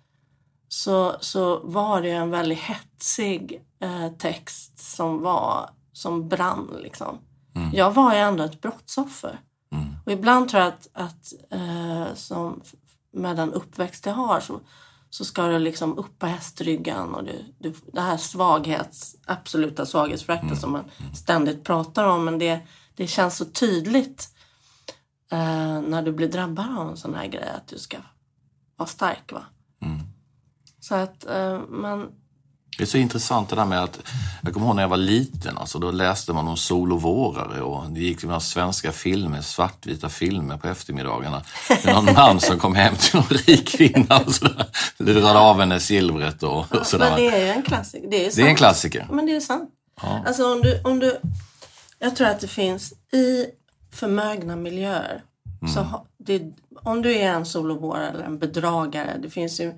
så, 0.68 1.16
så 1.20 1.58
var 1.58 2.02
det 2.02 2.10
en 2.10 2.30
väldigt 2.30 2.58
hetsig 2.58 3.64
eh, 3.80 4.08
text 4.18 4.78
som 4.78 5.22
var 5.22 5.70
som 5.92 6.28
brann 6.28 6.76
liksom. 6.82 7.18
Mm. 7.55 7.70
Jag 7.72 7.90
var 7.90 8.14
ju 8.14 8.20
ändå 8.20 8.44
ett 8.44 8.61
brottsoffer. 8.61 9.40
Mm. 9.72 9.96
Och 10.07 10.12
ibland 10.12 10.48
tror 10.48 10.62
jag 10.62 10.68
att, 10.68 10.88
att 10.92 11.32
eh, 11.50 12.14
som 12.14 12.61
med 13.12 13.36
den 13.36 13.52
uppväxt 13.52 14.07
jag 14.07 14.14
har 14.14 14.40
så, 14.40 14.61
så 15.11 15.24
ska 15.24 15.46
du 15.46 15.59
liksom 15.59 15.98
upp 15.98 16.18
på 16.18 16.26
hästryggen 16.26 17.14
och 17.14 17.24
du, 17.24 17.55
du, 17.59 17.74
det 17.92 18.00
här 18.00 18.16
svaghets, 18.16 19.16
absoluta 19.26 19.86
svaghetsföraktet 19.86 20.48
mm. 20.48 20.61
som 20.61 20.72
man 20.72 20.84
ständigt 21.14 21.64
pratar 21.64 22.05
om. 22.05 22.24
Men 22.24 22.38
det, 22.38 22.61
det 22.94 23.07
känns 23.07 23.36
så 23.36 23.44
tydligt 23.44 24.28
eh, 25.30 25.80
när 25.80 26.02
du 26.02 26.12
blir 26.12 26.28
drabbad 26.28 26.78
av 26.78 26.90
en 26.90 26.96
sån 26.96 27.14
här 27.14 27.26
grej 27.26 27.48
att 27.57 27.68
du 27.68 27.78
ska 27.78 27.96
vara 28.76 28.88
stark. 28.88 29.32
Va? 29.32 29.42
Mm. 29.82 30.00
Så 30.80 30.94
att 30.94 31.26
eh, 31.26 31.61
man 31.68 32.09
det 32.78 32.84
är 32.84 32.86
så 32.86 32.98
intressant 32.98 33.48
det 33.48 33.56
där 33.56 33.64
med 33.64 33.82
att, 33.82 33.98
jag 34.42 34.52
kommer 34.52 34.66
ihåg 34.66 34.76
när 34.76 34.82
jag 34.82 34.88
var 34.88 34.96
liten, 34.96 35.58
alltså, 35.58 35.78
då 35.78 35.90
läste 35.90 36.32
man 36.32 36.48
om 36.48 36.56
sol 36.56 36.92
och 36.92 37.02
vårare 37.02 37.60
och 37.60 37.90
det 37.90 38.00
gick 38.00 38.22
några 38.22 38.40
svenska 38.40 38.92
filmer, 38.92 39.42
svartvita 39.42 40.08
filmer 40.08 40.56
på 40.56 40.68
eftermiddagarna. 40.68 41.42
Är 41.84 41.94
någon 41.94 42.14
man 42.14 42.40
som 42.40 42.58
kom 42.58 42.74
hem 42.74 42.94
till 42.96 43.16
någon 43.16 43.28
rik 43.28 43.68
kvinna 43.68 44.18
och 44.26 44.34
sådär, 44.34 44.66
lurade 44.96 45.38
av 45.38 45.60
henne 45.60 45.80
silvret 45.80 46.42
och, 46.42 46.76
och 46.76 46.86
sådär. 46.86 47.10
Men 47.10 47.20
det 47.20 47.28
är 47.28 47.46
ju 47.46 47.52
en 47.52 47.62
klassiker. 47.62 48.10
Det 48.10 48.26
är, 48.26 48.36
det 48.36 48.42
är 48.42 48.46
en 48.46 48.56
klassiker. 48.56 49.06
Men 49.10 49.26
det 49.26 49.36
är 49.36 49.40
sant. 49.40 49.70
Ja. 50.02 50.24
Alltså 50.26 50.52
om 50.52 50.62
du, 50.62 50.80
om 50.84 50.98
du, 50.98 51.20
jag 51.98 52.16
tror 52.16 52.28
att 52.28 52.40
det 52.40 52.48
finns 52.48 52.92
i 53.12 53.46
förmögna 53.92 54.56
miljöer, 54.56 55.22
mm. 55.62 55.74
så 55.74 56.06
det, 56.18 56.42
om 56.82 57.02
du 57.02 57.16
är 57.16 57.32
en 57.32 57.46
sol 57.46 57.70
och 57.70 57.80
vårare 57.80 58.08
eller 58.08 58.24
en 58.24 58.38
bedragare, 58.38 59.18
det 59.22 59.30
finns 59.30 59.60
ju 59.60 59.72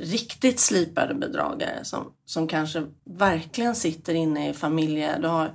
riktigt 0.00 0.60
slipade 0.60 1.14
bedragare 1.14 1.84
som, 1.84 2.12
som 2.24 2.48
kanske 2.48 2.86
verkligen 3.04 3.74
sitter 3.74 4.14
inne 4.14 4.50
i 4.50 4.54
familjer. 4.54 5.18
Du 5.20 5.28
har 5.28 5.52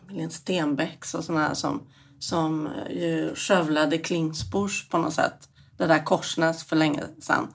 familjen 0.00 0.30
Stenbecks 0.30 1.14
och 1.14 1.24
sådana 1.24 1.48
här 1.48 1.54
som, 1.54 1.82
som 2.18 2.68
ju 2.90 3.34
skövlade 3.34 3.98
Klingsbors 3.98 4.88
på 4.88 4.98
något 4.98 5.14
sätt. 5.14 5.48
Det 5.76 5.86
där 5.86 6.04
Korsnäs 6.04 6.64
för 6.64 6.76
länge 6.76 7.02
sedan. 7.20 7.48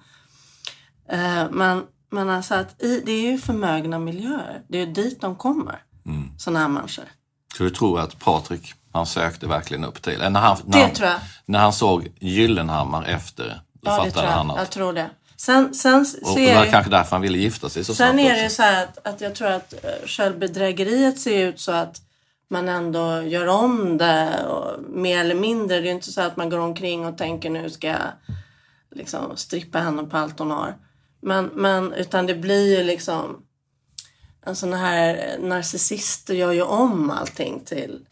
Eh, 1.10 1.50
men, 1.52 1.84
men 2.12 2.30
alltså 2.30 2.56
att 2.56 2.84
i, 2.84 3.02
det 3.06 3.12
är 3.12 3.32
ju 3.32 3.38
förmögna 3.38 4.00
miljöer. 4.00 4.62
Det 4.68 4.78
är 4.78 4.86
dit 4.86 5.22
de 5.22 5.36
kommer. 5.36 5.84
Mm. 6.06 6.40
Sådana 6.40 6.60
här 6.60 6.68
människor. 6.68 7.06
Så 7.58 7.64
du 7.64 7.70
tror 7.70 8.00
att 8.00 8.20
Patrik, 8.20 8.74
han 8.94 9.06
sökte 9.06 9.48
verkligen 9.48 9.84
upp 9.84 10.02
till? 10.02 10.20
När 10.20 10.40
han, 10.40 10.58
när, 10.66 10.80
jag. 10.80 11.20
När 11.46 11.60
han 11.60 11.74
såg 11.74 12.12
Gyllenhammar 12.20 13.04
efter, 13.04 13.62
då 13.74 13.92
ja, 13.92 14.08
jag. 14.16 14.22
han 14.24 14.52
att... 14.52 14.58
Jag 14.58 14.70
tror 14.70 14.94
det. 14.94 15.10
Sen, 15.42 15.74
sen 15.74 16.06
och, 16.24 16.36
det 16.36 16.56
var 16.56 16.66
kanske 16.66 16.92
därför 16.92 17.12
han 17.12 17.22
ville 17.22 17.38
gifta 17.38 17.70
sig 17.70 17.84
så 17.84 17.96
Sen 17.96 18.20
är 18.20 18.44
det 18.44 18.50
så 18.50 18.62
här 18.62 18.84
att, 18.84 19.08
att 19.08 19.22
jag 19.22 19.36
tror 19.36 19.48
att 19.48 19.74
eh, 19.74 20.08
självbedrägeriet 20.08 21.20
ser 21.20 21.48
ut 21.48 21.60
så 21.60 21.72
att 21.72 22.02
man 22.50 22.70
ändå 22.70 23.22
gör 23.22 23.48
om 23.48 23.98
det 23.98 24.46
och, 24.46 24.84
mer 24.90 25.20
eller 25.20 25.36
mindre. 25.36 25.82
Det 25.82 25.90
är 25.90 25.92
inte 25.92 26.12
så 26.12 26.22
att 26.22 26.38
man 26.38 26.50
går 26.50 26.58
omkring 26.58 27.06
och 27.06 27.18
tänker 27.18 27.50
nu 27.50 27.70
ska 27.70 27.88
jag 27.88 28.12
liksom 28.92 29.38
strippa 29.38 29.80
henne 29.80 30.04
på 30.04 30.18
allt 30.18 30.40
hon 30.40 30.52
har. 30.52 30.76
Men, 31.22 31.46
men 31.46 31.94
utan 31.94 32.26
det 32.26 32.36
blir 32.36 32.78
ju 32.78 32.84
liksom 32.84 33.44
en 34.46 34.56
sån 34.56 34.74
här 34.74 35.38
narcissist 35.40 36.30
gör 36.30 36.52
ju 36.52 36.62
om 36.62 37.10
allting 37.10 37.62
till, 37.66 38.06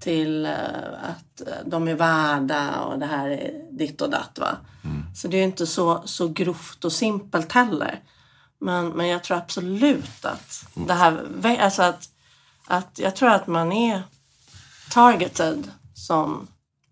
till 0.00 0.46
uh, 0.46 1.10
att 1.10 1.42
de 1.64 1.88
är 1.88 1.94
värda 1.94 2.80
och 2.80 2.98
det 2.98 3.06
här 3.06 3.28
är 3.28 3.52
ditt 3.70 4.00
och 4.00 4.10
datt. 4.10 4.38
Va? 4.40 4.56
Mm. 4.84 4.95
Så 5.16 5.28
det 5.28 5.36
är 5.36 5.44
inte 5.44 5.66
så, 5.66 6.02
så 6.04 6.28
grovt 6.28 6.84
och 6.84 6.92
simpelt 6.92 7.52
heller. 7.52 8.00
Men, 8.60 8.88
men 8.88 9.08
jag 9.08 9.24
tror 9.24 9.36
absolut 9.36 10.24
att 10.24 10.66
det 10.74 10.94
här, 10.94 11.24
alltså 11.60 11.82
att, 11.82 12.08
att 12.66 12.98
jag 12.98 13.16
tror 13.16 13.28
att 13.28 13.46
man 13.46 13.72
är 13.72 14.02
targeted 14.90 15.70
som, 15.94 16.46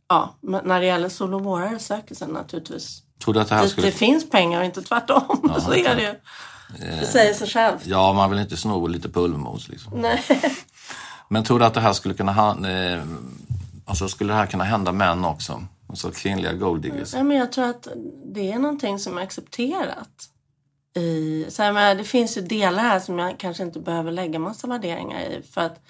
ja, 0.09 0.35
när 0.41 0.81
det 0.81 0.87
gäller 0.87 1.09
solovårare 1.09 1.79
söker 1.79 2.15
sig 2.15 2.29
naturligtvis. 2.29 3.03
Tror 3.25 3.35
du 3.35 3.41
att 3.41 3.49
det, 3.49 3.55
här 3.55 3.67
skulle... 3.67 3.87
det 3.87 3.93
finns 3.93 4.31
pengar 4.31 4.59
och 4.59 4.65
inte 4.65 4.83
tvärtom. 4.83 5.51
Ja, 5.55 5.61
så 5.61 5.75
är 5.75 5.97
det 5.97 6.03
ju. 6.03 6.15
Det 7.01 7.07
säger 7.07 7.35
sig 7.35 7.49
själv. 7.49 7.79
Ja, 7.85 8.13
man 8.13 8.31
vill 8.31 8.39
inte 8.39 8.57
sno 8.57 8.87
lite 8.87 9.09
pulvermos 9.09 9.69
liksom. 9.69 9.93
Nej. 10.01 10.25
Men 11.29 11.45
tror 11.45 11.59
du 11.59 11.65
att 11.65 11.75
det 11.75 11.81
här 11.81 11.93
skulle 11.93 12.15
kunna, 12.15 12.33
ha, 12.33 12.69
eh, 12.69 13.03
alltså 13.85 14.09
skulle 14.09 14.33
det 14.33 14.37
här 14.37 14.47
kunna 14.47 14.65
hända 14.65 14.93
män 14.93 15.25
också? 15.25 15.63
Alltså 15.89 16.11
kvinnliga 16.11 16.53
golddiggers? 16.53 17.15
Ja, 17.15 17.23
men 17.23 17.37
jag 17.37 17.53
tror 17.53 17.65
att 17.65 17.89
det 18.35 18.53
är 18.53 18.59
någonting 18.59 18.99
som 18.99 19.19
är 19.19 19.23
accepterat. 19.23 20.31
I, 20.97 21.47
så 21.49 21.63
här, 21.63 21.73
men 21.73 21.97
det 21.97 22.05
finns 22.05 22.39
ju 22.39 22.43
delar 22.43 22.83
här 22.83 23.01
som 23.01 23.19
jag 23.19 23.39
kanske 23.39 23.63
inte 23.63 23.81
behöver 23.81 24.13
lägga 24.13 24.39
massa 24.39 24.67
värderingar 24.67 25.21
i. 25.21 25.43
För 25.43 25.61
att, 25.61 25.83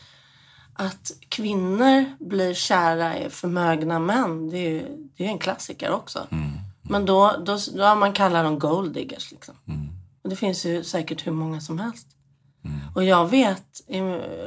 att 0.74 1.12
kvinnor 1.28 2.04
blir 2.18 2.54
kära 2.54 3.18
i 3.18 3.30
förmögna 3.30 3.98
män, 3.98 4.50
det 4.50 4.58
är 4.58 4.70
ju 4.70 5.08
det 5.16 5.24
är 5.24 5.28
en 5.28 5.38
klassiker 5.38 5.90
också. 5.90 6.26
Mm. 6.30 6.44
Mm. 6.44 6.58
Men 6.82 7.06
då, 7.06 7.36
då, 7.44 7.58
då 7.74 7.94
man 7.94 8.12
kallar 8.12 8.44
dem 8.44 8.58
golddiggers. 8.58 9.32
Liksom. 9.32 9.54
Mm. 9.68 9.88
Och 10.22 10.30
det 10.30 10.36
finns 10.36 10.66
ju 10.66 10.84
säkert 10.84 11.26
hur 11.26 11.32
många 11.32 11.60
som 11.60 11.78
helst. 11.78 12.06
Mm. 12.64 12.78
Och 12.94 13.04
jag 13.04 13.30
vet 13.30 13.80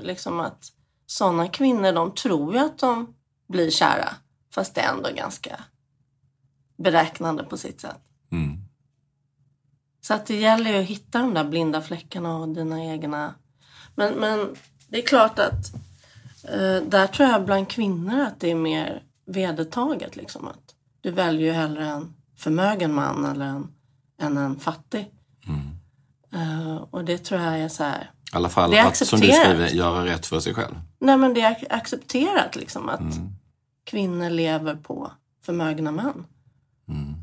liksom 0.02 0.40
att 0.40 0.72
sådana 1.06 1.48
kvinnor 1.48 1.92
de 1.92 2.12
tror 2.12 2.54
ju 2.54 2.60
att 2.60 2.80
de 2.80 3.14
blir 3.48 3.70
kära. 3.70 4.10
Fast 4.58 4.76
det 4.76 4.82
är 4.82 4.94
ändå 4.94 5.10
ganska 5.16 5.60
beräknande 6.78 7.44
på 7.44 7.58
sitt 7.58 7.82
sätt. 7.82 8.02
Mm. 8.32 8.58
Så 10.02 10.14
att 10.14 10.26
det 10.26 10.36
gäller 10.36 10.74
ju 10.74 10.80
att 10.80 10.86
hitta 10.86 11.20
de 11.20 11.34
där 11.34 11.44
blinda 11.44 11.82
fläckarna 11.82 12.38
och 12.38 12.50
dina 12.50 12.84
egna... 12.84 13.36
Men, 13.96 14.14
men 14.14 14.56
det 14.88 14.98
är 14.98 15.08
klart 15.08 15.40
att 15.40 15.74
eh, 16.44 16.82
där 16.90 17.08
tror 17.08 17.30
jag 17.30 17.46
bland 17.46 17.70
kvinnor 17.70 18.20
att 18.20 18.40
det 18.40 18.52
är 18.52 18.56
mer 18.56 19.04
vedertaget. 19.26 20.16
Liksom, 20.16 20.48
att 20.48 20.76
du 21.02 21.12
väljer 21.12 21.48
ju 21.48 21.52
hellre 21.52 21.86
en 21.86 22.14
förmögen 22.38 22.94
man 22.94 23.26
eller 23.26 23.46
en, 23.46 23.74
än 24.22 24.38
en 24.38 24.60
fattig. 24.60 25.12
Mm. 25.48 25.70
Uh, 26.34 26.76
och 26.76 27.06
det 27.06 27.18
tror 27.18 27.42
jag 27.42 27.60
är 27.60 27.70
så 27.70 27.84
här... 27.84 28.12
I 28.34 28.36
alla 28.36 28.50
fall 28.50 28.72
det 28.72 28.78
är 28.78 28.88
att, 28.88 28.98
som 28.98 29.20
du 29.20 29.32
skriver, 29.32 29.68
göra 29.68 30.06
rätt 30.06 30.26
för 30.26 30.40
sig 30.40 30.54
själv. 30.54 30.76
Nej 31.00 31.18
men 31.18 31.34
det 31.34 31.42
är 31.42 31.58
accepterat 31.70 32.56
liksom 32.56 32.90
att 32.90 33.00
mm 33.00 33.34
kvinnor 33.88 34.30
lever 34.30 34.76
på 34.76 35.12
förmögna 35.46 35.92
män. 35.92 36.26
Mm. 36.88 37.14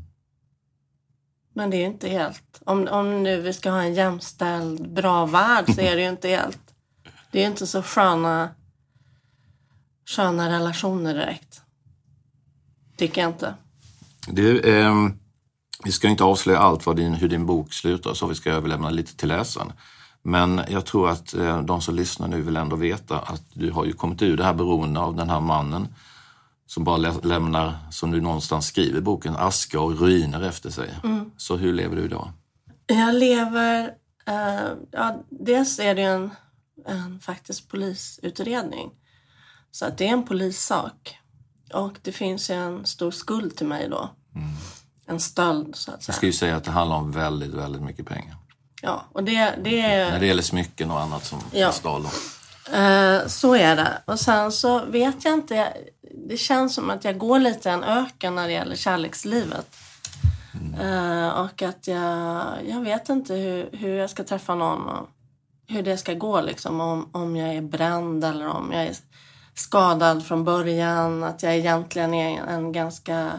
Men 1.53 1.69
det 1.69 1.77
är 1.77 1.79
ju 1.79 1.85
inte 1.85 2.09
helt... 2.09 2.61
Om, 2.65 2.87
om 2.87 3.23
nu 3.23 3.41
vi 3.41 3.53
ska 3.53 3.71
ha 3.71 3.81
en 3.81 3.93
jämställd, 3.93 4.93
bra 4.93 5.25
värld 5.25 5.65
så 5.75 5.81
är 5.81 5.95
det 5.95 6.01
ju 6.01 6.09
inte 6.09 6.29
helt... 6.29 6.59
Det 7.31 7.39
är 7.39 7.43
ju 7.43 7.49
inte 7.49 7.67
så 7.67 7.81
sköna, 7.81 8.49
sköna 10.05 10.49
relationer 10.49 11.13
direkt. 11.13 11.61
Tycker 12.97 13.21
jag 13.21 13.29
inte. 13.29 13.55
Du, 14.27 14.59
eh, 14.59 14.93
vi 15.83 15.91
ska 15.91 16.07
inte 16.07 16.23
avslöja 16.23 16.59
allt 16.59 16.85
vad 16.85 16.95
din, 16.95 17.13
hur 17.13 17.29
din 17.29 17.45
bok 17.45 17.73
slutar, 17.73 18.13
så 18.13 18.27
vi 18.27 18.35
ska 18.35 18.51
överlämna 18.51 18.89
lite 18.89 19.17
till 19.17 19.27
läsaren. 19.27 19.73
Men 20.21 20.61
jag 20.69 20.85
tror 20.85 21.09
att 21.09 21.33
eh, 21.33 21.61
de 21.61 21.81
som 21.81 21.95
lyssnar 21.95 22.27
nu 22.27 22.41
vill 22.41 22.57
ändå 22.57 22.75
veta 22.75 23.19
att 23.19 23.43
du 23.53 23.71
har 23.71 23.85
ju 23.85 23.93
kommit 23.93 24.21
ur 24.21 24.37
det 24.37 24.43
här 24.43 24.53
beroende 24.53 24.99
av 24.99 25.15
den 25.15 25.29
här 25.29 25.39
mannen 25.39 25.87
som 26.67 26.83
bara 26.83 26.97
lämnar, 27.23 27.77
som 27.91 28.11
du 28.11 28.21
någonstans 28.21 28.67
skriver 28.67 28.97
i 28.97 29.01
boken, 29.01 29.35
aska 29.35 29.79
och 29.79 29.99
ruiner 29.99 30.41
efter 30.41 30.69
sig. 30.69 30.89
Mm. 31.03 31.31
Så 31.37 31.55
hur 31.55 31.73
lever 31.73 31.95
du 31.95 32.05
idag? 32.05 32.31
Jag 32.87 33.15
lever... 33.15 33.93
Uh, 34.29 34.73
ja, 34.91 35.23
dels 35.29 35.79
är 35.79 35.95
det 35.95 36.01
en, 36.01 36.31
en 36.87 37.19
faktiskt 37.19 37.67
polisutredning. 37.67 38.91
Så 39.71 39.85
att 39.85 39.97
det 39.97 40.07
är 40.07 40.11
en 40.11 40.23
polissak. 40.23 41.19
Och 41.73 41.97
det 42.01 42.11
finns 42.11 42.49
en 42.49 42.85
stor 42.85 43.11
skuld 43.11 43.55
till 43.55 43.67
mig 43.67 43.89
då. 43.89 44.09
Mm. 44.35 44.49
En 45.07 45.19
stöld 45.19 45.75
så 45.75 45.91
att 45.91 46.03
säga. 46.03 46.15
Jag 46.21 46.27
ju 46.27 46.33
säga 46.33 46.55
att 46.55 46.63
det 46.63 46.71
handlar 46.71 46.97
om 46.97 47.11
väldigt, 47.11 47.53
väldigt 47.53 47.81
mycket 47.81 48.05
pengar. 48.05 48.35
Ja, 48.81 49.05
och 49.11 49.23
det, 49.23 49.59
det 49.63 49.81
är... 49.81 50.11
När 50.11 50.19
det 50.19 50.25
gäller 50.25 50.43
smycken 50.43 50.91
och 50.91 51.01
annat 51.01 51.25
som 51.25 51.39
ja. 51.51 51.71
stal. 51.71 52.01
Uh, 52.01 53.27
så 53.27 53.55
är 53.55 53.75
det. 53.75 54.01
Och 54.05 54.19
sen 54.19 54.51
så 54.51 54.85
vet 54.85 55.25
jag 55.25 55.33
inte 55.33 55.73
det 56.27 56.37
känns 56.37 56.75
som 56.75 56.89
att 56.89 57.03
jag 57.03 57.17
går 57.17 57.39
lite 57.39 57.71
en 57.71 57.83
öken 57.83 58.35
när 58.35 58.47
det 58.47 58.53
gäller 58.53 58.75
kärlekslivet. 58.75 59.75
Eh, 60.81 61.29
och 61.29 61.61
att 61.61 61.87
jag, 61.87 62.45
jag 62.67 62.81
vet 62.81 63.09
inte 63.09 63.33
hur, 63.33 63.69
hur 63.71 63.95
jag 63.95 64.09
ska 64.09 64.23
träffa 64.23 64.55
någon 64.55 64.89
och 64.89 65.09
hur 65.67 65.83
det 65.83 65.97
ska 65.97 66.13
gå. 66.13 66.41
Liksom. 66.41 66.81
Om, 66.81 67.09
om 67.11 67.35
jag 67.35 67.55
är 67.55 67.61
bränd 67.61 68.23
eller 68.23 68.47
om 68.47 68.71
jag 68.73 68.83
är 68.83 68.95
skadad 69.53 70.25
från 70.25 70.43
början. 70.43 71.23
Att 71.23 71.43
jag 71.43 71.55
egentligen 71.55 72.13
är 72.13 72.41
en 72.41 72.71
ganska 72.71 73.31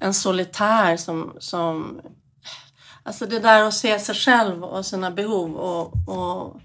en 0.00 0.14
solitär 0.14 0.96
som, 0.96 1.32
som... 1.38 2.00
Alltså 3.02 3.26
det 3.26 3.38
där 3.38 3.62
att 3.62 3.74
se 3.74 3.98
sig 3.98 4.14
själv 4.14 4.64
och 4.64 4.86
sina 4.86 5.10
behov 5.10 5.56
och, 5.56 5.92
och 6.08 6.60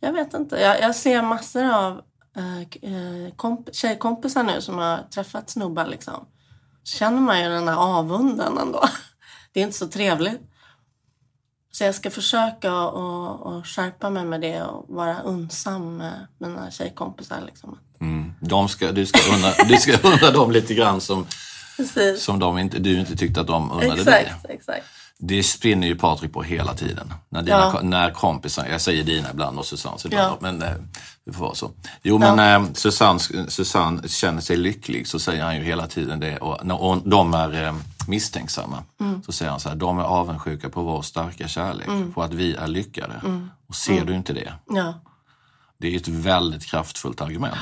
jag 0.00 0.12
vet 0.12 0.34
inte. 0.34 0.56
Jag, 0.56 0.80
jag 0.80 0.96
ser 0.96 1.22
massor 1.22 1.70
av 1.70 2.02
äh, 2.36 3.34
komp 3.36 3.74
tjejkompisar 3.74 4.42
nu 4.42 4.60
som 4.60 4.78
har 4.78 4.98
träffat 5.14 5.50
snubbar 5.50 5.86
liksom. 5.86 6.26
Så 6.82 6.98
känner 6.98 7.20
man 7.20 7.42
ju 7.42 7.48
den 7.48 7.68
här 7.68 7.76
avunden 7.76 8.58
ändå. 8.58 8.84
Det 9.52 9.60
är 9.60 9.64
inte 9.64 9.78
så 9.78 9.88
trevligt. 9.88 10.40
Så 11.72 11.84
jag 11.84 11.94
ska 11.94 12.10
försöka 12.10 12.72
att 12.72 13.66
skärpa 13.66 14.10
mig 14.10 14.24
med 14.24 14.40
det 14.40 14.62
och 14.62 14.94
vara 14.94 15.20
unsam 15.22 15.96
med 15.96 16.26
mina 16.38 16.70
tjejkompisar. 16.70 17.42
Liksom. 17.46 17.78
Mm. 18.00 18.32
De 18.40 18.68
ska, 18.68 18.92
du, 18.92 19.06
ska 19.06 19.34
unna, 19.34 19.52
du 19.68 19.76
ska 19.76 19.98
unna 20.08 20.30
dem 20.30 20.50
lite 20.50 20.74
grann 20.74 21.00
som, 21.00 21.26
Precis. 21.76 22.22
som 22.22 22.38
de 22.38 22.58
inte, 22.58 22.78
du 22.78 23.00
inte 23.00 23.16
tyckte 23.16 23.40
att 23.40 23.46
de 23.46 23.70
unnade 23.72 24.00
exakt, 24.00 24.06
dig. 24.06 24.34
Exakt. 24.48 24.86
Det 25.18 25.42
spinner 25.42 25.86
ju 25.86 25.96
Patrik 25.96 26.32
på 26.32 26.42
hela 26.42 26.74
tiden. 26.74 27.14
När, 27.28 27.42
dina, 27.42 27.56
Ja. 27.74 27.80
när 27.82 28.10
kompisar, 28.10 28.66
jag 28.70 28.80
säger 28.80 29.04
dina 29.04 29.30
ibland 29.30 29.58
och 29.58 29.66
Susannes 29.66 30.04
ibland, 30.06 30.32
Ja. 30.32 30.36
men 30.40 30.62
eh, 30.62 30.74
det 31.26 31.32
får 31.32 31.40
vara 31.44 31.54
så. 31.54 31.70
Jo, 32.02 32.18
men 32.18 32.36
när 32.36 32.74
Susanne, 32.74 33.20
Susanne 33.48 34.08
känner 34.08 34.40
sig 34.40 34.56
lycklig 34.56 35.08
så 35.08 35.18
säger 35.18 35.44
han 35.44 35.56
ju 35.56 35.62
hela 35.62 35.86
tiden 35.86 36.20
det. 36.20 36.38
Och 36.38 36.80
och 36.80 37.08
de 37.08 37.34
är 37.34 37.62
eh, 37.66 37.74
misstänksamma 38.08 38.82
Mm. 39.00 39.22
så 39.22 39.32
säger 39.32 39.50
han 39.50 39.60
så 39.60 39.68
här, 39.68 39.76
de 39.76 39.98
är 39.98 40.02
avundsjuka 40.02 40.68
på 40.70 40.82
vår 40.82 41.02
starka 41.02 41.48
kärlek, 41.48 41.86
Mm. 41.88 42.12
på 42.12 42.22
att 42.22 42.32
vi 42.32 42.54
är 42.54 42.66
lyckade. 42.66 43.20
Och 43.68 43.74
ser 43.74 44.04
du 44.04 44.14
inte 44.14 44.32
det? 44.32 44.52
Ja. 44.70 44.94
Det 45.78 45.88
är 45.94 45.96
ett 45.96 46.08
väldigt 46.08 46.64
kraftfullt 46.66 47.20
argument. 47.20 47.56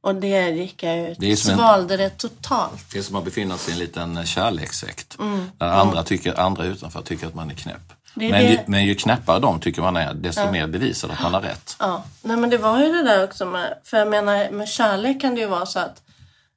Och 0.00 0.14
det 0.14 0.50
gick 0.50 0.82
jag 0.82 1.10
ut. 1.10 1.16
Det 1.20 1.32
är 1.32 1.36
som 1.36 1.50
en- 1.52 1.58
Svalde 1.58 1.96
det 1.96 2.10
totalt. 2.10 2.90
Det 2.92 2.98
är 2.98 3.02
som 3.02 3.16
att 3.16 3.24
befinna 3.24 3.58
sig 3.58 3.70
i 3.70 3.74
en 3.74 3.78
liten 3.78 4.26
kärlekssekt. 4.26 5.16
Mm. 5.20 5.50
Där 5.58 5.66
andra, 5.68 6.02
tycker, 6.02 6.40
andra 6.40 6.64
utanför 6.64 7.02
tycker 7.02 7.26
att 7.26 7.34
man 7.34 7.50
är 7.50 7.54
knäpp. 7.54 7.92
Det 8.14 8.30
men, 8.30 8.46
Ju, 8.46 8.58
men 8.66 8.84
ju 8.84 8.94
knäppare 8.94 9.40
de 9.40 9.60
tycker 9.60 9.82
man 9.82 9.96
är, 9.96 10.14
desto 10.14 10.50
mer 10.50 10.66
bevisar 10.66 11.08
att 11.08 11.22
man 11.22 11.34
har 11.34 11.40
rätt. 11.40 11.76
Ja, 11.78 12.04
nej 12.22 12.36
men 12.36 12.50
det 12.50 12.58
var 12.58 12.78
ju 12.78 12.92
det 12.92 13.02
där 13.02 13.24
också 13.24 13.46
med, 13.46 13.78
för 13.84 13.96
jag 13.96 14.08
menar 14.08 14.50
med 14.50 14.68
kärlek 14.68 15.20
kan 15.20 15.34
det 15.34 15.40
ju 15.40 15.46
vara 15.46 15.66
så 15.66 15.78
att 15.78 16.02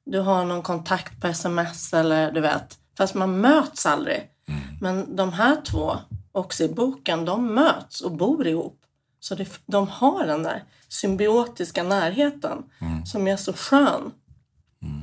du 0.04 0.20
har 0.20 0.44
någon 0.44 0.62
kontakt 0.62 1.20
på 1.20 1.26
sms 1.26 1.94
eller 1.94 2.32
du 2.32 2.40
vet, 2.40 2.78
fast 2.98 3.14
man 3.14 3.40
möts 3.40 3.86
aldrig. 3.86 4.22
Men 4.80 5.16
de 5.16 5.32
här 5.32 5.56
två, 5.64 5.96
också 6.32 6.64
i 6.64 6.68
boken, 6.68 7.24
de 7.24 7.54
möts 7.54 8.00
och 8.00 8.12
bor 8.12 8.46
ihop. 8.46 8.80
Så 9.20 9.34
det, 9.34 9.48
de 9.66 9.88
har 9.88 10.26
den 10.26 10.42
där 10.42 10.62
symbiotiska 10.88 11.82
närheten 11.82 12.62
som 13.06 13.28
är 13.28 13.36
så 13.36 13.52
skön. 13.52 14.12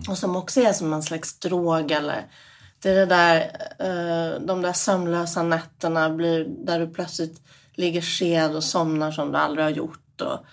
Och 0.10 0.18
som 0.18 0.36
också 0.36 0.62
är 0.62 0.74
som 0.74 0.94
en 0.94 1.04
slags 1.04 1.40
drog 1.40 1.92
eller 1.92 2.26
det 2.82 2.90
är 2.90 2.96
det 2.96 3.06
där, 3.06 3.52
de 4.40 4.62
där 4.62 4.74
sömnlösa 4.74 5.44
nätterna 5.44 6.10
blir, 6.10 6.46
där 6.46 6.80
du 6.80 6.88
plötsligt 6.88 7.42
ligger 7.74 8.02
sked 8.02 8.56
och 8.56 8.64
somnar 8.64 9.12
som 9.12 9.32
du 9.32 9.38
aldrig 9.38 9.66
har 9.66 9.72
gjort. 9.72 10.22
Och, 10.22 10.46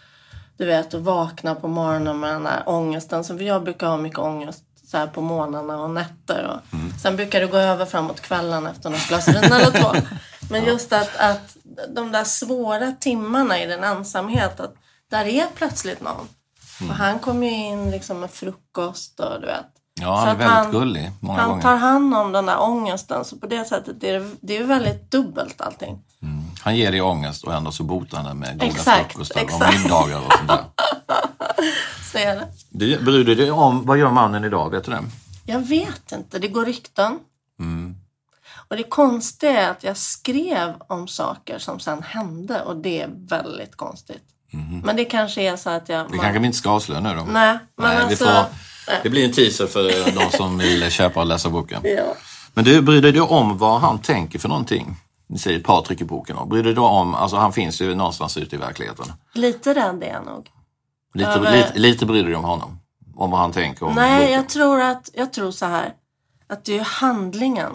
du 0.56 0.66
vet, 0.66 0.94
och 0.94 1.04
vaknar 1.04 1.54
på 1.54 1.68
morgonen 1.68 2.20
med 2.20 2.32
den 2.32 2.44
där 2.44 2.62
ångesten. 2.66 3.24
Så 3.24 3.36
jag 3.40 3.64
brukar 3.64 3.86
ha 3.86 3.96
mycket 3.96 4.18
ångest 4.18 4.64
så 4.92 4.98
här 4.98 5.06
på 5.06 5.20
morgnarna 5.20 5.80
och 5.80 5.90
nätter. 5.90 6.44
Och 6.46 6.78
Sen 7.02 7.16
brukar 7.16 7.40
det 7.40 7.46
gå 7.46 7.56
över 7.56 7.84
framåt 7.84 8.20
kvällen 8.20 8.66
efter 8.66 8.90
något 8.90 9.08
glas 9.08 9.28
vin 9.28 9.52
eller 9.52 9.70
två. 9.70 9.92
Men 10.50 10.64
just 10.64 10.92
att, 10.92 11.16
att 11.16 11.56
de 11.88 12.12
där 12.12 12.24
svåra 12.24 12.92
timmarna 12.92 13.62
i 13.62 13.66
den 13.66 13.84
ensamhet, 13.84 14.60
att 14.60 14.74
där 15.10 15.24
är 15.24 15.46
plötsligt 15.54 16.00
någon. 16.00 16.28
Och 16.88 16.94
han 16.94 17.18
kommer 17.18 17.46
ju 17.46 17.54
in 17.54 17.90
liksom 17.90 18.20
med 18.20 18.30
frukost 18.30 19.20
och 19.20 19.40
du 19.40 19.46
vet. 19.46 19.66
Ja, 20.00 20.16
han 20.16 20.28
är 20.28 20.34
väldigt 20.34 20.56
han- 20.56 20.70
gullig 20.72 21.10
många 21.20 21.40
Han 21.40 21.48
gånger. 21.50 21.62
tar 21.62 21.76
hand 21.76 22.14
om 22.14 22.32
den 22.32 22.46
där 22.46 22.60
ångesten. 22.60 23.24
Så 23.24 23.36
på 23.36 23.46
det 23.46 23.64
sättet 23.64 24.00
det 24.00 24.10
är 24.10 24.20
det, 24.20 24.30
det 24.40 24.56
är 24.56 24.64
väldigt 24.64 25.10
dubbelt 25.10 25.60
allting. 25.60 25.98
Han 26.62 26.76
ger 26.76 26.90
dig 26.92 27.00
ångest 27.02 27.44
och 27.44 27.54
ändå 27.54 27.72
så 27.72 27.82
botar 27.84 28.16
han 28.18 28.26
det 28.26 28.34
med 28.34 28.52
goda 28.60 28.66
Exakt, 28.66 29.12
frukostar 29.12 29.40
och 29.40 29.46
exakt. 29.50 29.82
middagar 29.82 30.18
och 30.26 30.32
sånt 30.32 30.48
där. 30.48 30.64
Så 32.12 32.18
är 32.18 32.36
det. 32.36 32.48
Du, 32.70 33.02
bryr 33.04 33.24
du 33.24 33.34
dig 33.34 33.50
om, 33.50 33.86
vad 33.86 33.98
gör 33.98 34.10
mannen 34.10 34.44
idag? 34.44 34.70
Vet 34.70 34.84
du 34.84 34.90
det? 34.90 35.02
Jag 35.46 35.60
vet 35.60 36.12
inte. 36.12 36.38
Det 36.38 36.48
går 36.48 36.64
rykten. 36.64 37.18
Mm. 37.60 37.96
Och 38.68 38.76
det 38.76 38.82
konstiga 38.82 39.60
är 39.62 39.70
att 39.70 39.84
jag 39.84 39.96
skrev 39.96 40.74
om 40.88 41.08
saker 41.08 41.58
som 41.58 41.80
sen 41.80 42.02
hände 42.02 42.62
och 42.62 42.76
det 42.76 43.02
är 43.02 43.08
väldigt 43.28 43.76
konstigt. 43.76 44.22
Men 44.84 44.96
det 44.96 45.04
kanske 45.04 45.42
är 45.42 45.56
så 45.56 45.70
att 45.70 45.88
jag... 45.88 46.10
Det 46.12 46.18
kanske 46.18 46.38
vi 46.38 46.46
inte 46.46 46.58
ska 46.58 46.70
avslöja 46.70 47.00
nu 47.00 47.08
då? 47.14 47.24
Nej, 47.28 47.58
men 47.76 47.88
Nej, 47.88 47.96
alltså... 47.96 48.24
vi 48.24 48.30
får, 48.30 48.44
det 49.02 49.10
blir 49.10 49.24
en 49.24 49.32
teaser 49.32 49.66
för 49.66 50.12
de 50.30 50.36
som 50.36 50.58
vill 50.58 50.90
köpa 50.90 51.20
och 51.20 51.26
läsa 51.26 51.50
boken. 51.50 51.80
Ja. 51.84 52.14
Men 52.54 52.64
du, 52.64 52.82
bryr 52.82 53.02
dig 53.02 53.12
du 53.12 53.20
om 53.20 53.58
vad 53.58 53.80
han 53.80 53.98
tänker 53.98 54.38
för 54.38 54.48
någonting? 54.48 54.96
Ni 55.26 55.38
säger 55.38 55.60
Patrik 55.60 56.00
i 56.00 56.04
boken. 56.04 56.36
då. 56.36 56.44
Bryr 56.44 56.62
du 56.62 56.74
dig 56.74 56.84
om, 56.84 57.14
alltså 57.14 57.36
han 57.36 57.52
finns 57.52 57.80
ju 57.80 57.94
någonstans 57.94 58.36
ute 58.36 58.56
i 58.56 58.58
verkligheten. 58.58 59.06
Lite 59.34 59.74
rädd 59.74 60.02
är 60.02 60.12
jag 60.12 60.26
nog. 60.26 60.50
Lite, 61.14 61.30
Över- 61.30 61.56
lite, 61.56 61.72
lite 61.78 62.06
bryr 62.06 62.22
du 62.22 62.28
dig 62.28 62.36
om 62.36 62.44
honom? 62.44 62.78
Om 63.16 63.30
vad 63.30 63.40
han 63.40 63.52
tänker 63.52 63.86
om 63.86 63.94
Nej, 63.94 64.18
boken? 64.20 64.32
jag 64.32 64.48
tror 64.48 64.80
att 64.80 65.10
jag 65.14 65.32
tror 65.32 65.50
så 65.50 65.66
här. 65.66 65.92
Att 66.48 66.64
det 66.64 66.78
är 66.78 66.84
handlingen 66.84 67.72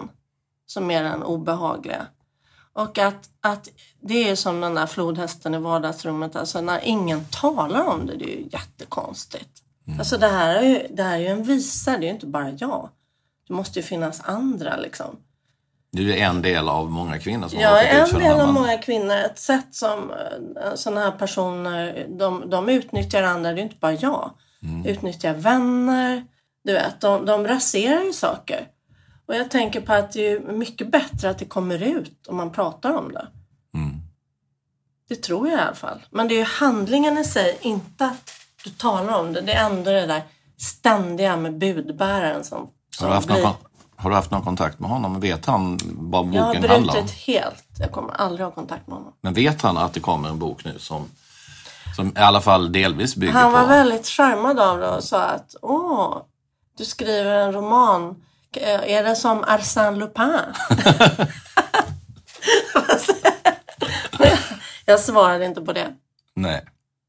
som 0.66 0.90
är 0.90 1.02
den 1.02 1.22
obehagliga. 1.22 2.06
Och 2.72 2.98
att, 2.98 3.28
att 3.40 3.68
det 4.02 4.28
är 4.30 4.34
som 4.36 4.60
den 4.60 4.74
där 4.74 4.86
flodhästen 4.86 5.54
i 5.54 5.58
vardagsrummet. 5.58 6.36
Alltså 6.36 6.60
när 6.60 6.80
ingen 6.84 7.24
talar 7.24 7.84
om 7.84 8.06
det, 8.06 8.16
det 8.16 8.24
är 8.24 8.36
ju 8.36 8.48
jättekonstigt. 8.52 9.50
Mm. 9.88 9.98
Alltså 9.98 10.16
det 10.16 10.28
här, 10.28 10.56
är 10.56 10.62
ju, 10.62 10.86
det 10.90 11.02
här 11.02 11.14
är 11.14 11.18
ju 11.18 11.26
en 11.26 11.42
visa, 11.42 11.90
det 11.90 11.96
är 11.96 12.08
ju 12.08 12.14
inte 12.14 12.26
bara 12.26 12.50
jag. 12.50 12.90
Det 13.48 13.54
måste 13.54 13.78
ju 13.78 13.82
finnas 13.82 14.20
andra 14.24 14.76
liksom. 14.76 15.16
Du 15.90 16.12
är 16.12 16.16
en 16.16 16.42
del 16.42 16.68
av 16.68 16.90
många 16.90 17.18
kvinnor 17.18 17.48
som 17.48 17.58
har 17.58 17.64
Jag 17.64 17.84
är 17.84 18.14
en 18.14 18.18
del 18.18 18.40
av 18.40 18.52
många 18.52 18.78
kvinnor. 18.78 19.16
Ett 19.16 19.38
sätt 19.38 19.74
som 19.74 20.12
sådana 20.74 21.00
här 21.00 21.10
personer, 21.10 22.06
de, 22.08 22.50
de 22.50 22.68
utnyttjar 22.68 23.22
andra, 23.22 23.52
det 23.52 23.60
är 23.60 23.62
inte 23.62 23.76
bara 23.80 23.92
jag. 23.92 24.30
Mm. 24.62 24.86
Utnyttjar 24.86 25.34
vänner, 25.34 26.24
du 26.64 26.72
vet, 26.72 27.00
de, 27.00 27.26
de 27.26 27.46
raserar 27.46 28.04
ju 28.04 28.12
saker. 28.12 28.68
Och 29.26 29.34
jag 29.34 29.50
tänker 29.50 29.80
på 29.80 29.92
att 29.92 30.12
det 30.12 30.28
är 30.28 30.40
mycket 30.40 30.90
bättre 30.90 31.30
att 31.30 31.38
det 31.38 31.44
kommer 31.44 31.82
ut 31.82 32.26
om 32.26 32.36
man 32.36 32.52
pratar 32.52 32.94
om 32.94 33.12
det. 33.12 33.26
Mm. 33.74 33.96
Det 35.08 35.16
tror 35.16 35.48
jag 35.48 35.58
i 35.58 35.62
alla 35.62 35.74
fall. 35.74 36.02
Men 36.10 36.28
det 36.28 36.34
är 36.34 36.38
ju 36.38 36.44
handlingen 36.44 37.18
i 37.18 37.24
sig, 37.24 37.58
inte 37.60 38.04
att 38.04 38.30
du 38.64 38.70
talar 38.70 39.18
om 39.18 39.32
det. 39.32 39.40
Det 39.40 39.52
är 39.52 39.64
ändå 39.70 39.90
det 39.90 40.06
där 40.06 40.22
ständiga 40.60 41.36
med 41.36 41.58
budbäraren 41.58 42.44
som, 42.44 42.58
Har 42.58 42.68
som 42.98 43.06
du, 43.08 43.14
haft 43.14 43.28
någon, 43.28 43.34
blir... 43.36 43.44
kon- 43.44 43.54
har 43.96 44.10
du 44.10 44.16
haft 44.16 44.30
någon 44.30 44.42
kontakt 44.42 44.78
med 44.78 44.90
honom? 44.90 45.20
Vet 45.20 45.46
han 45.46 45.78
vad 45.84 46.34
Jag 46.34 46.42
har 46.42 46.46
boken 46.54 46.70
handlar 46.70 46.94
om? 46.96 47.00
brutit 47.02 47.10
helt. 47.18 47.64
Jag 47.78 47.92
kommer 47.92 48.12
aldrig 48.14 48.46
ha 48.46 48.52
kontakt 48.52 48.86
med 48.86 48.96
honom. 48.96 49.12
Men 49.20 49.34
vet 49.34 49.62
han 49.62 49.76
att 49.78 49.92
det 49.94 50.00
kommer 50.00 50.28
en 50.28 50.38
bok 50.38 50.64
nu 50.64 50.78
som, 50.78 51.04
som 51.96 52.08
i 52.08 52.20
alla 52.20 52.40
fall 52.40 52.72
delvis 52.72 53.16
bygger 53.16 53.32
Han 53.32 53.52
var 53.52 53.60
på... 53.62 53.66
väldigt 53.66 54.06
charmad 54.06 54.60
av 54.60 54.78
det 54.78 54.88
och 54.88 55.04
sa 55.04 55.22
att 55.22 55.54
åh, 55.62 56.16
du 56.78 56.84
skriver 56.84 57.34
en 57.38 57.52
roman. 57.52 58.22
Är 58.62 59.04
det 59.04 59.16
som 59.16 59.44
Arsène 59.44 59.96
Lupin? 59.96 60.38
jag 64.84 65.00
svarade 65.00 65.44
inte 65.44 65.60
på 65.60 65.72
det. 65.72 65.88
Nej. 66.34 66.64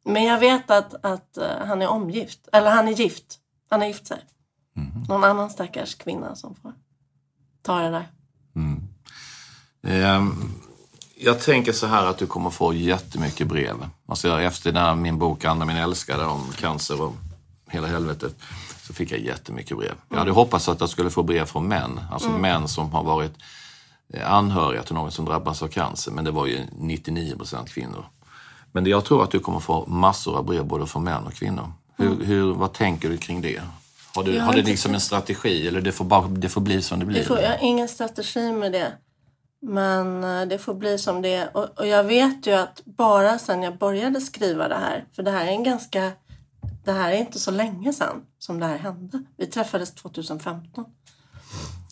Men 0.10 0.24
jag 0.24 0.39
vet 0.39 0.72
att, 0.72 1.05
att 1.05 1.38
eh, 1.38 1.66
han 1.68 1.82
är 1.82 1.88
omgift. 1.88 2.47
Eller 2.53 2.72
han 2.72 2.88
är 2.88 2.91
gift. 2.91 3.39
Han 3.70 3.80
har 3.80 3.88
gift 3.88 4.07
sig. 4.07 4.20
Mhm. 4.76 5.05
Någon 5.10 5.24
annan 5.24 5.49
stackars 5.49 5.95
kvinna 5.95 6.36
som 6.36 6.55
får 6.55 6.74
ta 7.62 7.80
det 7.80 7.89
där. 7.89 8.07
Ehm, 9.84 10.51
jag 11.16 11.41
tänker 11.41 11.72
så 11.72 11.88
här 11.88 12.05
att 12.05 12.18
du 12.18 12.28
kommer 12.28 12.49
få 12.49 12.74
jättemycket 12.74 13.47
brev. 13.47 13.76
Alltså 14.07 14.39
efter 14.41 14.72
den 14.72 14.84
här, 14.84 14.95
min 14.95 15.20
bok 15.20 15.45
Anna 15.45 15.66
min 15.66 15.78
älskare 15.78 16.26
om 16.26 16.51
cancer 16.57 17.01
och 17.01 17.14
hela 17.70 17.88
helvetet 17.88 18.36
så 18.82 18.93
fick 18.93 19.12
jag 19.12 19.20
jättemycket 19.20 19.78
brev. 19.78 19.93
Jag 20.10 20.18
hade 20.18 20.32
hoppats 20.32 20.70
att 20.70 20.80
jag 20.80 20.89
skulle 20.89 21.10
få 21.10 21.24
brev 21.24 21.45
från 21.45 21.68
män, 21.68 22.01
alltså 22.12 22.30
män 22.30 22.68
som 22.68 22.91
har 22.91 23.03
varit 23.03 23.34
eh, 24.14 24.34
anhöriga 24.34 24.84
till 24.84 24.95
någon 24.95 25.12
som 25.12 25.26
drabbas 25.26 25.64
av 25.64 25.68
cancer, 25.68 26.12
men 26.12 26.24
det 26.24 26.32
var 26.32 26.47
ju 26.47 26.68
99 26.72 27.38
procent 27.38 27.70
kvinnor. 27.70 28.05
Men 28.72 28.86
jag 28.86 29.05
tror 29.05 29.24
att 29.24 29.32
du 29.32 29.39
kommer 29.39 29.59
få 29.59 29.86
massor 29.86 30.38
av 30.38 30.45
brev 30.45 30.65
både 30.65 30.86
från 30.86 31.03
män 31.03 31.28
och 31.28 31.34
kvinnor. 31.34 31.72
Hur, 31.97 32.24
hur, 32.24 32.53
vad 32.53 32.74
tänker 32.74 33.09
du 33.09 33.17
kring 33.17 33.41
det? 33.41 33.61
Har 34.15 34.24
du, 34.24 34.36
Jag 34.36 34.43
har 34.43 34.53
du 34.53 34.61
liksom 34.61 34.93
en 34.93 34.99
strategi 35.01 35.67
eller 35.67 35.82
det 35.82 35.91
får, 35.91 36.05
bara, 36.05 36.28
det 36.28 36.49
får 36.49 36.61
bli 36.61 36.82
som 36.82 36.99
det 36.99 37.05
blir? 37.05 37.20
Det 37.20 37.26
får, 37.26 37.39
jag 37.39 37.49
har 37.49 37.57
ingen 37.61 37.88
strategi 37.88 38.51
med 38.51 38.72
det. 38.72 38.93
Men 39.61 40.24
eh, 40.24 40.47
det 40.47 40.57
får 40.57 40.74
bli 40.74 40.97
som 40.97 41.22
det 41.22 41.34
är. 41.34 41.57
Och, 41.57 41.80
och 41.80 41.88
jag 41.88 42.03
vet 42.03 42.47
ju 42.47 42.51
att 42.51 42.82
bara 42.86 43.39
sen 43.39 43.63
jag 43.63 43.78
började 43.78 44.22
skriva 44.22 44.67
det 44.67 44.76
här, 44.76 45.05
för 45.11 45.24
det 45.24 45.32
här 45.32 45.45
är 45.45 45.51
en 45.51 45.63
ganska, 45.63 46.11
det 46.86 46.91
här 46.91 47.11
är 47.11 47.17
inte 47.17 47.39
så 47.39 47.51
länge 47.51 47.93
sedan 47.93 48.22
som 48.39 48.59
det 48.59 48.65
här 48.65 48.78
hände. 48.78 49.24
Vi 49.38 49.45
träffades 49.45 49.93
2015. 49.93 50.86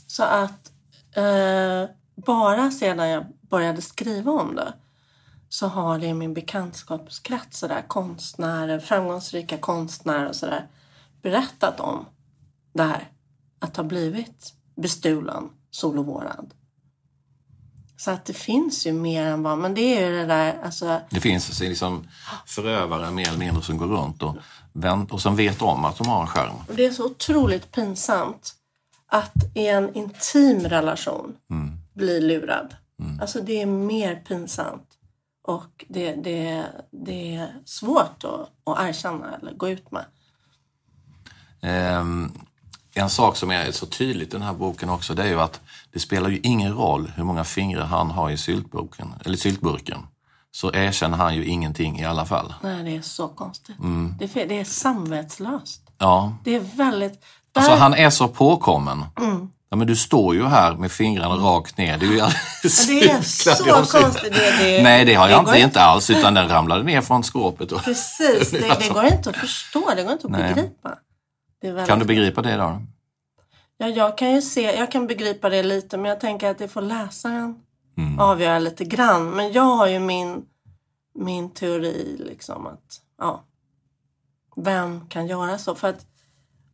Så 0.08 0.24
att 0.24 0.72
eh, 1.16 1.90
bara 2.26 2.72
sedan 2.72 3.10
jag 3.10 3.26
började 3.50 3.82
skriva 3.82 4.32
om 4.32 4.56
det 4.56 4.74
så 5.50 5.68
har 5.68 6.00
det 6.00 6.08
i 6.08 6.14
min 6.14 6.34
bekantskapskrets 6.34 7.60
sådär, 7.60 7.84
konstnärer, 7.88 8.80
framgångsrika 8.80 9.58
konstnärer 9.58 10.30
och 10.30 10.36
sådär 10.36 10.68
berättat 11.22 11.80
om 11.80 12.06
det 12.74 12.84
här. 12.84 13.12
Att 13.60 13.78
ha 13.78 13.84
blivit 13.84 14.54
bestulen, 14.76 15.50
solovårad. 15.72 16.54
Så 17.98 18.12
att 18.12 18.26
det 18.26 18.34
finns 18.34 18.88
ju 18.88 18.94
mer 18.94 19.26
än 19.26 19.44
vad, 19.44 19.58
men 19.58 19.74
det 19.74 19.82
är 19.82 20.10
ju 20.10 20.18
det 20.18 20.26
där, 20.26 20.62
alltså. 20.64 21.02
Det 21.10 21.20
finns 21.20 21.60
liksom 21.60 22.08
förövare 22.46 23.12
mer 23.12 23.28
eller 23.28 23.40
mindre 23.40 23.64
som 23.64 23.78
går 23.78 23.88
runt 23.88 24.24
och, 24.24 24.36
vänt, 24.74 25.12
och 25.12 25.22
som 25.22 25.36
vet 25.36 25.62
om 25.62 25.86
att 25.86 25.98
de 25.98 26.08
har 26.08 26.22
en 26.22 26.28
skärm. 26.28 26.56
Och 26.68 26.76
det 26.76 26.86
är 26.86 26.92
så 26.92 27.06
otroligt 27.06 27.72
pinsamt 27.72 28.54
att 29.08 29.34
i 29.56 29.68
en 29.68 29.94
intim 29.96 30.60
relation 30.60 31.38
bli 31.94 32.22
lurad. 32.22 32.76
Alltså 33.22 33.42
det 33.42 33.62
är 33.62 33.66
mer 33.66 34.16
pinsamt. 34.16 34.87
Och 35.48 35.86
det, 35.90 36.12
det, 36.16 36.66
det 36.92 37.36
är 37.36 37.56
svårt 37.66 38.24
att, 38.24 38.50
att 38.76 38.90
erkänna 38.90 39.36
eller 39.36 39.54
gå 39.54 39.70
ut 39.70 39.92
med. 39.92 40.06
Ehm, 41.62 42.32
en 42.94 43.10
sak 43.10 43.36
som 43.38 43.52
är 43.52 43.72
så 43.72 43.86
tydligt 43.86 44.28
i 44.30 44.32
den 44.32 44.42
här 44.42 44.54
boken 44.54 44.90
också, 44.90 45.14
det 45.14 45.24
är 45.24 45.28
ju 45.28 45.40
att 45.42 45.62
det 45.92 46.00
spelar 46.00 46.30
ju 46.30 46.40
ingen 46.44 46.74
roll 46.74 47.12
hur 47.16 47.24
många 47.24 47.44
fingrar 47.44 47.86
han 47.86 48.12
har 48.12 48.30
i 48.30 48.38
syltburken, 48.38 49.14
eller 49.26 49.38
syltburken. 49.38 49.98
Så 50.52 50.74
erkänner 50.74 51.18
han 51.18 51.36
ju 51.36 51.46
ingenting 51.46 52.00
i 52.00 52.06
alla 52.06 52.26
fall. 52.26 52.54
Nej, 52.64 52.84
det 52.84 52.96
är 52.96 53.02
så 53.02 53.28
konstigt. 53.28 53.76
Det, 54.20 54.36
är, 54.36 54.48
det 54.48 54.60
är 54.60 54.64
samvetslöst. 54.64 55.82
Ja, 55.98 56.34
Det 56.44 56.56
är 56.56 56.60
väldigt... 56.60 57.24
alltså 57.54 57.72
där- 57.72 57.80
han 57.80 57.94
är 57.94 58.10
så 58.10 58.28
påkommen. 58.28 59.06
Ja, 59.70 59.78
men 59.78 59.88
du 59.88 59.96
står 59.96 60.36
ju 60.36 60.46
här 60.46 60.76
med 60.76 60.92
fingrarna 60.92 61.36
rakt 61.36 61.78
ner. 61.78 61.98
Det 61.98 62.06
är 62.06 62.12
ju 62.12 62.20
alldeles 62.22 62.88
det 62.88 63.10
är 63.10 63.22
så 63.22 63.98
konstigt. 63.98 64.34
Det, 64.34 64.58
det, 64.64 64.84
Nej, 64.84 65.06
det 65.06 65.14
har 65.14 65.30
jag 65.30 65.46
går 65.46 65.54
inte, 65.56 65.66
inte 65.66 65.82
alls, 65.82 66.10
utan 66.10 66.34
den 66.34 66.50
ramlade 66.50 66.84
ner 66.84 67.02
från 67.02 67.24
skåpet. 67.24 67.72
Och... 67.72 67.84
Precis, 67.84 68.52
det, 68.52 68.78
det 68.80 68.90
går 68.94 69.06
inte 69.06 69.30
att 69.30 69.38
förstå. 69.38 69.94
Det 69.96 70.04
går 70.04 70.12
inte 70.12 70.28
att 70.28 70.32
Nej. 70.32 70.54
begripa. 70.54 70.98
Det 71.62 71.68
väldigt... 71.72 71.88
Kan 71.88 72.00
du 72.00 72.06
begripa 72.06 72.42
det 72.42 72.56
då? 72.56 72.82
Ja, 73.78 73.88
jag 73.88 74.18
kan 74.18 74.32
ju 74.32 74.42
se, 74.42 74.62
jag 74.62 74.92
kan 74.92 75.08
begripa 75.08 75.50
det 75.50 75.64
lite, 75.64 75.98
men 75.98 76.10
jag 76.10 76.20
tänker 76.20 76.50
att 76.50 76.58
det 76.58 76.68
får 76.68 76.82
läsaren 76.82 77.56
Mm. 77.98 78.20
avgöra 78.20 78.60
lite 78.60 78.86
grann. 78.86 79.30
Men 79.30 79.52
jag 79.52 79.64
har 79.64 79.88
ju 79.88 80.00
min, 80.00 80.46
min 81.16 81.50
teori 81.54 82.16
liksom 82.20 82.68
att, 82.68 83.02
ja, 83.18 83.44
vem 84.56 85.08
kan 85.08 85.28
göra 85.28 85.58
så? 85.58 85.76
För 85.76 85.90
att 85.90 86.06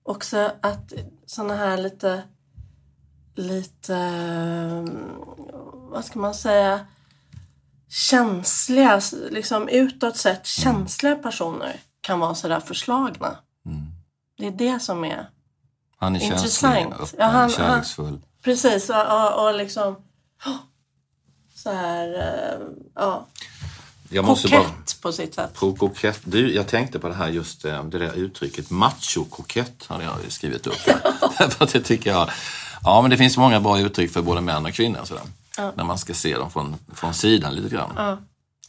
också 0.04 0.52
att 0.62 0.94
sådana 1.26 1.56
här 1.56 1.78
lite, 1.78 2.24
lite, 3.36 3.96
mm, 3.96 5.00
vad 5.92 6.06
ska 6.06 6.20
man 6.20 6.34
säga, 6.34 6.80
känsliga, 7.90 9.02
liksom 9.32 9.68
utåt 9.70 10.18
sett 10.18 10.46
känsliga 10.46 11.16
personer 11.16 11.80
kan 12.02 12.20
vara 12.20 12.36
sådär 12.36 12.60
förslagna. 12.60 13.38
Det 14.38 14.48
är 14.48 14.52
det 14.52 14.80
som 14.80 15.04
är 15.06 15.30
Han 15.98 16.16
är 16.16 16.20
känslig, 16.20 16.38
Intressant. 16.38 16.94
öppen, 16.94 17.08
Ja, 17.20 17.26
han- 17.26 17.36
han- 17.36 17.50
kärleksfull. 17.50 18.20
Precis, 18.44 18.90
och, 18.90 18.96
och, 19.12 19.48
och 19.48 19.56
liksom 19.56 19.96
åh, 20.46 20.56
så 21.56 21.72
här, 21.72 22.08
eh, 22.20 22.68
ja, 22.96 23.28
Jag 24.10 24.26
måste 24.26 24.48
bara... 24.48 24.64
kokett 24.64 25.02
på 25.02 25.12
sitt 25.12 25.36
sätt. 25.36 25.54
På 25.54 25.76
kokett, 25.76 26.20
du, 26.24 26.56
jag 26.56 26.68
tänkte 26.68 27.00
på 27.00 27.08
det 27.08 27.14
här 27.14 27.30
just 27.30 27.66
eh, 27.66 27.84
det 27.84 28.00
där 28.00 28.14
uttrycket 28.14 28.70
macho-kokett 28.70 29.86
hade 29.88 30.04
jag 30.04 30.32
skrivit 30.32 30.68
upp. 30.68 30.74
för 31.52 31.64
att 31.64 31.74
det 31.74 31.82
tycker 31.82 32.10
jag, 32.12 32.30
ja 32.86 33.02
men 33.02 33.12
det 33.12 33.18
finns 33.18 33.38
många 33.38 33.60
bra 33.60 33.80
uttryck 33.80 34.12
för 34.12 34.22
både 34.22 34.42
män 34.42 34.66
och 34.66 34.74
kvinnor 34.74 35.00
sådär. 35.04 35.24
När 35.76 35.84
man 35.84 35.98
ska 35.98 36.14
se 36.14 36.38
dem 36.38 36.52
från, 36.52 36.76
från 36.94 37.14
sidan 37.14 37.56
lite 37.56 37.76
grann. 37.76 38.18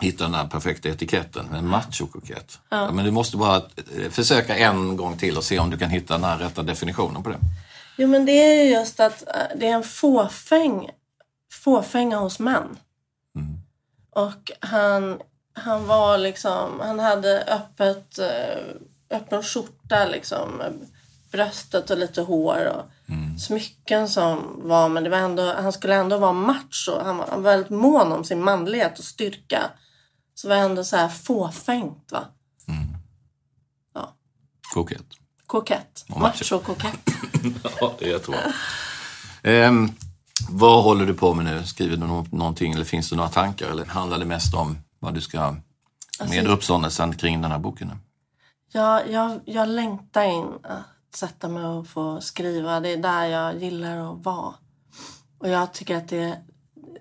Hitta 0.01 0.25
den 0.25 0.35
här 0.35 0.47
perfekta 0.47 0.89
etiketten, 0.89 1.55
en 1.55 1.69
macho-kokett. 1.69 2.59
Ja, 2.69 2.91
men 2.93 3.05
du 3.05 3.11
måste 3.11 3.37
bara 3.37 3.57
eh, 3.57 4.11
försöka 4.11 4.57
en 4.57 4.97
gång 4.97 5.17
till 5.17 5.37
och 5.37 5.45
se 5.45 5.59
om 5.59 5.71
du 5.71 5.79
kan 5.79 5.91
hitta 5.91 6.15
den 6.15 6.25
här 6.25 6.39
rätta 6.39 6.63
definitionen 6.63 7.23
på 7.23 7.31
det. 7.31 7.39
Jo 7.97 8.09
men 8.09 8.27
det 8.27 8.33
är 8.33 8.65
ju 8.65 8.71
just 8.71 9.01
att 9.01 9.23
eh, 9.23 9.57
det 9.57 9.67
är 9.67 9.75
en 9.75 9.83
fåfäng, 9.83 10.91
fåfänga 11.53 12.19
hos 12.19 12.39
män. 12.39 12.77
Och 14.11 14.53
han, 14.61 15.21
han 15.53 15.87
var 15.87 16.19
liksom, 16.19 16.81
han 16.81 16.99
hade 16.99 17.43
öppet, 17.43 18.19
eh, 18.19 19.17
öppen 19.17 19.43
skjorta 19.43 20.07
liksom. 20.07 20.63
Bröstet 21.33 21.91
och 21.91 21.99
lite 21.99 22.23
hår 22.23 22.67
och 22.67 22.83
smycken 23.39 24.09
som 24.09 24.61
var, 24.69 24.89
men 24.89 25.05
det 25.05 25.11
var 25.11 25.19
ändå, 25.19 25.55
han 25.55 25.73
skulle 25.73 25.95
ändå 25.95 26.19
vara 26.19 26.33
macho. 26.33 27.01
Han 27.05 27.17
var, 27.17 27.27
han 27.31 27.43
var 27.43 27.51
väldigt 27.51 27.71
mån 27.71 28.13
om 28.13 28.25
sin 28.25 28.45
manlighet 28.45 28.99
och 28.99 29.05
styrka. 29.05 29.71
Så 30.35 30.49
var 30.49 30.57
ändå 30.57 30.85
så 30.85 30.97
här 30.97 31.09
fåfängt 31.09 32.13
va. 32.13 32.25
Kokett. 34.75 35.07
Kokett. 35.47 36.05
Och 36.09 36.21
macho. 36.21 36.45
Macho-kokett. 36.45 37.11
Ja, 37.81 37.95
det 37.99 38.05
är 38.05 38.09
jättebra. 38.09 38.41
Ehm, 39.43 39.93
vad 40.51 40.85
håller 40.85 41.07
du 41.07 41.15
på 41.15 41.35
med 41.35 41.45
nu? 41.45 41.65
Skriver 41.67 41.97
du 41.97 42.07
nå- 42.07 42.27
någonting 42.31 42.73
eller 42.73 42.85
finns 42.85 43.11
det 43.11 43.17
några 43.17 43.29
tankar? 43.29 43.71
Eller 43.71 43.85
handlar 43.85 44.19
det 44.19 44.25
mest 44.25 44.55
om 44.55 44.79
vad 44.99 45.15
du 45.15 45.21
ska 45.21 45.57
med 46.29 46.47
uppståndelsen 46.47 47.17
kring 47.17 47.43
den 47.43 47.51
här 47.51 47.59
boken? 47.59 47.89
nu? 47.89 47.95
Jag, 48.73 49.11
jag, 49.45 49.69
längtar 49.69 50.25
in 50.25 50.49
sätta 51.17 51.49
mig 51.49 51.65
och 51.65 51.87
få 51.87 52.21
skriva. 52.21 52.81
Det 52.81 52.89
är 52.89 52.97
där 52.97 53.25
jag 53.25 53.59
gillar 53.59 54.13
att 54.13 54.25
vara. 54.25 54.55
Och 55.39 55.49
jag 55.49 55.73
tycker 55.73 55.97
att 55.97 56.09
det 56.09 56.39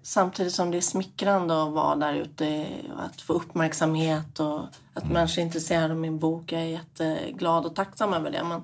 samtidigt 0.04 0.54
som 0.54 0.72
det 0.72 0.78
är 0.78 0.82
smickrande 0.82 1.64
att 1.64 1.72
vara 1.72 1.96
där 1.96 2.14
ute 2.14 2.68
och 2.94 3.04
att 3.04 3.22
få 3.22 3.34
uppmärksamhet 3.34 4.40
och 4.40 4.60
att 4.94 5.10
människor 5.10 5.42
är 5.42 5.46
intresserade 5.46 5.94
av 5.94 6.00
min 6.00 6.20
bok. 6.20 6.52
Jag 6.52 6.62
är 6.62 6.66
jätteglad 6.66 7.66
och 7.66 7.76
tacksam 7.76 8.14
över 8.14 8.32
det. 8.32 8.44
Men, 8.44 8.62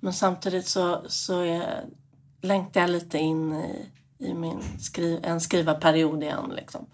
men 0.00 0.12
samtidigt 0.12 0.66
så, 0.66 1.02
så 1.08 1.40
är, 1.40 1.84
längtar 2.40 2.80
jag 2.80 2.90
lite 2.90 3.18
in 3.18 3.52
i, 3.52 3.90
i 4.18 4.34
min 4.34 4.62
skri, 4.80 5.20
en 5.22 5.40
skrivarperiod 5.40 6.22
igen. 6.22 6.52
Liksom. 6.56 6.86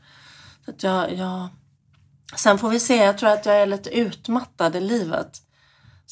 Så 0.64 0.70
att 0.70 0.82
jag, 0.82 1.12
jag, 1.14 1.48
Sen 2.36 2.58
får 2.58 2.68
vi 2.68 2.80
se. 2.80 2.96
Jag 2.96 3.18
tror 3.18 3.30
att 3.30 3.46
jag 3.46 3.62
är 3.62 3.66
lite 3.66 3.90
utmattad 3.90 4.76
i 4.76 4.80
livet. 4.80 5.42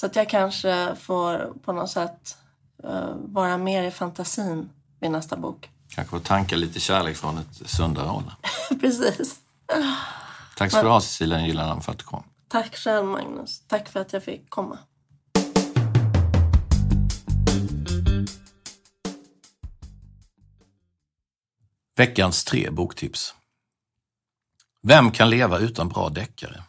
Så 0.01 0.07
att 0.07 0.16
jag 0.16 0.28
kanske 0.28 0.96
får 1.01 1.55
på 1.62 1.72
något 1.72 1.90
sätt 1.90 2.38
eh, 2.84 3.14
vara 3.16 3.59
mer 3.59 3.82
i 3.82 3.90
fantasin 3.90 4.70
vid 5.01 5.11
nästa 5.11 5.36
bok. 5.36 5.70
Kanske 5.88 6.11
få 6.11 6.20
tanka 6.20 6.57
lite 6.57 6.80
kärlek 6.80 7.16
från 7.16 7.38
ett 7.38 7.70
sundare 7.70 8.07
håll. 8.07 8.32
Precis. 8.80 9.40
Tack 10.57 10.70
ska 10.70 10.82
du 10.82 10.88
ha 10.88 11.01
Cecilia 11.01 11.46
Gyllenhammar 11.46 11.80
för 11.80 11.92
att 11.92 11.98
du 11.98 12.05
kom. 12.05 12.24
Tack 12.48 12.76
själv 12.76 13.07
Magnus. 13.07 13.62
Tack 13.66 13.88
för 13.88 14.01
att 14.01 14.12
jag 14.12 14.24
fick 14.24 14.51
komma. 14.51 14.78
Veckans 21.96 22.44
tre 22.44 22.70
boktips. 22.70 23.34
Vem 24.82 25.11
kan 25.11 25.30
leva 25.30 25.59
utan 25.59 25.88
bra 25.88 26.09
deckare? 26.09 26.62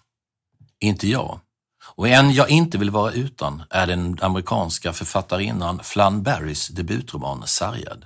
Inte 0.79 1.07
jag. 1.07 1.39
Och 1.84 2.07
en 2.07 2.34
jag 2.34 2.49
inte 2.49 2.77
vill 2.77 2.89
vara 2.89 3.11
utan 3.11 3.63
är 3.69 3.88
den 3.88 4.17
amerikanska 4.21 4.93
författarinnan 4.93 5.79
Flann 5.84 6.23
Barrys 6.23 6.67
debutroman 6.67 7.47
Sargad. 7.47 8.05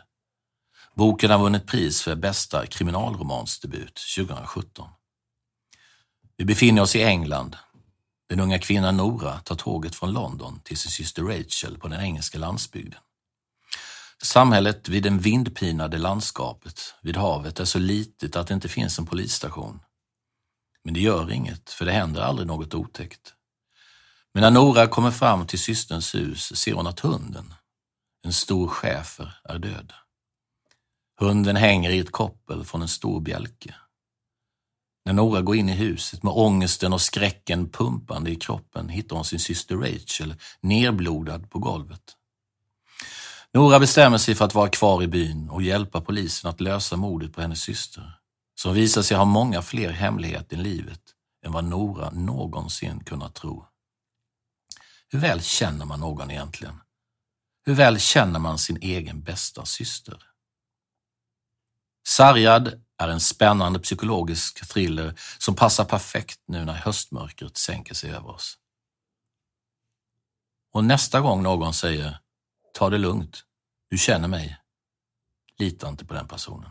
Boken 0.93 1.31
har 1.31 1.39
vunnit 1.39 1.67
pris 1.67 2.01
för 2.01 2.15
bästa 2.15 2.65
kriminalromansdebut 2.65 4.01
2017. 4.17 4.89
Vi 6.37 6.45
befinner 6.45 6.81
oss 6.81 6.95
i 6.95 7.03
England. 7.03 7.55
Den 8.29 8.39
unga 8.39 8.59
kvinnan 8.59 8.97
Nora 8.97 9.39
tar 9.39 9.55
tåget 9.55 9.95
från 9.95 10.13
London 10.13 10.59
till 10.63 10.77
sin 10.77 10.91
syster 10.91 11.23
Rachel 11.23 11.77
på 11.77 11.87
den 11.87 12.01
engelska 12.01 12.37
landsbygden. 12.37 12.99
Samhället 14.23 14.89
vid 14.89 15.03
det 15.03 15.09
vindpinade 15.09 15.97
landskapet 15.97 16.93
vid 17.01 17.17
havet 17.17 17.59
är 17.59 17.65
så 17.65 17.79
litet 17.79 18.35
att 18.35 18.47
det 18.47 18.53
inte 18.53 18.69
finns 18.69 18.99
en 18.99 19.05
polisstation. 19.05 19.79
Men 20.83 20.93
det 20.93 20.99
gör 20.99 21.31
inget, 21.31 21.69
för 21.69 21.85
det 21.85 21.91
händer 21.91 22.21
aldrig 22.21 22.47
något 22.47 22.73
otäckt. 22.73 23.34
Men 24.35 24.41
när 24.41 24.51
Nora 24.51 24.87
kommer 24.87 25.11
fram 25.11 25.47
till 25.47 25.59
systerns 25.59 26.15
hus 26.15 26.57
ser 26.57 26.73
hon 26.73 26.87
att 26.87 26.99
hunden, 26.99 27.53
en 28.25 28.33
stor 28.33 28.67
schäfer, 28.67 29.37
är 29.43 29.59
död. 29.59 29.93
Hunden 31.19 31.55
hänger 31.55 31.89
i 31.89 31.99
ett 31.99 32.11
koppel 32.11 32.65
från 32.65 32.81
en 32.81 32.87
stor 32.87 33.21
bjälke. 33.21 33.75
När 35.05 35.13
Nora 35.13 35.41
går 35.41 35.55
in 35.55 35.69
i 35.69 35.71
huset 35.71 36.23
med 36.23 36.33
ångesten 36.33 36.93
och 36.93 37.01
skräcken 37.01 37.69
pumpande 37.69 38.31
i 38.31 38.35
kroppen 38.35 38.89
hittar 38.89 39.15
hon 39.15 39.25
sin 39.25 39.39
syster 39.39 39.75
Rachel 39.75 40.35
nerblodad 40.61 41.49
på 41.49 41.59
golvet. 41.59 42.15
Nora 43.53 43.79
bestämmer 43.79 44.17
sig 44.17 44.35
för 44.35 44.45
att 44.45 44.55
vara 44.55 44.69
kvar 44.69 45.03
i 45.03 45.07
byn 45.07 45.49
och 45.49 45.61
hjälpa 45.61 46.01
polisen 46.01 46.49
att 46.49 46.61
lösa 46.61 46.97
mordet 46.97 47.33
på 47.33 47.41
hennes 47.41 47.61
syster, 47.61 48.19
som 48.55 48.73
visar 48.73 49.01
sig 49.01 49.17
ha 49.17 49.25
många 49.25 49.61
fler 49.61 49.91
hemligheter 49.91 50.57
i 50.57 50.59
livet 50.59 51.01
än 51.45 51.51
vad 51.51 51.63
Nora 51.63 52.09
någonsin 52.09 53.03
kunnat 53.03 53.35
tro. 53.35 53.65
Hur 55.09 55.19
väl 55.19 55.41
känner 55.41 55.85
man 55.85 55.99
någon 55.99 56.31
egentligen? 56.31 56.81
Hur 57.65 57.73
väl 57.73 57.99
känner 57.99 58.39
man 58.39 58.59
sin 58.59 58.77
egen 58.81 59.23
bästa 59.23 59.65
syster? 59.65 60.23
Sargad 62.07 62.83
är 62.97 63.07
en 63.07 63.19
spännande 63.19 63.79
psykologisk 63.79 64.67
thriller 64.67 65.19
som 65.37 65.55
passar 65.55 65.85
perfekt 65.85 66.39
nu 66.47 66.65
när 66.65 66.73
höstmörkret 66.73 67.57
sänker 67.57 67.93
sig 67.93 68.11
över 68.11 68.29
oss. 68.29 68.57
Och 70.71 70.83
nästa 70.83 71.21
gång 71.21 71.43
någon 71.43 71.73
säger 71.73 72.19
ta 72.73 72.89
det 72.89 72.97
lugnt, 72.97 73.43
du 73.89 73.97
känner 73.97 74.27
mig, 74.27 74.57
lita 75.57 75.89
inte 75.89 76.05
på 76.05 76.13
den 76.13 76.27
personen. 76.27 76.69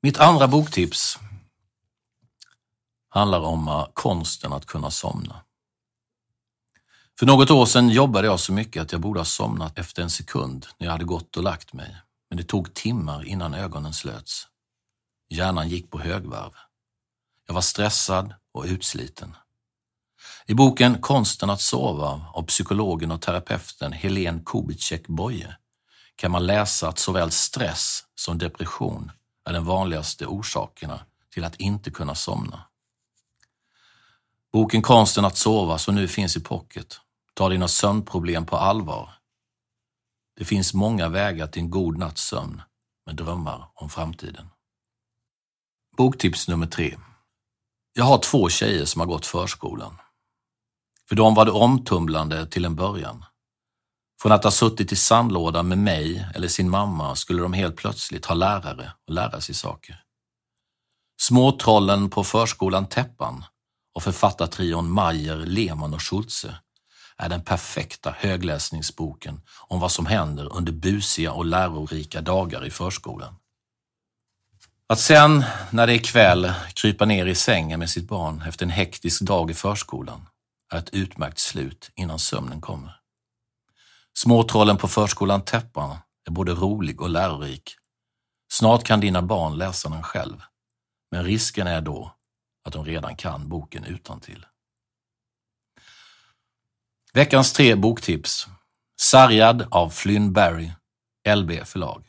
Mitt 0.00 0.18
andra 0.18 0.48
boktips 0.48 1.18
handlar 3.08 3.40
om 3.40 3.68
eh, 3.68 3.86
konsten 3.94 4.52
att 4.52 4.66
kunna 4.66 4.90
somna. 4.90 5.43
För 7.18 7.26
något 7.26 7.50
år 7.50 7.66
sedan 7.66 7.88
jobbade 7.88 8.26
jag 8.26 8.40
så 8.40 8.52
mycket 8.52 8.82
att 8.82 8.92
jag 8.92 9.00
borde 9.00 9.20
ha 9.20 9.24
somnat 9.24 9.78
efter 9.78 10.02
en 10.02 10.10
sekund 10.10 10.66
när 10.78 10.86
jag 10.86 10.92
hade 10.92 11.04
gått 11.04 11.36
och 11.36 11.42
lagt 11.42 11.72
mig. 11.72 11.96
Men 12.30 12.36
det 12.36 12.44
tog 12.44 12.74
timmar 12.74 13.24
innan 13.24 13.54
ögonen 13.54 13.92
slöts. 13.92 14.48
Hjärnan 15.28 15.68
gick 15.68 15.90
på 15.90 15.98
högvarv. 15.98 16.52
Jag 17.46 17.54
var 17.54 17.60
stressad 17.60 18.34
och 18.52 18.64
utsliten. 18.64 19.36
I 20.46 20.54
boken 20.54 21.00
Konsten 21.00 21.50
att 21.50 21.60
sova 21.60 22.26
av 22.32 22.42
psykologen 22.42 23.10
och 23.10 23.20
terapeuten 23.20 23.92
Helene 23.92 24.42
Kubicek-Boye 24.44 25.54
kan 26.16 26.30
man 26.30 26.46
läsa 26.46 26.88
att 26.88 26.98
såväl 26.98 27.30
stress 27.30 28.04
som 28.14 28.38
depression 28.38 29.10
är 29.44 29.52
den 29.52 29.64
vanligaste 29.64 30.26
orsakerna 30.26 31.00
till 31.34 31.44
att 31.44 31.56
inte 31.56 31.90
kunna 31.90 32.14
somna. 32.14 32.64
Boken 34.52 34.82
Konsten 34.82 35.24
att 35.24 35.36
sova, 35.36 35.78
som 35.78 35.94
nu 35.94 36.08
finns 36.08 36.36
i 36.36 36.40
pocket, 36.40 37.00
Ta 37.34 37.48
dina 37.48 37.68
sömnproblem 37.68 38.46
på 38.46 38.56
allvar. 38.56 39.10
Det 40.36 40.44
finns 40.44 40.74
många 40.74 41.08
vägar 41.08 41.46
till 41.46 41.62
en 41.62 41.70
god 41.70 41.98
natts 41.98 42.22
sömn 42.22 42.62
med 43.06 43.16
drömmar 43.16 43.70
om 43.74 43.90
framtiden. 43.90 44.48
Boktips 45.96 46.48
nummer 46.48 46.66
tre. 46.66 46.96
Jag 47.92 48.04
har 48.04 48.18
två 48.18 48.48
tjejer 48.48 48.84
som 48.84 49.00
har 49.00 49.06
gått 49.06 49.26
förskolan. 49.26 49.96
För 51.08 51.16
dem 51.16 51.34
var 51.34 51.44
det 51.44 51.50
omtumlande 51.50 52.46
till 52.46 52.64
en 52.64 52.76
början. 52.76 53.24
Från 54.22 54.32
att 54.32 54.44
ha 54.44 54.50
suttit 54.50 54.92
i 54.92 54.96
sandlådan 54.96 55.68
med 55.68 55.78
mig 55.78 56.26
eller 56.34 56.48
sin 56.48 56.70
mamma 56.70 57.16
skulle 57.16 57.42
de 57.42 57.52
helt 57.52 57.76
plötsligt 57.76 58.26
ha 58.26 58.34
lärare 58.34 58.92
och 59.06 59.14
lära 59.14 59.40
sig 59.40 59.54
saker. 59.54 60.04
Småtrollen 61.20 62.10
på 62.10 62.24
förskolan 62.24 62.88
Täppan 62.88 63.44
och 63.94 64.02
författartrion 64.02 64.90
Mayer, 64.90 65.36
Lehmann 65.36 65.94
och 65.94 66.02
Schultze 66.02 66.58
är 67.18 67.28
den 67.28 67.42
perfekta 67.42 68.14
högläsningsboken 68.18 69.40
om 69.68 69.80
vad 69.80 69.92
som 69.92 70.06
händer 70.06 70.56
under 70.56 70.72
busiga 70.72 71.32
och 71.32 71.44
lärorika 71.44 72.20
dagar 72.20 72.66
i 72.66 72.70
förskolan. 72.70 73.36
Att 74.86 75.00
sen, 75.00 75.44
när 75.70 75.86
det 75.86 75.94
är 75.94 75.98
kväll, 75.98 76.52
krypa 76.74 77.04
ner 77.04 77.26
i 77.26 77.34
sängen 77.34 77.78
med 77.78 77.90
sitt 77.90 78.08
barn 78.08 78.42
efter 78.42 78.64
en 78.66 78.70
hektisk 78.70 79.22
dag 79.22 79.50
i 79.50 79.54
förskolan 79.54 80.28
är 80.72 80.78
ett 80.78 80.90
utmärkt 80.90 81.38
slut 81.38 81.90
innan 81.94 82.18
sömnen 82.18 82.60
kommer. 82.60 83.00
Småtrollen 84.14 84.76
på 84.76 84.88
förskolan 84.88 85.44
Täppan 85.44 85.96
är 86.26 86.30
både 86.30 86.52
rolig 86.52 87.00
och 87.00 87.10
lärorik. 87.10 87.76
Snart 88.52 88.84
kan 88.84 89.00
dina 89.00 89.22
barn 89.22 89.58
läsa 89.58 89.88
den 89.88 90.02
själv, 90.02 90.42
men 91.10 91.24
risken 91.24 91.66
är 91.66 91.80
då 91.80 92.14
att 92.64 92.72
de 92.72 92.84
redan 92.84 93.16
kan 93.16 93.48
boken 93.48 93.84
utan 93.84 94.20
till. 94.20 94.46
Veckans 97.16 97.52
tre 97.52 97.74
boktips. 97.74 98.46
Sargad 99.00 99.66
av 99.70 99.90
Flynn 99.90 100.32
Barry, 100.32 100.70
LB 101.36 101.50
förlag. 101.64 102.04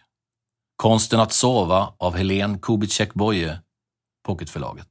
Konsten 0.76 1.20
att 1.20 1.34
sova 1.34 1.94
av 1.98 2.16
Helene 2.16 2.58
Kubicek-Boye, 2.58 3.58
Pocketförlaget. 4.24 4.88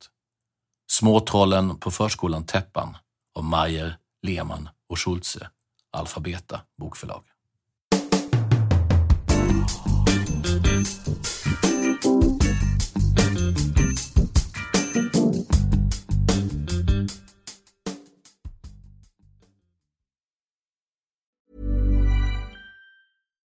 Småtrollen 0.93 1.79
på 1.79 1.91
förskolan 1.91 2.47
Täppan 2.47 2.97
av 3.39 3.45
Mayer, 3.45 3.97
Lehmann 4.23 4.69
och 4.89 4.99
Schultze, 4.99 5.49
Alfabeta 5.93 6.61
bokförlag. 6.79 7.25